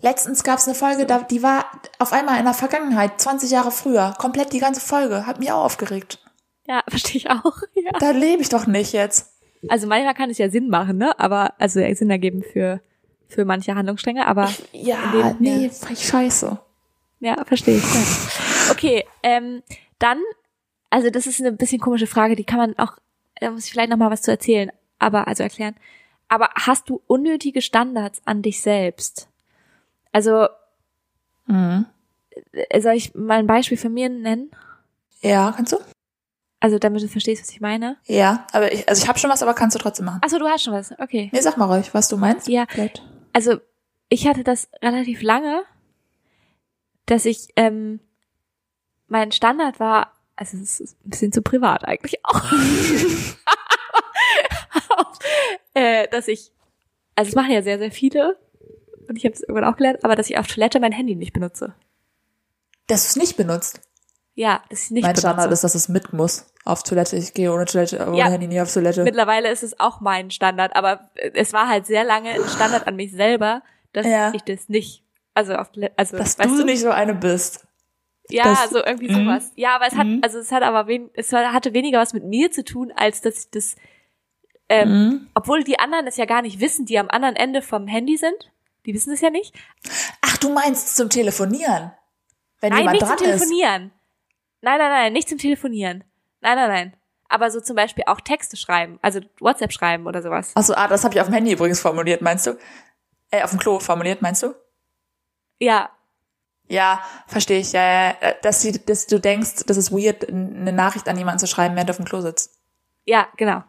Letztens 0.01 0.43
gab 0.43 0.59
es 0.59 0.65
eine 0.67 0.75
Folge, 0.75 1.05
da, 1.05 1.19
die 1.19 1.43
war 1.43 1.65
auf 1.99 2.13
einmal 2.13 2.39
in 2.39 2.45
der 2.45 2.53
Vergangenheit, 2.53 3.19
20 3.19 3.51
Jahre 3.51 3.71
früher. 3.71 4.13
Komplett 4.17 4.53
die 4.53 4.59
ganze 4.59 4.79
Folge. 4.81 5.25
Hat 5.25 5.39
mich 5.39 5.51
auch 5.51 5.65
aufgeregt. 5.65 6.19
Ja, 6.67 6.81
verstehe 6.87 7.17
ich 7.17 7.29
auch. 7.29 7.61
Ja. 7.75 7.91
Da 7.99 8.11
lebe 8.11 8.41
ich 8.41 8.49
doch 8.49 8.65
nicht 8.67 8.93
jetzt. 8.93 9.33
Also 9.67 9.87
manchmal 9.87 10.13
kann 10.13 10.29
es 10.29 10.37
ja 10.37 10.49
Sinn 10.49 10.69
machen, 10.69 10.97
ne? 10.97 11.19
Aber, 11.19 11.53
also 11.59 11.81
Sinn 11.93 12.09
ergeben 12.09 12.43
für, 12.43 12.79
für 13.27 13.43
manche 13.43 13.75
Handlungsstränge, 13.75 14.25
aber 14.25 14.49
Ja, 14.71 14.97
dem- 15.11 15.35
nee, 15.39 15.65
ja. 15.65 15.69
voll 15.69 15.97
scheiße. 15.97 16.57
ja, 17.19 17.43
verstehe 17.43 17.77
ich. 17.77 17.83
Ja. 17.83 18.71
Okay, 18.71 19.03
ähm, 19.23 19.61
dann, 19.97 20.19
also 20.89 21.09
das 21.09 21.25
ist 21.27 21.41
eine 21.41 21.51
bisschen 21.51 21.81
komische 21.81 22.07
Frage, 22.07 22.35
die 22.37 22.45
kann 22.45 22.59
man 22.59 22.77
auch, 22.79 22.93
da 23.41 23.51
muss 23.51 23.65
ich 23.65 23.71
vielleicht 23.71 23.89
noch 23.89 23.97
mal 23.97 24.11
was 24.11 24.21
zu 24.21 24.31
erzählen, 24.31 24.71
aber, 24.99 25.27
also 25.27 25.43
erklären. 25.43 25.75
Aber 26.29 26.49
hast 26.55 26.87
du 26.89 27.01
unnötige 27.07 27.61
Standards 27.61 28.21
an 28.25 28.41
dich 28.43 28.61
selbst? 28.61 29.27
Also, 30.11 30.47
Mhm. 31.45 31.85
äh, 32.51 32.81
soll 32.81 32.93
ich 32.93 33.13
mal 33.15 33.39
ein 33.39 33.47
Beispiel 33.47 33.77
von 33.77 33.93
mir 33.93 34.09
nennen? 34.09 34.51
Ja, 35.21 35.53
kannst 35.55 35.73
du? 35.73 35.77
Also, 36.61 36.77
damit 36.79 37.01
du 37.01 37.07
verstehst, 37.07 37.41
was 37.41 37.49
ich 37.51 37.61
meine. 37.61 37.97
Ja, 38.05 38.45
aber 38.51 38.71
ich, 38.71 38.87
also 38.89 39.01
ich 39.01 39.07
habe 39.07 39.17
schon 39.19 39.29
was, 39.29 39.41
aber 39.41 39.53
kannst 39.53 39.75
du 39.75 39.79
trotzdem 39.79 40.05
machen. 40.05 40.19
Achso, 40.23 40.37
du 40.39 40.45
hast 40.47 40.63
schon 40.63 40.73
was. 40.73 40.91
Okay. 40.99 41.29
Nee, 41.31 41.39
sag 41.41 41.57
mal 41.57 41.65
ruhig, 41.65 41.93
was 41.93 42.07
du 42.09 42.17
meinst. 42.17 42.47
Ja. 42.47 42.65
Vielleicht. 42.69 43.01
also 43.33 43.59
ich 44.09 44.27
hatte 44.27 44.43
das 44.43 44.69
relativ 44.81 45.21
lange, 45.21 45.63
dass 47.05 47.25
ich 47.25 47.49
ähm, 47.55 47.99
mein 49.07 49.31
Standard 49.31 49.79
war, 49.79 50.13
also 50.35 50.57
es 50.57 50.79
ist 50.79 50.97
ein 51.05 51.09
bisschen 51.11 51.31
zu 51.31 51.41
privat 51.41 51.85
eigentlich 51.85 52.23
auch, 52.25 52.43
äh, 55.73 56.07
dass 56.09 56.27
ich, 56.27 56.51
also 57.15 57.29
es 57.29 57.35
machen 57.35 57.51
ja 57.51 57.61
sehr 57.61 57.77
sehr 57.79 57.91
viele 57.91 58.37
und 59.09 59.15
ich 59.17 59.25
habe 59.25 59.33
es 59.33 59.41
irgendwann 59.41 59.65
auch 59.65 59.77
gelernt, 59.77 60.03
aber 60.03 60.15
dass 60.15 60.29
ich 60.29 60.37
auf 60.37 60.47
Toilette 60.47 60.79
mein 60.79 60.91
Handy 60.91 61.15
nicht 61.15 61.33
benutze. 61.33 61.73
Dass 62.87 63.03
du 63.03 63.07
es 63.09 63.15
nicht 63.15 63.37
benutzt. 63.37 63.81
Ja, 64.35 64.63
dass 64.69 64.85
ich 64.85 64.91
nicht 64.91 65.03
mein 65.03 65.11
benutze. 65.13 65.27
Standard 65.27 65.51
ist, 65.51 65.63
dass 65.63 65.75
es 65.75 65.89
mit 65.89 66.13
muss. 66.13 66.45
Auf 66.65 66.83
Toilette. 66.83 67.15
Ich 67.17 67.33
gehe 67.33 67.51
ohne 67.53 67.65
Toilette, 67.65 68.05
ohne 68.07 68.17
Ja. 68.17 68.29
Handy 68.29 68.47
nie 68.47 68.61
auf 68.61 68.71
Toilette. 68.73 69.03
Mittlerweile 69.03 69.49
ist 69.51 69.63
es 69.63 69.79
auch 69.79 69.99
mein 70.01 70.31
Standard, 70.31 70.75
aber 70.75 71.09
es 71.33 71.51
war 71.53 71.67
halt 71.67 71.85
sehr 71.85 72.03
lange 72.03 72.29
ein 72.29 72.47
Standard 72.47 72.87
an 72.87 72.95
mich 72.95 73.11
selber, 73.11 73.63
dass 73.93 74.05
Ja. 74.05 74.31
ich 74.33 74.43
das 74.43 74.69
nicht, 74.69 75.03
also 75.33 75.55
auf 75.55 75.71
Toilette, 75.71 75.93
also 75.97 76.17
dass 76.17 76.37
weißt 76.39 76.57
du 76.59 76.63
nicht 76.65 76.79
so 76.81 76.89
eine 76.91 77.15
bist. 77.15 77.65
Ja, 78.29 78.43
Das- 78.43 78.69
so 78.69 78.77
irgendwie 78.85 79.09
Mhm. 79.09 79.25
sowas. 79.25 79.51
Ja, 79.55 79.75
aber 79.75 79.87
es 79.87 79.95
hat, 79.95 80.05
Mhm. 80.05 80.19
also 80.23 80.37
es 80.37 80.51
hat 80.51 80.61
aber 80.63 80.87
wen, 80.87 81.09
es 81.15 81.33
hatte 81.33 81.73
weniger 81.73 81.99
was 81.99 82.13
mit 82.13 82.23
mir 82.25 82.51
zu 82.51 82.63
tun, 82.63 82.93
als 82.95 83.21
dass 83.21 83.39
ich 83.45 83.49
das, 83.49 83.75
ähm, 84.69 84.89
Mhm. 85.07 85.27
obwohl 85.33 85.63
die 85.63 85.79
anderen 85.79 86.05
es 86.05 86.17
ja 86.17 86.25
gar 86.25 86.43
nicht 86.43 86.59
wissen, 86.59 86.85
die 86.85 86.99
am 86.99 87.09
anderen 87.09 87.35
Ende 87.35 87.61
vom 87.63 87.87
Handy 87.87 88.17
sind. 88.17 88.51
Die 88.89 88.95
wissen 88.95 89.13
es 89.13 89.21
ja 89.21 89.29
nicht. 89.29 89.53
Ach, 90.21 90.35
du 90.37 90.51
meinst 90.51 90.95
zum 90.95 91.11
Telefonieren. 91.11 91.91
Wenn 92.59 92.71
nein, 92.71 92.79
jemand 92.79 92.93
nicht 92.93 93.05
zum 93.05 93.17
dran 93.17 93.29
ist. 93.29 93.37
Telefonieren. 93.37 93.91
Nein, 94.61 94.77
nein, 94.79 94.89
nein, 94.89 95.13
nicht 95.13 95.29
zum 95.29 95.37
Telefonieren. 95.37 96.03
Nein, 96.41 96.55
nein, 96.55 96.69
nein. 96.69 96.97
Aber 97.27 97.51
so 97.51 97.61
zum 97.61 97.75
Beispiel 97.75 98.05
auch 98.07 98.19
Texte 98.19 98.57
schreiben, 98.57 98.97
also 99.03 99.19
WhatsApp 99.39 99.73
schreiben 99.73 100.07
oder 100.07 100.23
sowas. 100.23 100.55
Achso, 100.55 100.73
ah, 100.73 100.87
das 100.87 101.03
habe 101.03 101.13
ich 101.13 101.21
auf 101.21 101.27
dem 101.27 101.35
Handy 101.35 101.51
übrigens 101.51 101.79
formuliert, 101.79 102.23
meinst 102.23 102.47
du? 102.47 102.57
Äh, 103.29 103.43
auf 103.43 103.51
dem 103.51 103.59
Klo 103.59 103.79
formuliert, 103.79 104.23
meinst 104.23 104.41
du? 104.41 104.55
Ja, 105.59 105.91
Ja, 106.67 107.03
verstehe 107.27 107.59
ich. 107.59 107.73
Ja, 107.73 107.83
ja, 107.83 108.15
ja. 108.19 108.33
dass, 108.41 108.63
sie, 108.63 108.83
dass 108.83 109.05
du 109.05 109.19
denkst, 109.19 109.65
das 109.67 109.77
ist 109.77 109.91
weird, 109.91 110.27
eine 110.27 110.73
Nachricht 110.73 111.07
an 111.07 111.15
jemanden 111.15 111.37
zu 111.37 111.45
schreiben, 111.45 111.75
während 111.75 111.89
du 111.89 111.91
auf 111.91 111.97
dem 111.97 112.05
Klo 112.05 112.21
sitzt. 112.21 112.57
ja, 113.05 113.27
genau. 113.37 113.61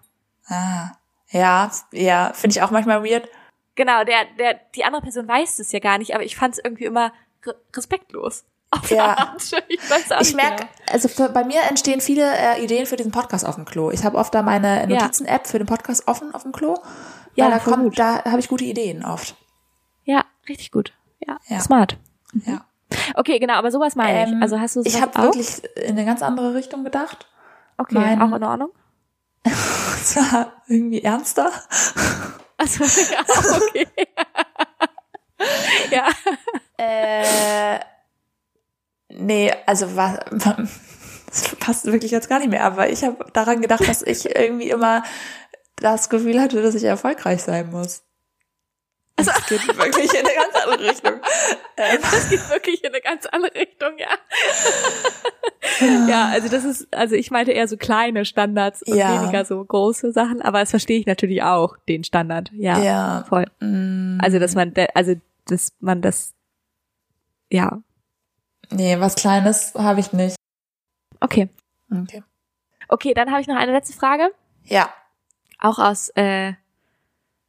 Ah, 0.46 0.92
ja, 1.28 1.70
ja, 1.92 2.32
finde 2.32 2.56
ich 2.56 2.62
auch 2.62 2.70
manchmal 2.70 3.04
weird. 3.04 3.28
Genau, 3.80 4.04
der, 4.04 4.26
der, 4.38 4.60
die 4.74 4.84
andere 4.84 5.00
Person 5.00 5.26
weiß 5.26 5.58
es 5.58 5.72
ja 5.72 5.78
gar 5.78 5.96
nicht, 5.96 6.14
aber 6.14 6.22
ich 6.22 6.36
fand 6.36 6.52
es 6.52 6.60
irgendwie 6.62 6.84
immer 6.84 7.14
re 7.46 7.54
respektlos. 7.74 8.44
Auf 8.70 8.90
Ja. 8.90 9.34
Ich 9.38 9.80
Ich 10.20 10.34
merke, 10.34 10.56
genau. 10.56 10.68
also 10.92 11.08
für, 11.08 11.30
bei 11.30 11.44
mir 11.44 11.62
entstehen 11.62 12.02
viele 12.02 12.30
äh, 12.30 12.62
Ideen 12.62 12.84
für 12.84 12.96
diesen 12.96 13.10
Podcast 13.10 13.46
auf 13.46 13.54
dem 13.54 13.64
Klo. 13.64 13.90
Ich 13.90 14.04
habe 14.04 14.18
oft 14.18 14.34
da 14.34 14.42
meine. 14.42 14.86
Notizen-App 14.86 15.46
für 15.46 15.56
den 15.56 15.66
Podcast 15.66 16.06
offen 16.08 16.34
auf 16.34 16.42
dem 16.42 16.52
Klo. 16.52 16.74
Ja, 17.36 17.46
weil 17.46 17.52
da 17.52 17.58
kommt, 17.58 17.84
gut. 17.84 17.98
da 17.98 18.22
habe 18.26 18.38
ich 18.38 18.48
gute 18.48 18.64
Ideen 18.64 19.02
oft. 19.02 19.34
Ja, 20.04 20.24
richtig 20.46 20.70
gut. 20.72 20.92
Ja, 21.26 21.38
Ja. 21.46 21.60
smart. 21.60 21.96
Ja. 22.44 22.66
Okay, 23.14 23.38
genau, 23.38 23.54
aber 23.54 23.70
sowas 23.70 23.96
meine 23.96 24.24
ich. 24.26 24.30
Ähm, 24.30 24.42
Also 24.42 24.60
hast 24.60 24.76
du 24.76 24.82
sowas 24.82 24.94
ich 24.94 25.00
habe 25.00 25.22
wirklich 25.22 25.62
in 25.76 25.92
eine 25.96 26.04
ganz 26.04 26.20
andere 26.20 26.52
Richtung 26.54 26.84
gedacht. 26.84 27.26
okay, 27.78 27.94
mein- 27.94 28.20
auch 28.20 28.36
in 28.36 28.44
Ordnung. 28.44 28.70
Es 30.02 30.16
war 30.16 30.52
irgendwie 30.66 31.02
ernster. 31.02 31.50
Also 32.60 32.84
ja, 33.12 33.24
okay. 33.56 33.86
ja. 35.90 36.08
Äh, 36.76 37.80
nee, 39.08 39.50
also 39.64 39.96
was, 39.96 40.18
das 40.30 41.56
passt 41.58 41.86
wirklich 41.86 42.10
jetzt 42.10 42.28
gar 42.28 42.38
nicht 42.38 42.50
mehr, 42.50 42.64
aber 42.64 42.90
ich 42.90 43.02
habe 43.02 43.24
daran 43.32 43.62
gedacht, 43.62 43.88
dass 43.88 44.02
ich 44.02 44.36
irgendwie 44.36 44.68
immer 44.68 45.02
das 45.76 46.10
Gefühl 46.10 46.38
hatte, 46.38 46.60
dass 46.60 46.74
ich 46.74 46.84
erfolgreich 46.84 47.42
sein 47.42 47.70
muss. 47.70 48.02
Also, 49.28 49.30
es 49.38 49.46
geht 49.46 49.76
wirklich 49.76 50.12
in 50.12 50.26
eine 50.26 50.34
ganz 50.34 50.54
andere 50.64 50.88
Richtung. 50.90 51.12
Das 51.76 52.28
geht 52.28 52.48
wirklich 52.50 52.84
in 52.84 52.90
eine 52.90 53.00
ganz 53.00 53.24
andere 53.26 53.54
Richtung, 53.54 53.92
ja. 53.96 54.08
ja, 56.08 56.28
also 56.28 56.48
das 56.48 56.64
ist, 56.64 56.92
also 56.94 57.14
ich 57.14 57.30
meinte 57.30 57.52
eher 57.52 57.66
so 57.68 57.76
kleine 57.78 58.24
Standards 58.26 58.82
und 58.82 58.96
Ja. 58.96 59.20
weniger 59.22 59.44
so 59.46 59.64
große 59.64 60.12
Sachen, 60.12 60.42
aber 60.42 60.60
das 60.60 60.70
verstehe 60.70 60.98
ich 61.00 61.06
natürlich 61.06 61.42
auch, 61.42 61.76
den 61.88 62.04
Standard. 62.04 62.50
Ja, 62.52 62.78
Ja. 62.82 63.24
voll. 63.28 63.46
mm, 63.60 64.18
Also, 64.20 64.38
dass 64.38 64.54
man, 64.54 64.74
also, 64.94 65.14
dass 65.46 65.72
man 65.80 66.02
das, 66.02 66.34
ja, 67.50 67.80
nee, 68.70 69.00
was 69.00 69.14
Kleines 69.14 69.72
habe 69.74 70.00
ich 70.00 70.12
nicht. 70.12 70.36
okay. 71.20 71.48
Okay. 71.90 72.22
Okay, 72.88 73.14
dann 73.14 73.30
habe 73.30 73.40
ich 73.40 73.46
noch 73.46 73.56
eine 73.56 73.72
letzte 73.72 73.96
Frage, 73.96 74.30
Ja, 74.64 74.92
auch 75.58 75.78
aus, 75.78 76.10
äh, 76.10 76.52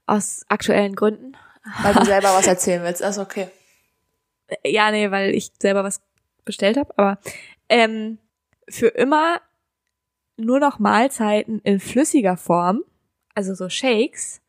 aus 0.06 0.46
aktuellen 0.50 0.96
Gründen. 0.96 1.36
Weil 1.84 1.94
du 1.94 2.06
selber 2.06 2.30
was 2.34 2.48
erzählen 2.48 2.84
willst. 2.84 3.04
Also 3.04 3.22
okay. 3.22 3.48
Ja, 4.66 4.92
nee, 4.92 5.12
weil 5.12 5.34
ich 5.34 5.52
selber 5.62 5.84
was 5.84 6.02
bestellt 6.44 6.78
habe, 6.78 6.94
aber 6.98 7.18
ähm, 7.70 8.18
für 8.68 8.88
immer 8.88 9.40
nur 10.38 10.60
noch 10.60 10.80
Mahlzeiten 10.80 11.60
in 11.60 11.80
flüssiger 11.80 12.36
Form, 12.36 12.84
also 13.36 13.54
so 13.54 13.70
Shakes, 13.70 14.42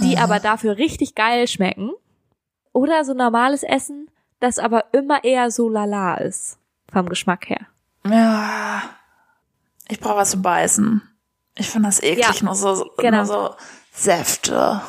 die 0.00 0.16
Aha. 0.16 0.24
aber 0.24 0.40
dafür 0.40 0.76
richtig 0.76 1.14
geil 1.14 1.46
schmecken. 1.48 1.92
Oder 2.72 3.04
so 3.06 3.14
normales 3.14 3.62
Essen, 3.62 4.10
das 4.40 4.58
aber 4.58 4.84
immer 4.92 5.24
eher 5.24 5.50
so 5.50 5.68
lala 5.70 6.16
ist, 6.16 6.58
vom 6.92 7.08
Geschmack 7.08 7.48
her. 7.48 7.66
Ja. 8.06 8.82
Ich 9.88 9.98
brauche 10.00 10.16
was 10.16 10.32
zu 10.32 10.42
beißen. 10.42 11.00
Ich 11.54 11.70
finde 11.70 11.88
das 11.88 12.02
eklig, 12.02 12.26
Ja, 12.26 12.44
nur 12.44 12.54
so, 12.54 12.90
genau. 12.98 13.16
nur 13.18 13.26
so 13.26 13.54
Säfte. 13.92 14.82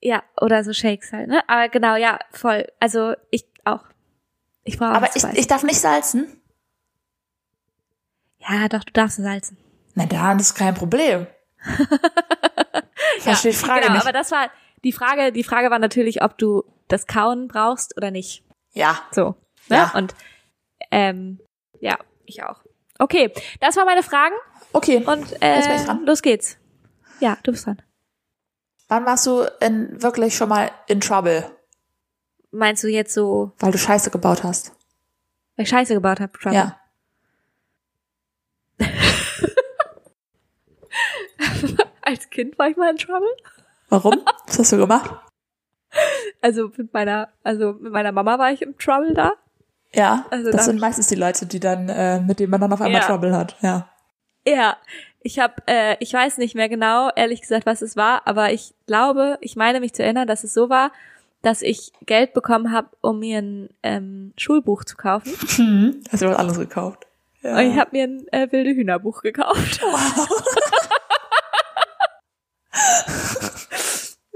Ja, 0.00 0.22
oder 0.40 0.62
so 0.64 0.72
Shakes 0.72 1.12
halt, 1.12 1.28
ne? 1.28 1.42
Aber 1.48 1.68
genau, 1.68 1.96
ja, 1.96 2.18
voll. 2.30 2.66
Also 2.80 3.14
ich 3.30 3.46
auch. 3.64 3.84
Ich 4.64 4.78
brauche 4.78 4.90
Aber 4.92 5.08
ich, 5.14 5.24
ich 5.24 5.46
darf 5.46 5.62
nicht 5.64 5.80
salzen. 5.80 6.40
Ja, 8.38 8.68
doch, 8.68 8.84
du 8.84 8.92
darfst 8.92 9.16
salzen. 9.16 9.58
Na 9.94 10.06
dann, 10.06 10.38
ist 10.38 10.54
kein 10.54 10.74
Problem. 10.74 11.26
Verstehe 13.20 13.52
die 13.52 13.56
Frage 13.56 13.80
genau, 13.82 13.94
nicht. 13.94 14.02
aber 14.02 14.12
das 14.12 14.30
war 14.30 14.50
die 14.84 14.92
Frage, 14.92 15.32
die 15.32 15.42
Frage 15.44 15.70
war 15.70 15.78
natürlich, 15.78 16.22
ob 16.22 16.38
du 16.38 16.64
das 16.88 17.06
Kauen 17.06 17.48
brauchst 17.48 17.96
oder 17.96 18.10
nicht. 18.10 18.44
ja. 18.72 19.02
So. 19.10 19.34
Ne? 19.68 19.76
Ja. 19.76 19.92
Und 19.94 20.14
ähm, 20.90 21.40
ja, 21.80 21.98
ich 22.24 22.42
auch. 22.42 22.62
Okay, 22.98 23.32
das 23.60 23.76
waren 23.76 23.84
meine 23.86 24.02
Fragen 24.02 24.34
Okay. 24.72 25.02
und 25.04 25.42
äh, 25.42 25.84
los 26.06 26.22
geht's. 26.22 26.56
Ja, 27.20 27.36
du 27.42 27.50
bist 27.52 27.66
dran. 27.66 27.82
Wann 28.88 29.04
warst 29.06 29.26
du 29.26 29.42
in, 29.60 30.02
wirklich 30.02 30.36
schon 30.36 30.48
mal 30.48 30.70
in 30.86 31.00
Trouble, 31.00 31.44
Meinst 32.50 32.82
du 32.82 32.88
jetzt 32.88 33.12
so, 33.12 33.52
weil 33.58 33.72
du 33.72 33.78
Scheiße 33.78 34.10
gebaut 34.10 34.42
hast? 34.42 34.72
weil 35.56 35.64
ich 35.64 35.68
Scheiße 35.68 35.92
gebaut 35.94 36.18
habe? 36.20 36.32
Trouble? 36.32 36.54
Ja. 36.54 36.80
Als 42.02 42.30
Kind 42.30 42.58
war 42.58 42.68
ich 42.68 42.76
mal 42.76 42.90
in 42.90 42.96
Trouble. 42.96 43.28
Warum? 43.88 44.14
Was 44.46 44.58
hast 44.58 44.72
du 44.72 44.76
gemacht? 44.78 45.10
Also 46.40 46.70
mit 46.76 46.92
meiner, 46.92 47.28
also 47.42 47.72
mit 47.74 47.92
meiner 47.92 48.12
Mama 48.12 48.38
war 48.38 48.52
ich 48.52 48.62
im 48.62 48.76
Trouble 48.78 49.14
da. 49.14 49.32
Ja. 49.92 50.26
Also 50.30 50.46
das 50.50 50.56
da- 50.56 50.62
sind 50.64 50.80
meistens 50.80 51.08
die 51.08 51.14
Leute, 51.14 51.46
die 51.46 51.60
dann, 51.60 51.88
äh, 51.88 52.20
mit 52.20 52.40
denen 52.40 52.50
man 52.50 52.60
dann 52.60 52.72
auf 52.72 52.80
einmal 52.80 53.00
Ja. 53.00 53.06
Trouble 53.06 53.36
hat. 53.36 53.56
Ja. 53.60 53.88
Ja, 54.46 54.76
ich 55.28 55.38
habe, 55.38 55.54
äh, 55.66 55.96
ich 56.00 56.10
weiß 56.10 56.38
nicht 56.38 56.54
mehr 56.54 56.70
genau, 56.70 57.10
ehrlich 57.14 57.42
gesagt, 57.42 57.66
was 57.66 57.82
es 57.82 57.98
war, 57.98 58.26
aber 58.26 58.50
ich 58.50 58.72
glaube, 58.86 59.36
ich 59.42 59.56
meine 59.56 59.78
mich 59.78 59.92
zu 59.92 60.02
erinnern, 60.02 60.26
dass 60.26 60.42
es 60.42 60.54
so 60.54 60.70
war, 60.70 60.90
dass 61.42 61.60
ich 61.60 61.92
Geld 62.06 62.32
bekommen 62.32 62.72
habe, 62.72 62.88
um 63.02 63.18
mir 63.18 63.36
ein 63.38 63.68
ähm, 63.82 64.32
Schulbuch 64.38 64.84
zu 64.84 64.96
kaufen. 64.96 65.30
Hm. 65.56 66.00
Hast 66.10 66.22
du 66.22 66.30
was 66.30 66.38
anderes 66.38 66.58
gekauft? 66.58 67.06
Ja. 67.42 67.58
Und 67.58 67.70
ich 67.70 67.76
habe 67.78 67.90
mir 67.92 68.04
ein 68.04 68.26
äh, 68.32 68.50
wilde 68.50 68.70
Hühnerbuch 68.70 69.20
gekauft. 69.20 69.82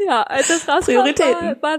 ja, 0.07 0.23
als 0.25 0.49
das 0.49 0.69
rauskam, 0.69 0.93
Prioritäten. 0.93 1.57
War, 1.63 1.79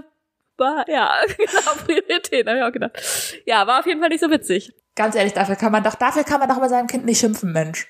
war, 0.56 0.88
ja, 0.88 1.14
genau, 1.36 1.70
Prioritäten, 1.86 2.48
habe 2.48 2.58
ich 2.58 2.64
auch 2.64 2.72
gedacht. 2.72 3.00
Ja, 3.46 3.64
war 3.68 3.78
auf 3.78 3.86
jeden 3.86 4.00
Fall 4.00 4.08
nicht 4.08 4.22
so 4.22 4.28
witzig. 4.28 4.74
Ganz 4.96 5.14
ehrlich, 5.14 5.34
dafür 5.34 5.54
kann 5.54 5.70
man 5.70 5.84
doch, 5.84 5.94
dafür 5.94 6.24
kann 6.24 6.40
man 6.40 6.48
doch 6.48 6.58
bei 6.58 6.66
seinem 6.66 6.88
Kind 6.88 7.04
nicht 7.04 7.20
schimpfen, 7.20 7.52
Mensch. 7.52 7.86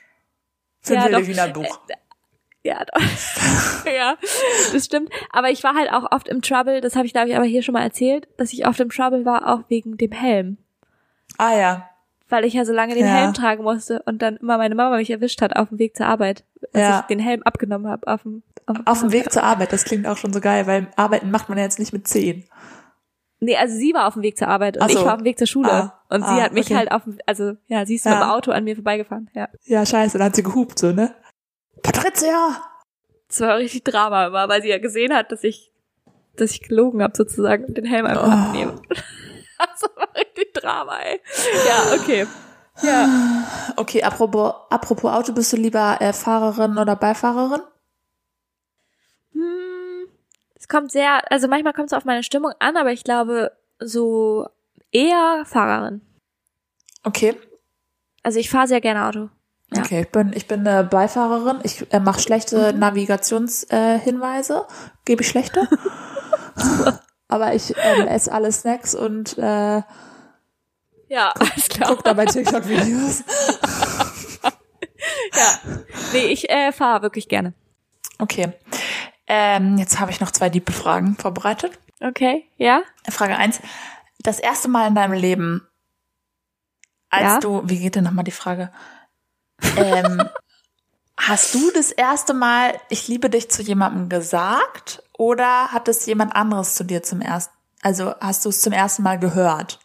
Für 0.84 0.94
Ja, 0.94 1.04
wilde 1.06 1.18
doch. 1.20 1.26
Hühnerbuch. 1.26 1.80
Ja, 2.62 2.82
doch. 2.84 3.02
ja, 3.86 4.16
das 4.72 4.84
stimmt. 4.86 5.10
Aber 5.32 5.50
ich 5.50 5.62
war 5.64 5.74
halt 5.74 5.92
auch 5.92 6.10
oft 6.12 6.28
im 6.28 6.40
Trouble, 6.40 6.80
das 6.80 6.94
habe 6.96 7.06
ich 7.06 7.12
glaube 7.12 7.28
ich 7.28 7.36
aber 7.36 7.44
hier 7.44 7.62
schon 7.62 7.72
mal 7.74 7.82
erzählt, 7.82 8.26
dass 8.38 8.52
ich 8.52 8.66
oft 8.66 8.80
im 8.80 8.88
Trouble 8.90 9.24
war, 9.26 9.52
auch 9.52 9.60
wegen 9.68 9.96
dem 9.98 10.12
Helm. 10.12 10.56
Ah 11.36 11.54
ja. 11.56 11.90
Weil 12.30 12.44
ich 12.46 12.54
ja 12.54 12.64
so 12.64 12.72
lange 12.72 12.94
den 12.94 13.04
Ja. 13.06 13.12
Helm 13.12 13.34
tragen 13.34 13.62
musste 13.64 14.02
und 14.06 14.22
dann 14.22 14.36
immer 14.38 14.56
meine 14.56 14.74
Mama 14.74 14.96
mich 14.96 15.10
erwischt 15.10 15.42
hat 15.42 15.56
auf 15.56 15.68
dem 15.68 15.78
Weg 15.78 15.94
zur 15.96 16.06
Arbeit, 16.06 16.44
dass 16.72 16.80
Ja. 16.80 17.00
ich 17.00 17.06
den 17.06 17.18
Helm 17.18 17.42
abgenommen 17.42 17.86
habe 17.90 18.06
auf 18.06 18.22
dem 18.22 18.42
auf, 18.66 18.76
Auf 18.86 19.00
dem 19.00 19.12
Weg 19.12 19.30
zur 19.30 19.42
Arbeit, 19.42 19.74
das 19.74 19.84
klingt 19.84 20.06
auch 20.06 20.16
schon 20.16 20.32
so 20.32 20.40
geil, 20.40 20.66
weil 20.66 20.86
Arbeiten 20.96 21.30
macht 21.30 21.50
man 21.50 21.58
ja 21.58 21.64
jetzt 21.64 21.78
nicht 21.78 21.92
mit 21.92 22.08
zehn. 22.08 22.44
Nee, 23.44 23.56
also 23.56 23.74
sie 23.76 23.92
war 23.94 24.06
auf 24.08 24.14
dem 24.14 24.22
Weg 24.22 24.36
zur 24.38 24.48
Arbeit 24.48 24.76
und 24.80 24.90
so. 24.90 24.98
ich 24.98 25.04
war 25.04 25.12
auf 25.14 25.20
dem 25.20 25.24
Weg 25.24 25.38
zur 25.38 25.46
Schule. 25.46 25.70
Ah, 25.70 26.00
und 26.08 26.22
ah, 26.22 26.34
sie 26.36 26.42
hat 26.42 26.52
mich 26.52 26.66
okay. 26.66 26.76
halt 26.76 26.92
auf 26.92 27.04
dem, 27.04 27.18
also 27.26 27.52
ja, 27.66 27.84
sie 27.86 27.96
ist 27.96 28.04
Ja. 28.04 28.12
mit 28.12 28.20
dem 28.22 28.30
Auto 28.30 28.50
an 28.52 28.64
mir 28.64 28.74
vorbeigefahren. 28.74 29.30
Ja. 29.34 29.48
Ja, 29.64 29.84
scheiße, 29.84 30.18
dann 30.18 30.26
hat 30.28 30.36
sie 30.36 30.42
gehupt, 30.42 30.78
so, 30.78 30.92
ne? 30.92 31.14
Patricia! 31.82 32.56
Das 33.28 33.40
war 33.40 33.56
richtig 33.58 33.84
Drama 33.84 34.26
immer, 34.26 34.48
weil 34.48 34.62
sie 34.62 34.68
ja 34.68 34.78
gesehen 34.78 35.12
hat, 35.14 35.32
dass 35.32 35.44
ich, 35.44 35.72
dass 36.36 36.52
ich 36.52 36.62
gelogen 36.62 37.02
habe 37.02 37.14
sozusagen 37.16 37.64
und 37.64 37.76
den 37.76 37.84
Helm 37.84 38.06
einfach 38.06 38.26
Oh. 38.26 38.30
abnehme. 38.30 38.80
Das 39.56 39.82
war 39.96 40.08
richtig 40.16 40.52
Drama, 40.52 40.98
ey. 40.98 41.20
Ja, 41.66 41.94
okay. 41.94 42.26
Ja. 42.82 43.08
Okay, 43.76 44.02
apropos, 44.02 44.52
apropos 44.68 45.10
Auto, 45.12 45.32
bist 45.32 45.52
du 45.52 45.56
lieber 45.56 45.96
äh, 46.00 46.12
Fahrerin 46.12 46.76
oder 46.76 46.96
Beifahrerin? 46.96 47.60
Es 50.64 50.68
kommt 50.68 50.90
sehr, 50.90 51.30
also 51.30 51.46
manchmal 51.46 51.74
kommt 51.74 51.88
es 51.88 51.92
auf 51.92 52.06
meine 52.06 52.22
Stimmung 52.22 52.52
an, 52.58 52.78
aber 52.78 52.90
ich 52.90 53.04
glaube 53.04 53.52
so 53.80 54.48
eher 54.92 55.42
Fahrerin. 55.44 56.00
Okay. 57.02 57.36
Also 58.22 58.38
ich 58.38 58.48
fahre 58.48 58.66
sehr 58.66 58.80
gerne 58.80 59.04
Auto. 59.04 59.28
Ja. 59.74 59.82
Okay, 59.82 60.00
ich 60.00 60.08
bin, 60.08 60.32
ich 60.34 60.46
bin 60.46 60.66
eine 60.66 60.82
Beifahrerin. 60.84 61.58
Ich 61.64 61.92
äh, 61.92 62.00
mache 62.00 62.18
schlechte 62.18 62.72
Navigationshinweise. 62.72 64.54
Äh. 64.54 64.90
Gebe 65.04 65.20
ich 65.20 65.28
schlechte. 65.28 65.68
Aber 67.28 67.54
ich 67.54 67.74
ähm, 67.76 68.06
esse 68.06 68.32
alle 68.32 68.50
Snacks 68.50 68.94
und 68.94 69.36
äh, 69.36 69.82
Ja, 71.08 71.34
alles 71.38 71.68
klar. 71.68 71.90
guck 71.90 72.04
dabei 72.04 72.24
TikTok-Videos. 72.24 73.22
Ja. 75.36 75.58
Nee, 76.14 76.26
ich 76.28 76.48
äh, 76.48 76.72
fahre 76.72 77.02
wirklich 77.02 77.28
gerne. 77.28 77.52
Okay. 78.18 78.52
Ähm, 79.26 79.78
jetzt 79.78 79.98
habe 80.00 80.10
ich 80.10 80.20
noch 80.20 80.30
zwei 80.30 80.48
liebe 80.48 80.72
Fragen 80.72 81.16
vorbereitet. 81.16 81.78
Okay, 82.00 82.44
ja? 82.56 82.82
Frage 83.08 83.36
eins: 83.36 83.60
Das 84.20 84.38
erste 84.38 84.68
Mal 84.68 84.88
in 84.88 84.94
deinem 84.94 85.14
Leben, 85.14 85.66
als 87.10 87.22
Ja? 87.22 87.40
du, 87.40 87.62
wie 87.64 87.78
geht 87.78 87.94
denn 87.96 88.04
nochmal 88.04 88.24
die 88.24 88.30
Frage? 88.30 88.70
Ähm, 89.76 90.22
hast 91.16 91.54
du 91.54 91.70
das 91.72 91.90
erste 91.92 92.34
Mal, 92.34 92.78
ich 92.90 93.08
liebe 93.08 93.30
dich 93.30 93.50
zu 93.50 93.62
jemandem 93.62 94.08
gesagt 94.08 95.02
oder 95.16 95.72
hat 95.72 95.88
es 95.88 96.04
jemand 96.06 96.34
anderes 96.34 96.74
zu 96.74 96.84
dir 96.84 97.02
zum 97.02 97.20
ersten, 97.20 97.54
also 97.82 98.14
hast 98.20 98.44
du 98.44 98.48
es 98.50 98.60
zum 98.60 98.72
ersten 98.72 99.02
Mal 99.02 99.18
gehört? 99.18 99.78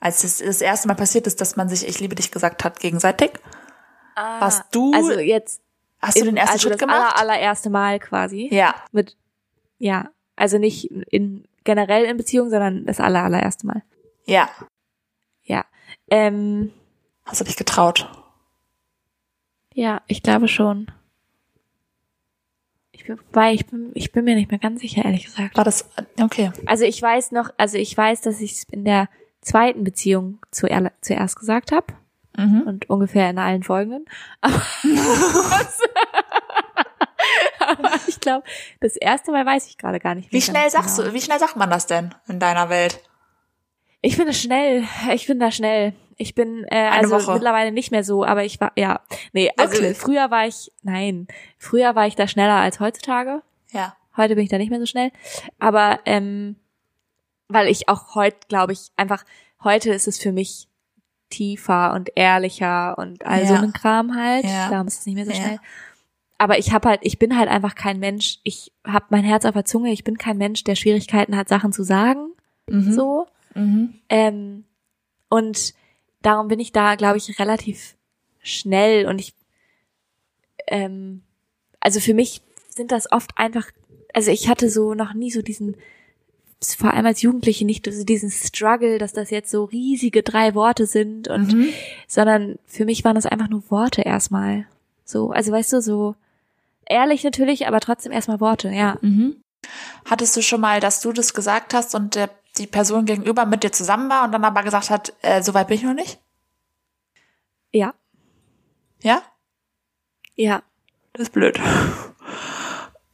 Als 0.00 0.24
es 0.24 0.38
das 0.38 0.62
erste 0.62 0.88
Mal 0.88 0.94
passiert 0.94 1.26
ist, 1.26 1.40
dass 1.42 1.56
man 1.56 1.68
sich 1.68 1.86
ich 1.86 2.00
liebe 2.00 2.14
dich 2.14 2.30
gesagt 2.32 2.64
hat 2.64 2.80
gegenseitig? 2.80 3.32
Warst 4.16 4.64
du, 4.72 4.92
Also 4.94 5.12
jetzt 5.12 5.60
hast 6.00 6.18
du 6.20 6.24
den 6.24 6.36
ersten 6.36 6.52
also 6.52 6.62
Schritt 6.62 6.74
das 6.74 6.80
gemacht? 6.80 7.16
Aller, 7.16 7.18
allererste 7.18 7.70
Mal 7.70 7.98
quasi. 7.98 8.48
ja. 8.52 8.74
Mit, 8.92 9.16
ja, 9.78 10.10
also 10.36 10.58
nicht 10.58 10.90
in 10.90 11.44
generell 11.64 12.04
in 12.04 12.16
Beziehung, 12.16 12.50
sondern 12.50 12.86
das 12.86 13.00
aller, 13.00 13.22
allererste 13.22 13.66
Mal. 13.66 13.82
Ja. 14.26 14.48
Ja. 15.44 15.64
Ähm, 16.10 16.72
Hast 17.24 17.40
du 17.40 17.44
dich 17.44 17.56
getraut? 17.56 18.08
ja, 19.74 20.02
ich 20.06 20.22
glaube 20.22 20.48
schon. 20.48 20.90
Ich 22.92 23.04
bin, 23.06 23.18
weil 23.32 23.54
ich 23.54 23.66
bin, 23.66 23.90
ich 23.94 24.12
bin 24.12 24.24
mir 24.24 24.34
nicht 24.34 24.50
mehr 24.50 24.58
ganz 24.60 24.80
sicher, 24.80 25.04
ehrlich 25.04 25.24
gesagt. 25.24 25.56
War 25.56 25.64
das, 25.64 25.88
okay. 26.20 26.52
Also 26.66 26.84
ich 26.84 27.00
weiß 27.00 27.32
noch, 27.32 27.50
also 27.56 27.78
ich 27.78 27.96
weiß, 27.96 28.20
dass 28.20 28.40
ich 28.40 28.52
es 28.52 28.64
in 28.64 28.84
der 28.84 29.08
zweiten 29.40 29.84
Beziehung 29.84 30.38
zuer, 30.50 30.92
zuerst 31.00 31.36
gesagt 31.36 31.72
habe 31.72 31.94
Mhm. 32.36 32.62
und 32.62 32.90
ungefähr 32.90 33.30
in 33.30 33.38
allen 33.38 33.62
folgenden. 33.62 34.04
Aber, 34.40 34.62
aber 37.60 37.90
ich 38.06 38.18
glaube, 38.20 38.44
das 38.80 38.96
erste 38.96 39.30
Mal 39.30 39.44
weiß 39.44 39.66
ich 39.68 39.78
gerade 39.78 40.00
gar 40.00 40.14
nicht. 40.14 40.32
Wie 40.32 40.40
schnell 40.40 40.70
sagst 40.70 40.96
genau. 40.96 41.08
du, 41.10 41.14
wie 41.14 41.20
schnell 41.20 41.38
sagt 41.38 41.56
man 41.56 41.70
das 41.70 41.86
denn 41.86 42.14
in 42.28 42.40
deiner 42.40 42.68
Welt? 42.68 43.00
Ich 44.00 44.16
bin 44.16 44.26
da 44.26 44.32
schnell. 44.32 44.84
Ich 45.12 45.26
bin 45.26 45.38
da 45.38 45.50
schnell. 45.50 45.92
Ich 46.16 46.34
bin 46.34 46.64
äh, 46.70 46.88
also 46.88 47.16
Woche. 47.16 47.32
mittlerweile 47.32 47.72
nicht 47.72 47.90
mehr 47.90 48.04
so, 48.04 48.24
aber 48.24 48.44
ich 48.44 48.60
war 48.60 48.72
ja 48.76 49.00
nee, 49.32 49.50
also 49.56 49.74
Wirklich? 49.74 49.96
früher 49.96 50.30
war 50.30 50.46
ich 50.46 50.70
nein, 50.82 51.26
früher 51.56 51.94
war 51.94 52.06
ich 52.06 52.14
da 52.14 52.28
schneller 52.28 52.56
als 52.56 52.78
heutzutage. 52.78 53.42
Ja. 53.72 53.96
Heute 54.18 54.34
bin 54.34 54.44
ich 54.44 54.50
da 54.50 54.58
nicht 54.58 54.68
mehr 54.68 54.80
so 54.80 54.86
schnell, 54.86 55.12
aber 55.58 56.00
ähm, 56.04 56.56
weil 57.48 57.68
ich 57.68 57.88
auch 57.88 58.14
heute 58.14 58.36
glaube 58.48 58.74
ich 58.74 58.90
einfach 58.96 59.24
heute 59.64 59.94
ist 59.94 60.08
es 60.08 60.18
für 60.18 60.30
mich 60.30 60.68
tiefer 61.30 61.92
und 61.94 62.10
ehrlicher 62.16 62.98
und 62.98 63.24
all 63.24 63.46
so 63.46 63.54
Ja. 63.54 63.60
ein 63.62 63.72
Kram 63.72 64.14
halt. 64.16 64.44
Ja. 64.44 64.68
Darum 64.70 64.86
ist 64.86 65.00
es 65.00 65.06
nicht 65.06 65.14
mehr 65.14 65.24
so 65.24 65.30
Ja. 65.32 65.36
schnell. 65.36 65.58
Aber 66.38 66.58
ich 66.58 66.72
habe 66.72 66.88
halt, 66.88 67.00
ich 67.02 67.18
bin 67.18 67.36
halt 67.38 67.48
einfach 67.48 67.74
kein 67.74 67.98
Mensch. 67.98 68.38
Ich 68.44 68.72
habe 68.86 69.06
mein 69.10 69.24
Herz 69.24 69.44
auf 69.44 69.52
der 69.54 69.64
Zunge. 69.64 69.92
Ich 69.92 70.04
bin 70.04 70.16
kein 70.18 70.38
Mensch, 70.38 70.64
der 70.64 70.74
Schwierigkeiten 70.74 71.36
hat, 71.36 71.48
Sachen 71.48 71.72
zu 71.72 71.82
sagen. 71.82 72.32
Mhm. 72.68 72.92
So. 72.92 73.26
Mhm. 73.54 73.94
Ähm, 74.08 74.64
und 75.28 75.74
darum 76.22 76.48
bin 76.48 76.58
ich 76.60 76.72
da, 76.72 76.94
glaube 76.94 77.18
ich, 77.18 77.38
relativ 77.38 77.94
schnell 78.42 79.06
und 79.06 79.18
ich, 79.20 79.34
ähm, 80.66 81.22
also 81.80 82.00
für 82.00 82.14
mich 82.14 82.42
sind 82.68 82.92
das 82.92 83.10
oft 83.12 83.36
einfach, 83.36 83.70
also 84.14 84.30
ich 84.30 84.48
hatte 84.48 84.70
so 84.70 84.94
noch 84.94 85.14
nie 85.14 85.30
so 85.30 85.42
diesen, 85.42 85.76
vor 86.62 86.92
allem 86.92 87.06
als 87.06 87.22
Jugendliche 87.22 87.64
nicht 87.64 87.86
so 87.90 88.04
diesen 88.04 88.30
Struggle, 88.30 88.98
dass 88.98 89.12
das 89.12 89.30
jetzt 89.30 89.50
so 89.50 89.64
riesige 89.64 90.22
drei 90.22 90.54
Worte 90.54 90.86
sind 90.86 91.28
und, 91.28 91.52
Mhm. 91.54 91.68
sondern 92.06 92.58
für 92.66 92.84
mich 92.84 93.04
waren 93.04 93.14
das 93.14 93.26
einfach 93.26 93.48
nur 93.48 93.62
Worte 93.70 94.02
erstmal. 94.02 94.66
So, 95.04 95.30
also 95.30 95.52
weißt 95.52 95.72
du, 95.72 95.80
so 95.80 96.14
ehrlich 96.86 97.24
natürlich, 97.24 97.66
aber 97.66 97.80
trotzdem 97.80 98.12
erstmal 98.12 98.40
Worte, 98.40 98.68
ja. 98.70 98.98
Mhm. 99.00 99.36
Hattest 100.04 100.36
du 100.36 100.42
schon 100.42 100.60
mal, 100.60 100.80
dass 100.80 101.00
du 101.00 101.12
das 101.12 101.34
gesagt 101.34 101.72
hast 101.74 101.94
und 101.94 102.14
der, 102.14 102.30
die 102.58 102.66
Person 102.66 103.06
gegenüber 103.06 103.46
mit 103.46 103.62
dir 103.62 103.72
zusammen 103.72 104.10
war 104.10 104.24
und 104.24 104.32
dann 104.32 104.44
aber 104.44 104.62
gesagt 104.62 104.90
hat, 104.90 105.12
äh, 105.22 105.42
so 105.42 105.54
weit 105.54 105.68
bin 105.68 105.76
ich 105.76 105.82
noch 105.84 105.94
nicht? 105.94 106.18
Ja. 107.72 107.94
Ja? 109.02 109.22
Ja. 110.34 110.62
Das 111.12 111.22
ist 111.24 111.32
blöd. 111.32 111.58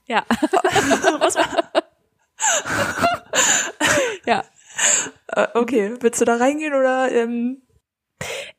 Ja. 0.07 0.25
ja. 4.27 4.45
Äh, 5.29 5.47
okay, 5.55 5.95
willst 6.01 6.21
du 6.21 6.25
da 6.25 6.37
reingehen 6.37 6.75
oder 6.75 7.11
ähm, 7.11 7.63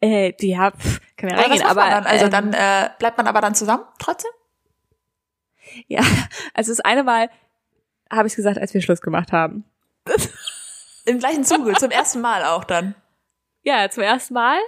Äh, 0.02 0.34
ja, 0.40 0.72
pff, 0.72 1.02
kann 1.18 1.30
ja 1.30 1.36
oder 1.36 1.44
was 1.44 1.50
reingehen, 1.50 1.70
aber 1.70 1.90
dann? 1.90 2.06
Also 2.06 2.26
ähm, 2.26 2.32
dann 2.32 2.54
äh, 2.54 2.90
bleibt 3.00 3.18
man 3.18 3.28
aber 3.28 3.42
dann 3.42 3.56
zusammen 3.56 3.86
trotzdem? 4.00 4.32
ja, 5.88 6.02
also 6.54 6.72
das 6.72 6.80
eine 6.80 7.04
Mal 7.04 7.30
habe 8.12 8.28
ich 8.28 8.36
gesagt, 8.36 8.58
als 8.58 8.74
wir 8.74 8.82
Schluss 8.82 9.02
gemacht 9.02 9.32
haben. 9.32 9.66
Im 11.06 11.20
gleichen 11.20 11.44
Zuge, 11.44 11.74
zum 11.74 11.92
ersten 11.92 12.22
Mal 12.22 12.44
auch 12.44 12.64
dann. 12.64 12.96
Ja, 13.64 13.90
zum 13.90 14.04
ersten 14.04 14.34
Mal. 14.34 14.60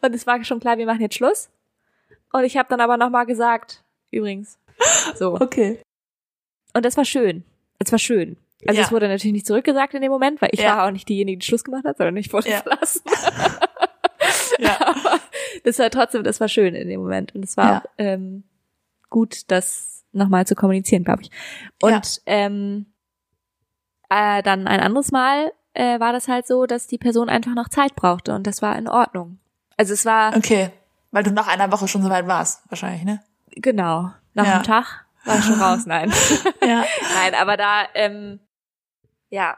Und 0.00 0.14
es 0.14 0.26
war 0.26 0.42
schon 0.44 0.60
klar, 0.60 0.78
wir 0.78 0.86
machen 0.86 1.00
jetzt 1.00 1.14
Schluss. 1.14 1.48
Und 2.32 2.44
ich 2.44 2.56
habe 2.56 2.68
dann 2.68 2.80
aber 2.80 2.96
nochmal 2.96 3.26
gesagt, 3.26 3.84
übrigens. 4.10 4.58
So. 5.14 5.34
Okay. 5.40 5.80
Und 6.72 6.84
das 6.84 6.96
war 6.96 7.04
schön. 7.04 7.44
Es 7.78 7.92
war 7.92 7.98
schön. 7.98 8.36
Also 8.66 8.80
Ja. 8.80 8.86
es 8.86 8.92
wurde 8.92 9.08
natürlich 9.08 9.32
nicht 9.32 9.46
zurückgesagt 9.46 9.94
in 9.94 10.02
dem 10.02 10.12
Moment, 10.12 10.40
weil 10.40 10.50
ich 10.52 10.60
Ja. 10.60 10.76
war 10.76 10.86
auch 10.86 10.90
nicht 10.92 11.08
diejenige, 11.08 11.38
die 11.38 11.46
Schluss 11.46 11.64
gemacht 11.64 11.84
hat, 11.84 11.96
sondern 11.98 12.16
ich 12.16 12.32
wurde 12.32 12.50
Ja. 12.50 12.60
verlassen. 12.62 13.02
Ja. 14.58 14.76
Aber 14.80 15.18
das 15.64 15.78
war 15.78 15.90
trotzdem, 15.90 16.22
das 16.22 16.40
war 16.40 16.48
schön 16.48 16.74
in 16.74 16.88
dem 16.88 17.00
Moment. 17.00 17.34
Und 17.34 17.44
es 17.44 17.56
war 17.56 17.78
auch, 17.78 17.86
ähm, 17.98 18.44
gut, 19.10 19.50
das 19.50 20.04
nochmal 20.12 20.46
zu 20.46 20.54
kommunizieren, 20.54 21.04
glaube 21.04 21.22
ich. 21.22 21.30
Und 21.82 22.22
ähm, 22.26 22.86
äh, 24.10 24.42
dann 24.42 24.68
ein 24.68 24.80
anderes 24.80 25.10
Mal 25.10 25.52
äh, 25.74 25.98
war 26.00 26.12
das 26.12 26.28
halt 26.28 26.46
so, 26.46 26.66
dass 26.66 26.86
die 26.86 26.98
Person 26.98 27.28
einfach 27.28 27.54
noch 27.54 27.68
Zeit 27.68 27.96
brauchte 27.96 28.34
und 28.34 28.46
das 28.46 28.62
war 28.62 28.76
in 28.76 28.88
Ordnung. 28.88 29.38
Also 29.76 29.94
es 29.94 30.04
war 30.04 30.36
Okay. 30.36 30.70
Weil 31.10 31.24
du 31.24 31.30
nach 31.30 31.48
einer 31.48 31.70
Woche 31.72 31.88
schon 31.88 32.02
so 32.02 32.08
weit 32.10 32.26
warst, 32.26 32.62
wahrscheinlich, 32.70 33.04
ne? 33.04 33.22
genau 33.50 34.10
nach 34.34 34.46
einem 34.46 34.62
Tag 34.62 35.04
war 35.26 35.38
ich 35.38 35.44
schon 35.44 35.60
raus. 35.60 35.84
Nein, 35.86 36.10
Ja. 36.62 36.84
nein, 37.14 37.34
aber 37.34 37.56
da 37.58 37.84
ähm, 37.94 38.40
ja, 39.32 39.56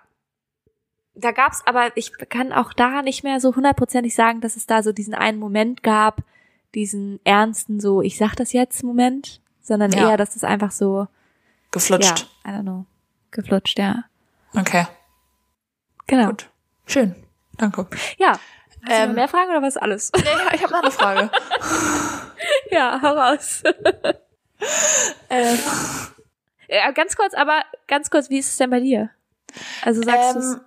da 1.17 1.31
gab's 1.33 1.63
aber 1.67 1.97
ich 1.97 2.13
kann 2.31 2.53
auch 2.53 2.73
da 2.73 3.03
nicht 3.03 3.23
mehr 3.25 3.41
so 3.41 3.55
hundertprozentig 3.55 4.15
sagen, 4.15 4.41
dass 4.41 4.57
es 4.57 4.67
da 4.67 4.83
so 4.83 4.93
diesen 4.93 5.15
einen 5.15 5.39
Moment 5.39 5.83
gab, 5.83 6.23
diesen 6.75 7.21
ernsten 7.25 7.79
so 7.81 8.01
ich 8.03 8.17
sag 8.17 8.35
das 8.37 8.53
jetzt 8.53 8.83
Moment, 8.83 9.41
sondern 9.61 9.93
Ja. 9.93 10.09
eher, 10.11 10.17
dass 10.17 10.35
es 10.37 10.45
einfach 10.45 10.71
so 10.71 11.07
Geflutscht. 11.71 12.27
ja, 12.45 12.51
I 12.51 12.55
don't 12.57 12.63
know, 12.63 12.87
geflutscht, 13.31 13.79
ja, 13.79 14.05
Okay. 14.57 14.87
genau. 16.07 16.29
Gut. 16.29 16.49
Schön. 16.87 17.15
Danke. 17.59 17.87
Ja. 18.19 18.33
Hast 18.87 18.99
du 18.99 19.03
Ähm, 19.05 19.15
mehr 19.15 19.29
Fragen 19.29 19.51
oder 19.51 19.63
was 19.63 19.77
alles? 19.77 20.13
Ja, 20.17 20.23
ja, 20.25 20.55
ich 20.55 20.63
habe 20.63 20.73
noch 20.73 20.83
eine 20.83 20.91
Frage. 20.91 21.31
ja, 22.71 23.01
hau 23.01 23.15
raus. 23.15 23.63
ähm, 25.31 25.59
Ja, 26.69 26.91
ganz 26.93 27.17
kurz, 27.17 27.35
aber 27.35 27.63
ganz 27.87 28.11
kurz, 28.11 28.31
wie 28.31 28.39
ist 28.39 28.49
es 28.51 28.57
denn 28.57 28.71
bei 28.71 28.81
dir? 28.81 29.11
Also 29.83 30.03
sagst 30.03 30.37
ähm, 30.37 30.61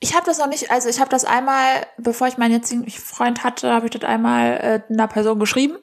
ich 0.00 0.14
habe 0.14 0.26
das 0.26 0.38
noch 0.38 0.48
nicht, 0.48 0.70
also 0.70 0.88
ich 0.88 0.98
habe 0.98 1.10
das 1.10 1.24
einmal, 1.24 1.86
bevor 1.96 2.26
ich 2.26 2.36
meinen 2.36 2.52
jetzigen 2.52 2.90
Freund 2.90 3.44
hatte, 3.44 3.72
habe 3.72 3.86
ich 3.86 3.92
das 3.92 4.02
einmal 4.02 4.82
äh, 4.88 4.92
einer 4.92 5.06
Person 5.06 5.38
geschrieben. 5.38 5.78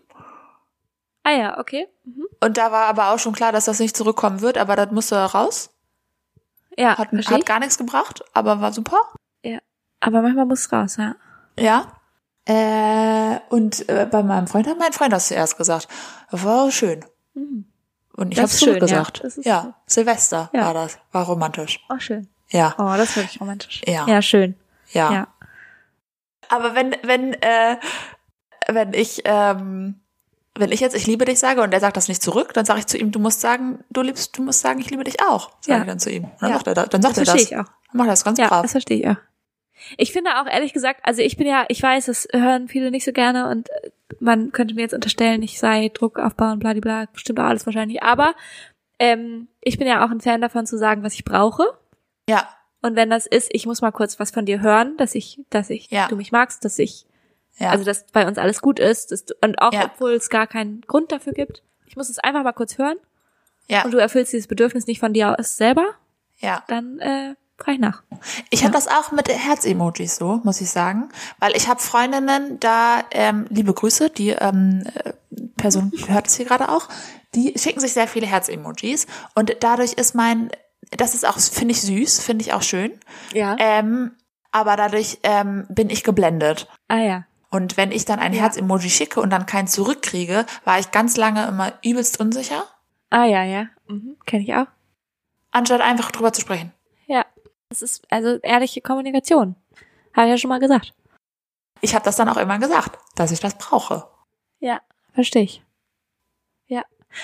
Ah 1.23 1.31
ja, 1.31 1.59
okay. 1.59 1.87
Mhm. 2.03 2.27
Und 2.41 2.57
da 2.57 2.71
war 2.71 2.87
aber 2.87 3.11
auch 3.11 3.19
schon 3.19 3.33
klar, 3.33 3.51
dass 3.51 3.65
das 3.65 3.79
nicht 3.79 3.95
zurückkommen 3.95 4.41
wird, 4.41 4.57
aber 4.57 4.75
das 4.75 4.91
musste 4.91 5.17
raus. 5.17 5.69
Ja, 6.77 6.97
Hat, 6.97 7.11
hat 7.11 7.45
gar 7.45 7.59
nichts 7.59 7.77
gebracht, 7.77 8.23
aber 8.33 8.61
war 8.61 8.73
super. 8.73 8.99
Aber 9.99 10.21
manchmal 10.21 10.45
muss 10.45 10.61
es 10.61 10.71
raus, 10.71 10.97
ja. 10.97 11.15
Ja. 11.57 11.87
Äh, 12.45 13.39
und 13.49 13.87
äh, 13.89 14.07
bei 14.09 14.23
meinem 14.23 14.47
Freund 14.47 14.67
hat 14.67 14.79
mein 14.79 14.93
Freund 14.93 15.13
das 15.13 15.27
zuerst 15.27 15.57
gesagt. 15.57 15.87
War 16.31 16.71
schön. 16.71 17.05
Mhm. 17.33 17.65
Und 18.19 18.31
ich 18.33 18.39
habe 18.39 18.49
ja. 18.49 18.57
zurückgesagt. 18.57 19.23
Ja, 19.43 19.61
schön. 19.63 19.73
Silvester 19.85 20.49
Ja. 20.53 20.65
war 20.65 20.73
das. 20.73 20.99
War 21.11 21.25
romantisch. 21.25 21.79
Oh, 21.89 21.99
schön. 21.99 22.27
Ja, 22.49 22.75
Oh, 22.77 22.83
das 22.97 23.11
ist 23.11 23.15
wirklich 23.17 23.39
romantisch. 23.41 23.81
Ja. 23.87 24.07
Ja, 24.07 24.21
schön. 24.21 24.55
ja. 24.91 25.11
Ja. 25.13 25.27
Aber 26.49 26.75
wenn, 26.75 26.95
wenn, 27.03 27.33
äh, 27.41 27.77
wenn 28.67 28.93
ich, 28.93 29.21
ähm, 29.25 29.99
wenn 30.55 30.71
ich 30.71 30.79
jetzt 30.79 30.95
ich 30.95 31.05
liebe 31.07 31.25
dich 31.25 31.39
sage 31.39 31.61
und 31.61 31.73
er 31.73 31.79
sagt 31.79 31.95
das 31.95 32.07
nicht 32.07 32.23
zurück, 32.23 32.53
dann 32.53 32.65
sage 32.65 32.79
ich 32.79 32.87
zu 32.87 32.97
ihm, 32.97 33.11
du 33.11 33.19
musst 33.19 33.39
sagen, 33.41 33.83
du 33.91 34.01
liebst, 34.01 34.37
du 34.37 34.41
musst 34.41 34.61
sagen, 34.61 34.79
ich 34.79 34.89
liebe 34.89 35.03
dich 35.03 35.21
auch. 35.21 35.51
Sage 35.61 35.77
Ja. 35.77 35.81
ich 35.81 35.87
dann 35.87 35.99
zu 35.99 36.09
ihm. 36.11 36.23
Und 36.25 36.31
dann 36.41 36.49
Ja. 36.49 36.55
macht 36.55 36.67
er 36.67 36.73
das. 36.73 36.89
Dann 36.89 37.01
sagt 37.01 37.17
Das 37.17 37.19
er 37.19 37.25
das. 37.25 37.33
verstehe 37.35 37.57
ich 37.59 37.63
auch. 37.63 37.71
Dann 37.91 37.97
macht 37.97 38.07
er 38.07 38.11
das 38.13 38.23
ganz 38.23 38.39
Ja, 38.39 38.47
brav. 38.47 38.61
das 38.63 38.71
verstehe 38.71 38.97
ich 38.99 39.07
auch. 39.07 39.15
Ich 39.97 40.11
finde 40.11 40.31
auch 40.41 40.45
ehrlich 40.47 40.73
gesagt, 40.73 41.01
also 41.03 41.21
ich 41.21 41.37
bin 41.37 41.47
ja, 41.47 41.65
ich 41.69 41.81
weiß, 41.81 42.07
das 42.07 42.27
hören 42.33 42.67
viele 42.67 42.91
nicht 42.91 43.05
so 43.05 43.13
gerne 43.13 43.47
und 43.49 43.69
äh, 43.69 43.91
man 44.19 44.51
könnte 44.51 44.73
mir 44.75 44.81
jetzt 44.81 44.93
unterstellen, 44.93 45.41
ich 45.43 45.59
sei 45.59 45.89
Druck 45.93 46.19
aufbauen, 46.19 46.59
bla, 46.59 46.73
bla, 46.73 46.81
bla, 46.81 47.05
stimmt 47.13 47.39
auch 47.39 47.45
alles 47.45 47.65
wahrscheinlich. 47.65 48.01
Aber 48.03 48.33
ähm, 48.99 49.47
ich 49.61 49.77
bin 49.77 49.87
ja 49.87 50.05
auch 50.05 50.09
ein 50.11 50.21
Fan 50.21 50.41
davon 50.41 50.65
zu 50.65 50.77
sagen, 50.77 51.03
was 51.03 51.13
ich 51.13 51.23
brauche. 51.25 51.63
Ja, 52.29 52.47
Und 52.81 52.95
wenn 52.95 53.09
das 53.09 53.25
ist, 53.25 53.49
ich 53.53 53.65
muss 53.65 53.81
mal 53.81 53.91
kurz 53.91 54.19
was 54.19 54.31
von 54.31 54.45
dir 54.45 54.61
hören, 54.61 54.95
dass 54.97 55.15
ich, 55.15 55.41
dass 55.49 55.69
ich, 55.69 55.89
Ja. 55.91 56.07
du 56.07 56.15
mich 56.15 56.31
magst, 56.31 56.63
dass 56.65 56.79
ich, 56.79 57.05
ja. 57.57 57.69
also 57.71 57.83
dass 57.85 58.05
bei 58.11 58.27
uns 58.27 58.37
alles 58.37 58.61
gut 58.61 58.79
ist, 58.79 59.11
dass 59.11 59.25
du, 59.25 59.33
und 59.41 59.61
auch 59.61 59.73
Ja. 59.73 59.85
obwohl 59.85 60.11
es 60.13 60.29
gar 60.29 60.47
keinen 60.47 60.81
Grund 60.81 61.11
dafür 61.11 61.33
gibt. 61.33 61.63
Ich 61.85 61.95
muss 61.95 62.09
es 62.09 62.19
einfach 62.19 62.43
mal 62.43 62.53
kurz 62.53 62.77
hören 62.77 62.97
ja, 63.67 63.83
und 63.85 63.91
du 63.91 63.97
erfüllst 63.97 64.33
dieses 64.33 64.47
Bedürfnis 64.47 64.87
nicht 64.87 64.99
von 64.99 65.13
dir 65.13 65.37
aus 65.39 65.57
selber, 65.57 65.85
ja. 66.39 66.63
dann 66.67 66.99
äh, 66.99 67.35
frage 67.59 67.73
ich 67.73 67.79
nach. 67.79 68.01
Ich 68.49 68.63
habe 68.63 68.73
das 68.73 68.87
auch 68.87 69.11
mit 69.11 69.29
Herz-Emojis 69.29 70.15
so, 70.17 70.41
muss 70.43 70.61
ich 70.61 70.69
sagen. 70.69 71.09
Weil 71.39 71.55
ich 71.55 71.67
habe 71.67 71.79
Freundinnen 71.79 72.59
da, 72.59 73.03
ähm, 73.11 73.45
liebe 73.49 73.73
Grüße, 73.73 74.09
die 74.09 74.29
ähm, 74.29 74.83
äh, 74.95 75.13
Person 75.57 75.91
hört 76.07 76.27
es 76.27 76.35
hier 76.35 76.45
gerade 76.45 76.69
auch, 76.69 76.87
die 77.35 77.53
schicken 77.57 77.79
sich 77.79 77.93
sehr 77.93 78.07
viele 78.07 78.25
Herz-Emojis. 78.27 79.07
Und 79.35 79.55
dadurch 79.61 79.93
ist 79.93 80.15
mein, 80.15 80.49
das 80.91 81.13
ist 81.13 81.27
auch, 81.27 81.37
finde 81.39 81.73
ich 81.73 81.81
süß, 81.81 82.19
finde 82.21 82.43
ich 82.43 82.53
auch 82.53 82.63
schön. 82.63 82.91
Ja. 83.33 83.55
Ähm, 83.59 84.11
aber 84.51 84.75
dadurch 84.75 85.19
ähm, 85.23 85.65
bin 85.69 85.89
ich 85.89 86.03
geblendet. 86.03 86.67
ah 86.87 86.97
ja. 86.97 87.25
Und 87.51 87.77
wenn 87.77 87.91
ich 87.91 88.05
dann 88.05 88.19
ein 88.19 88.33
Ja. 88.33 88.41
Herz-Emoji 88.41 88.91
schicke 88.91 89.19
und 89.21 89.31
dann 89.31 89.47
keins 89.47 89.71
zurückkriege, 89.71 90.45
war 90.65 90.77
ich 90.77 90.91
ganz 90.91 91.17
lange 91.17 91.47
immer 91.47 91.73
übelst 91.83 92.19
unsicher, 92.19 92.63
Ah 93.11 93.25
ja, 93.25 93.43
ja. 93.43 93.65
Mhm. 93.87 94.17
Kenne 94.27 94.43
ich 94.43 94.53
auch. 94.53 94.67
anstatt 95.51 95.81
einfach 95.81 96.11
drüber 96.11 96.31
zu 96.31 96.41
sprechen. 96.41 96.71
Das 97.81 97.91
ist 97.91 98.05
also 98.11 98.37
ehrliche 98.43 98.81
Kommunikation. 98.81 99.55
Habe 100.13 100.27
ich 100.27 100.31
ja 100.31 100.37
schon 100.37 100.49
mal 100.49 100.59
gesagt. 100.59 100.93
Ich 101.81 101.95
habe 101.95 102.03
das 102.03 102.17
dann 102.17 102.27
auch 102.27 102.35
immer 102.37 102.59
gesagt, 102.59 102.99
dass 103.15 103.31
ich 103.31 103.39
das 103.39 103.57
brauche. 103.57 104.05
Ja, 104.59 104.81
verstehe 105.13 105.43
ich. 105.43 105.63
Ja. 106.67 106.83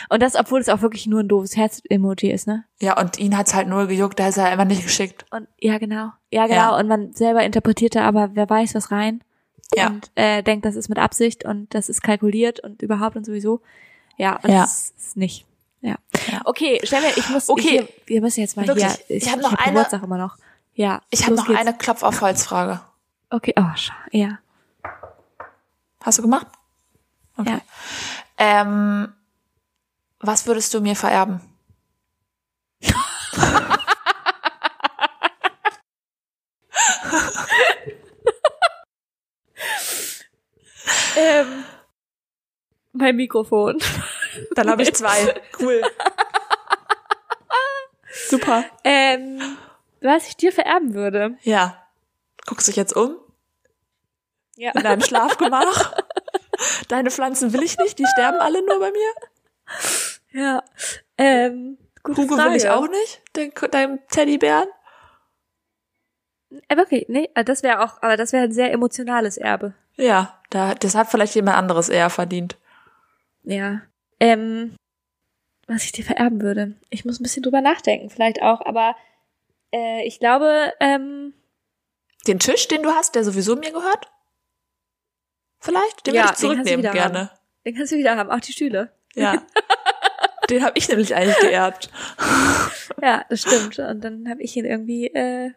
Und 0.09 0.21
das, 0.23 0.35
obwohl 0.35 0.61
es 0.61 0.69
auch 0.69 0.81
wirklich 0.81 1.07
nur 1.07 1.19
ein 1.19 1.27
doofes 1.27 1.57
Herz-Emoji 1.57 2.31
ist, 2.31 2.47
ne? 2.47 2.63
Ja, 2.79 2.97
und 2.99 3.19
ihn 3.19 3.37
hat's 3.37 3.53
halt 3.53 3.67
null 3.67 3.87
gejuckt, 3.87 4.17
da 4.19 4.29
ist 4.29 4.37
er 4.37 4.51
immer 4.53 4.65
nicht 4.65 4.83
geschickt. 4.83 5.25
Und 5.31 5.47
ja, 5.59 5.77
genau. 5.77 6.11
Ja, 6.31 6.47
genau. 6.47 6.55
Ja. 6.71 6.77
Und 6.79 6.87
man 6.87 7.11
selber 7.13 7.43
interpretiert 7.43 7.95
da 7.95 8.05
aber 8.07 8.29
wer 8.33 8.49
weiß 8.49 8.75
was 8.75 8.91
rein. 8.91 9.23
Ja. 9.75 9.87
Und 9.87 10.09
äh, 10.15 10.41
denkt, 10.41 10.65
das 10.65 10.75
ist 10.75 10.87
mit 10.89 10.99
Absicht 10.99 11.43
und 11.43 11.73
das 11.73 11.89
ist 11.89 12.01
kalkuliert 12.01 12.61
und 12.61 12.81
überhaupt 12.81 13.17
und 13.17 13.25
sowieso. 13.25 13.61
Ja, 14.17 14.37
und 14.41 14.51
Ja. 14.51 14.61
das 14.61 14.93
ist 14.97 15.17
nicht. 15.17 15.45
Ja. 15.81 15.97
Ja. 16.31 16.41
Okay, 16.45 16.79
stell 16.83 17.01
mir, 17.01 17.15
ich 17.15 17.29
muss, 17.29 17.49
Okay. 17.49 17.61
hier, 17.61 17.87
wir 18.05 18.21
müssen 18.21 18.39
jetzt 18.39 18.55
mal 18.57 18.65
Wirklich, 18.67 18.85
hier, 19.07 19.17
ich 19.17 19.29
hab 19.31 19.39
noch 19.41 19.53
eine- 19.53 19.71
Geburtstag 19.73 20.01
immer 20.01 20.17
noch. 20.17 20.37
Ja. 20.75 21.01
Ich 21.09 21.23
habe 21.25 21.35
noch 21.35 21.47
geht's. 21.47 21.59
eine 21.59 21.75
Klopf 21.75 22.03
auf 22.03 22.21
Holz-Frage. 22.21 22.81
Okay, 23.29 23.53
oh, 23.57 23.63
ja. 24.11 24.39
Hast 26.03 26.19
du 26.19 26.21
gemacht? 26.21 26.47
Okay. 27.37 27.49
Ja. 27.49 27.61
Ähm, 28.37 29.13
was 30.19 30.45
würdest 30.45 30.73
du 30.73 30.81
mir 30.81 30.95
vererben? 30.95 31.41
Ähm, 41.17 41.63
mein 42.93 43.15
Mikrofon. 43.15 43.81
Dann 44.51 44.69
habe 44.69 44.83
ich 44.83 44.93
zwei. 44.93 45.41
Cool. 45.59 45.81
Super. 48.29 48.65
Ähm, 48.83 49.57
was 50.05 50.27
ich 50.27 50.37
dir 50.37 50.51
vererben 50.51 50.93
würde. 50.93 51.37
Ja. 51.43 51.81
Guckst 52.45 52.67
dich 52.67 52.75
jetzt 52.75 52.95
um 52.95 53.15
Ja. 54.55 54.71
in 54.75 54.83
deinem 54.83 55.01
Schlafgemach. 55.01 55.93
Deine 56.87 57.11
Pflanzen 57.11 57.51
will 57.53 57.63
ich 57.63 57.77
nicht, 57.77 57.99
die 57.99 58.05
sterben 58.05 58.39
alle 58.39 58.65
nur 58.65 58.79
bei 58.79 58.91
mir. 58.91 59.13
Ja. 60.31 60.63
Ähm, 61.17 61.77
gute 62.03 62.21
Hugo 62.21 62.35
Frage. 62.35 62.51
will 62.51 62.57
ich 62.57 62.69
auch 62.69 62.87
nicht, 62.87 63.21
den, 63.35 63.51
deinem 63.71 63.99
Teddybären. 64.09 64.67
Äh, 66.67 66.77
wirklich, 66.77 67.05
nee, 67.09 67.29
äh, 67.35 67.43
das 67.43 67.63
wäre 67.63 67.83
auch, 67.83 68.01
aber 68.01 68.15
das 68.17 68.31
wäre 68.31 68.45
ein 68.45 68.51
sehr 68.51 68.71
emotionales 68.71 69.37
Erbe. 69.37 69.73
Ja, 69.95 70.39
da, 70.49 70.75
das 70.75 70.95
hat 70.95 71.09
vielleicht 71.09 71.35
jemand 71.35 71.57
anderes 71.57 71.89
eher 71.89 72.09
verdient. 72.09 72.57
Ja. 73.43 73.81
Ähm, 74.19 74.75
was 75.67 75.83
ich 75.83 75.91
dir 75.91 76.05
vererben 76.05 76.41
würde. 76.41 76.75
Ich 76.89 77.05
muss 77.05 77.19
ein 77.19 77.23
bisschen 77.23 77.43
drüber 77.43 77.61
nachdenken, 77.61 78.09
vielleicht 78.09 78.41
auch, 78.41 78.65
aber 78.65 78.95
äh, 79.75 80.03
ich 80.05 80.19
glaube, 80.19 80.73
ähm, 80.79 81.33
Den 82.27 82.39
Tisch, 82.39 82.67
den 82.67 82.83
du 82.83 82.91
hast, 82.91 83.15
der 83.15 83.23
sowieso 83.23 83.55
mir 83.55 83.71
gehört? 83.71 84.09
vielleicht? 85.65 86.07
Den 86.07 86.15
Ja, 86.15 86.21
würde 86.21 86.33
ich 86.33 86.39
den 86.39 86.49
zurücknehmen, 86.49 86.79
wieder 86.79 86.93
gerne. 86.93 87.31
Den 87.65 87.75
kannst 87.75 87.91
du 87.91 87.97
wieder 87.97 88.15
haben, 88.15 88.29
auch 88.29 88.39
die 88.39 88.53
Stühle. 88.53 88.91
Ja. 89.15 89.41
den 90.49 90.63
habe 90.63 90.77
ich 90.77 90.87
nämlich 90.87 91.15
eigentlich 91.15 91.39
geerbt. 91.39 91.89
Ja, 93.01 93.25
das 93.29 93.41
stimmt. 93.41 93.77
Und 93.77 94.01
dann 94.01 94.29
habe 94.29 94.41
ich 94.41 94.55
ihn 94.55 94.63
irgendwie 94.63 95.07
äh, 95.07 95.51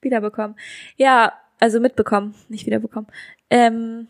wiederbekommen. 0.00 0.56
Ja, 0.96 1.38
also 1.60 1.80
mitbekommen, 1.80 2.34
nicht 2.48 2.66
wiederbekommen. 2.66 3.10
Ähm, 3.50 4.08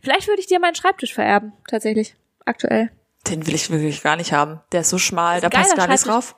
vielleicht 0.00 0.28
würde 0.28 0.40
ich 0.40 0.46
dir 0.46 0.60
meinen 0.60 0.74
Schreibtisch 0.74 1.12
vererben, 1.12 1.52
tatsächlich, 1.68 2.14
aktuell. 2.44 2.90
Den 3.26 3.46
will 3.46 3.54
ich 3.54 3.68
wirklich 3.68 4.02
gar 4.02 4.16
nicht 4.16 4.32
haben. 4.32 4.60
Der 4.70 4.82
ist 4.82 4.90
so 4.90 4.98
schmal, 4.98 5.40
da 5.40 5.48
ist 5.48 5.54
ein 5.54 5.60
passt 5.62 5.76
gar 5.76 5.88
nichts 5.88 6.04
drauf. 6.04 6.36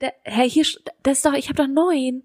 Der, 0.00 0.12
hey, 0.24 0.48
hier, 0.50 0.64
das 1.02 1.18
ist 1.18 1.24
doch, 1.26 1.32
ich 1.32 1.48
habe 1.48 1.56
doch 1.56 1.66
neun. 1.68 2.24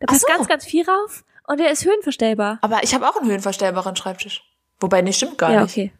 Da 0.00 0.06
passt 0.06 0.22
so. 0.22 0.26
ganz, 0.28 0.46
ganz 0.48 0.64
viel 0.64 0.84
rauf 0.88 1.24
und 1.46 1.58
der 1.58 1.70
ist 1.70 1.84
höhenverstellbar. 1.84 2.58
Aber 2.62 2.82
ich 2.82 2.94
habe 2.94 3.08
auch 3.08 3.16
einen 3.16 3.30
höhenverstellbaren 3.30 3.96
Schreibtisch. 3.96 4.42
Wobei, 4.80 5.00
nee, 5.02 5.12
stimmt 5.12 5.38
gar 5.38 5.52
ja, 5.52 5.62
nicht. 5.62 5.72
okay. 5.72 5.92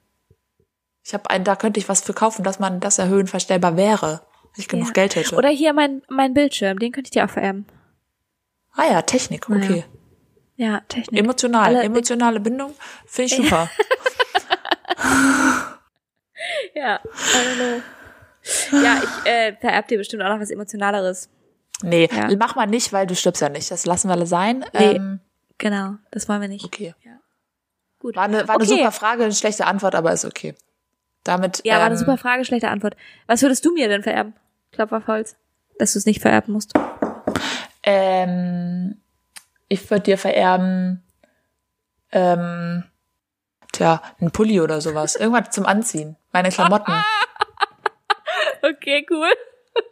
Ich 1.03 1.15
habe 1.15 1.31
einen, 1.31 1.45
da 1.45 1.57
könnte 1.57 1.81
ich 1.81 1.89
was 1.89 2.03
für 2.03 2.13
kaufen, 2.13 2.43
dass 2.45 2.59
man, 2.59 2.81
dass 2.81 2.99
er 2.99 3.09
höhenverstellbar 3.09 3.77
wäre. 3.77 4.21
Wenn 4.55 4.61
ich 4.61 4.69
genug 4.69 4.89
Ja. 4.89 4.93
Geld 4.93 5.17
hätte. 5.17 5.35
Oder 5.37 5.49
hier 5.49 5.73
mein, 5.73 6.03
mein 6.09 6.35
Bildschirm, 6.35 6.79
den 6.79 6.93
könnte 6.93 7.09
ich 7.09 7.13
dir 7.13 7.25
auch 7.25 7.31
vererben. 7.31 7.67
ah 8.75 8.85
ja, 8.91 9.03
Technik, 9.03 9.49
okay. 9.49 9.85
Ja, 10.57 10.81
Technik. 10.89 11.19
Emotional, 11.21 11.65
Alle- 11.77 11.83
emotionale 11.85 12.41
Bindung 12.41 12.75
finde 13.07 13.27
ich 13.35 13.37
super. 13.37 13.71
Ja, 16.75 17.01
I 17.05 17.37
don't 17.37 17.57
know. 17.57 17.83
Ja, 18.73 19.01
ich 19.03 19.31
äh, 19.31 19.57
vererb 19.57 19.89
dir 19.89 19.99
bestimmt 19.99 20.23
auch 20.23 20.29
noch 20.31 20.41
was 20.41 20.51
Emotionaleres. 20.51 21.29
Nee, 21.83 22.09
Ja. 22.13 22.29
mach 22.39 22.57
mal 22.57 22.67
nicht, 22.67 22.93
weil 22.93 23.07
du 23.07 23.15
stirbst 23.15 23.41
ja 23.43 23.49
nicht. 23.49 23.71
Das 23.71 23.87
lassen 23.87 24.09
wir 24.09 24.15
alle 24.15 24.27
sein. 24.27 24.65
Nee. 24.73 24.97
Ähm, 24.97 25.21
Genau, 25.59 25.95
das 26.13 26.29
wollen 26.29 26.41
wir 26.41 26.49
nicht. 26.49 26.65
okay. 26.65 26.95
Gut. 27.99 28.15
War 28.15 28.25
eine, 28.25 28.47
war 28.47 28.55
eine 28.55 28.65
Okay. 28.65 28.77
super 28.79 28.93
Frage, 28.93 29.25
eine 29.25 29.33
schlechte 29.33 29.67
Antwort, 29.67 29.97
aber 29.97 30.13
ist 30.13 30.25
okay. 30.25 30.55
Damit. 31.25 31.63
Ja, 31.65 31.79
war 31.79 31.87
eine 31.87 31.95
ähm, 31.95 31.99
super 31.99 32.17
Frage, 32.17 32.45
schlechte 32.45 32.69
Antwort. 32.69 32.97
Was 33.27 33.43
würdest 33.43 33.65
du 33.65 33.73
mir 33.73 33.89
denn 33.89 34.05
vererben? 34.05 34.35
Klopf 34.71 34.93
auf 34.93 35.09
Holz. 35.09 35.35
Dass 35.81 35.93
du 35.95 35.99
es 35.99 36.07
nicht 36.07 36.23
vererben 36.23 36.53
musst. 36.55 36.75
Ähm, 37.83 39.01
ich 39.69 39.91
würde 39.91 40.03
dir 40.05 40.19
vererben, 40.19 41.03
ähm, 42.13 42.85
tja, 43.73 44.03
ein 44.21 44.31
Pulli 44.31 44.61
oder 44.61 44.81
sowas. 44.81 45.17
Irgendwas 45.17 45.51
zum 45.51 45.67
Anziehen. 45.67 46.17
Meine 46.33 46.51
Klamotten. 46.51 46.93
Okay, 48.71 49.07
cool. 49.11 49.29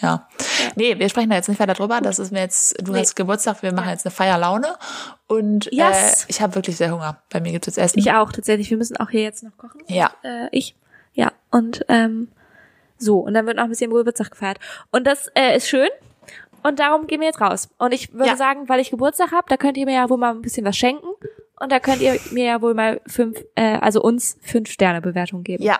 Ja. 0.00 0.28
Nee, 0.74 0.98
wir 0.98 1.08
sprechen 1.08 1.30
da 1.30 1.36
jetzt 1.36 1.48
nicht 1.48 1.60
weiter 1.60 1.72
drüber. 1.72 2.00
Das 2.02 2.18
ist 2.18 2.30
mir 2.32 2.40
jetzt, 2.40 2.76
du 2.86 2.92
Nee. 2.92 2.98
hast 3.00 3.14
Geburtstag, 3.14 3.62
wir 3.62 3.72
machen 3.72 3.88
jetzt 3.90 4.04
eine 4.04 4.10
Feierlaune. 4.12 4.74
Und 5.28 5.66
Yes. 5.72 6.24
äh, 6.24 6.26
ich 6.28 6.42
habe 6.42 6.54
wirklich 6.56 6.76
sehr 6.76 6.90
Hunger. 6.92 7.22
Bei 7.30 7.40
mir 7.40 7.52
gibt's 7.52 7.68
jetzt 7.68 7.78
Essen. 7.78 8.00
Ich 8.00 8.10
auch, 8.12 8.30
tatsächlich. 8.32 8.68
Wir 8.70 8.76
müssen 8.76 8.96
auch 8.98 9.08
hier 9.08 9.22
jetzt 9.22 9.42
noch 9.44 9.56
kochen. 9.56 9.80
Ja. 9.86 10.10
Äh, 10.22 10.48
ich. 10.50 10.74
Ja. 11.14 11.32
Und 11.50 11.86
ähm, 11.88 12.28
so. 12.98 13.20
Und 13.20 13.34
dann 13.34 13.46
wird 13.46 13.56
noch 13.56 13.64
ein 13.64 13.70
bisschen 13.70 13.90
Geburtstag 13.90 14.32
gefeiert. 14.32 14.58
Und 14.90 15.06
das 15.06 15.28
äh, 15.36 15.56
ist 15.56 15.68
schön. 15.68 15.88
Und 16.64 16.80
darum 16.80 17.06
gehen 17.06 17.20
wir 17.20 17.28
jetzt 17.28 17.40
raus. 17.40 17.68
Und 17.78 17.94
ich 17.94 18.12
würde 18.12 18.26
Ja. 18.30 18.36
sagen, 18.36 18.68
weil 18.68 18.80
ich 18.80 18.90
Geburtstag 18.90 19.30
habe, 19.32 19.46
da 19.48 19.56
könnt 19.56 19.76
ihr 19.78 19.86
mir 19.86 19.94
ja 19.94 20.10
wohl 20.10 20.18
mal 20.18 20.32
ein 20.34 20.42
bisschen 20.42 20.66
was 20.66 20.76
schenken. 20.76 21.06
Und 21.60 21.70
da 21.72 21.78
könnt 21.78 22.00
ihr 22.02 22.18
mir 22.32 22.44
ja 22.44 22.60
wohl 22.62 22.74
mal 22.74 23.00
fünf, 23.06 23.38
äh, 23.54 23.78
also 23.78 24.02
uns 24.02 24.38
fünf 24.42 24.68
Sterne 24.70 25.00
Bewertung 25.00 25.44
geben. 25.44 25.62
Ja. 25.62 25.78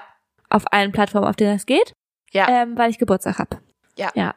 Auf 0.48 0.64
allen 0.72 0.92
Plattformen, 0.92 1.26
auf 1.26 1.36
denen 1.36 1.54
das 1.54 1.66
geht. 1.66 1.94
Ja. 2.32 2.48
Ähm, 2.48 2.76
weil 2.76 2.90
ich 2.90 2.98
Geburtstag 2.98 3.38
habe. 3.38 3.58
Ja. 3.96 4.10
Ja. 4.14 4.34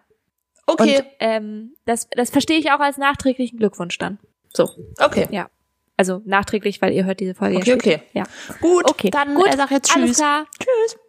Okay. 0.66 0.98
Und 0.98 1.06
ähm, 1.20 1.76
das, 1.86 2.10
das 2.12 2.30
verstehe 2.30 2.60
ich 2.60 2.72
auch 2.72 2.80
als 2.80 2.98
nachträglichen 2.98 3.58
Glückwunsch 3.58 3.98
dann. 3.98 4.20
So, 4.54 4.70
okay. 5.00 5.28
ja. 5.32 5.50
Also 5.96 6.22
nachträglich, 6.26 6.82
weil 6.82 6.94
ihr 6.94 7.06
hört 7.06 7.20
diese 7.20 7.34
Folge 7.34 7.58
Okay, 7.58 7.70
ja 7.70 7.76
okay. 7.76 8.02
Ja. 8.14 8.24
Gut. 8.62 8.90
Okay, 8.90 9.10
Dann 9.10 9.34
gut. 9.34 9.48
äh, 9.48 9.58
sag 9.58 9.72
jetzt 9.72 9.96
Alles 9.96 10.10
Tschüss. 10.10 10.18
klar. 10.18 10.46
Tschüss. 10.60 11.00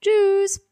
Tschüss. 0.00 0.67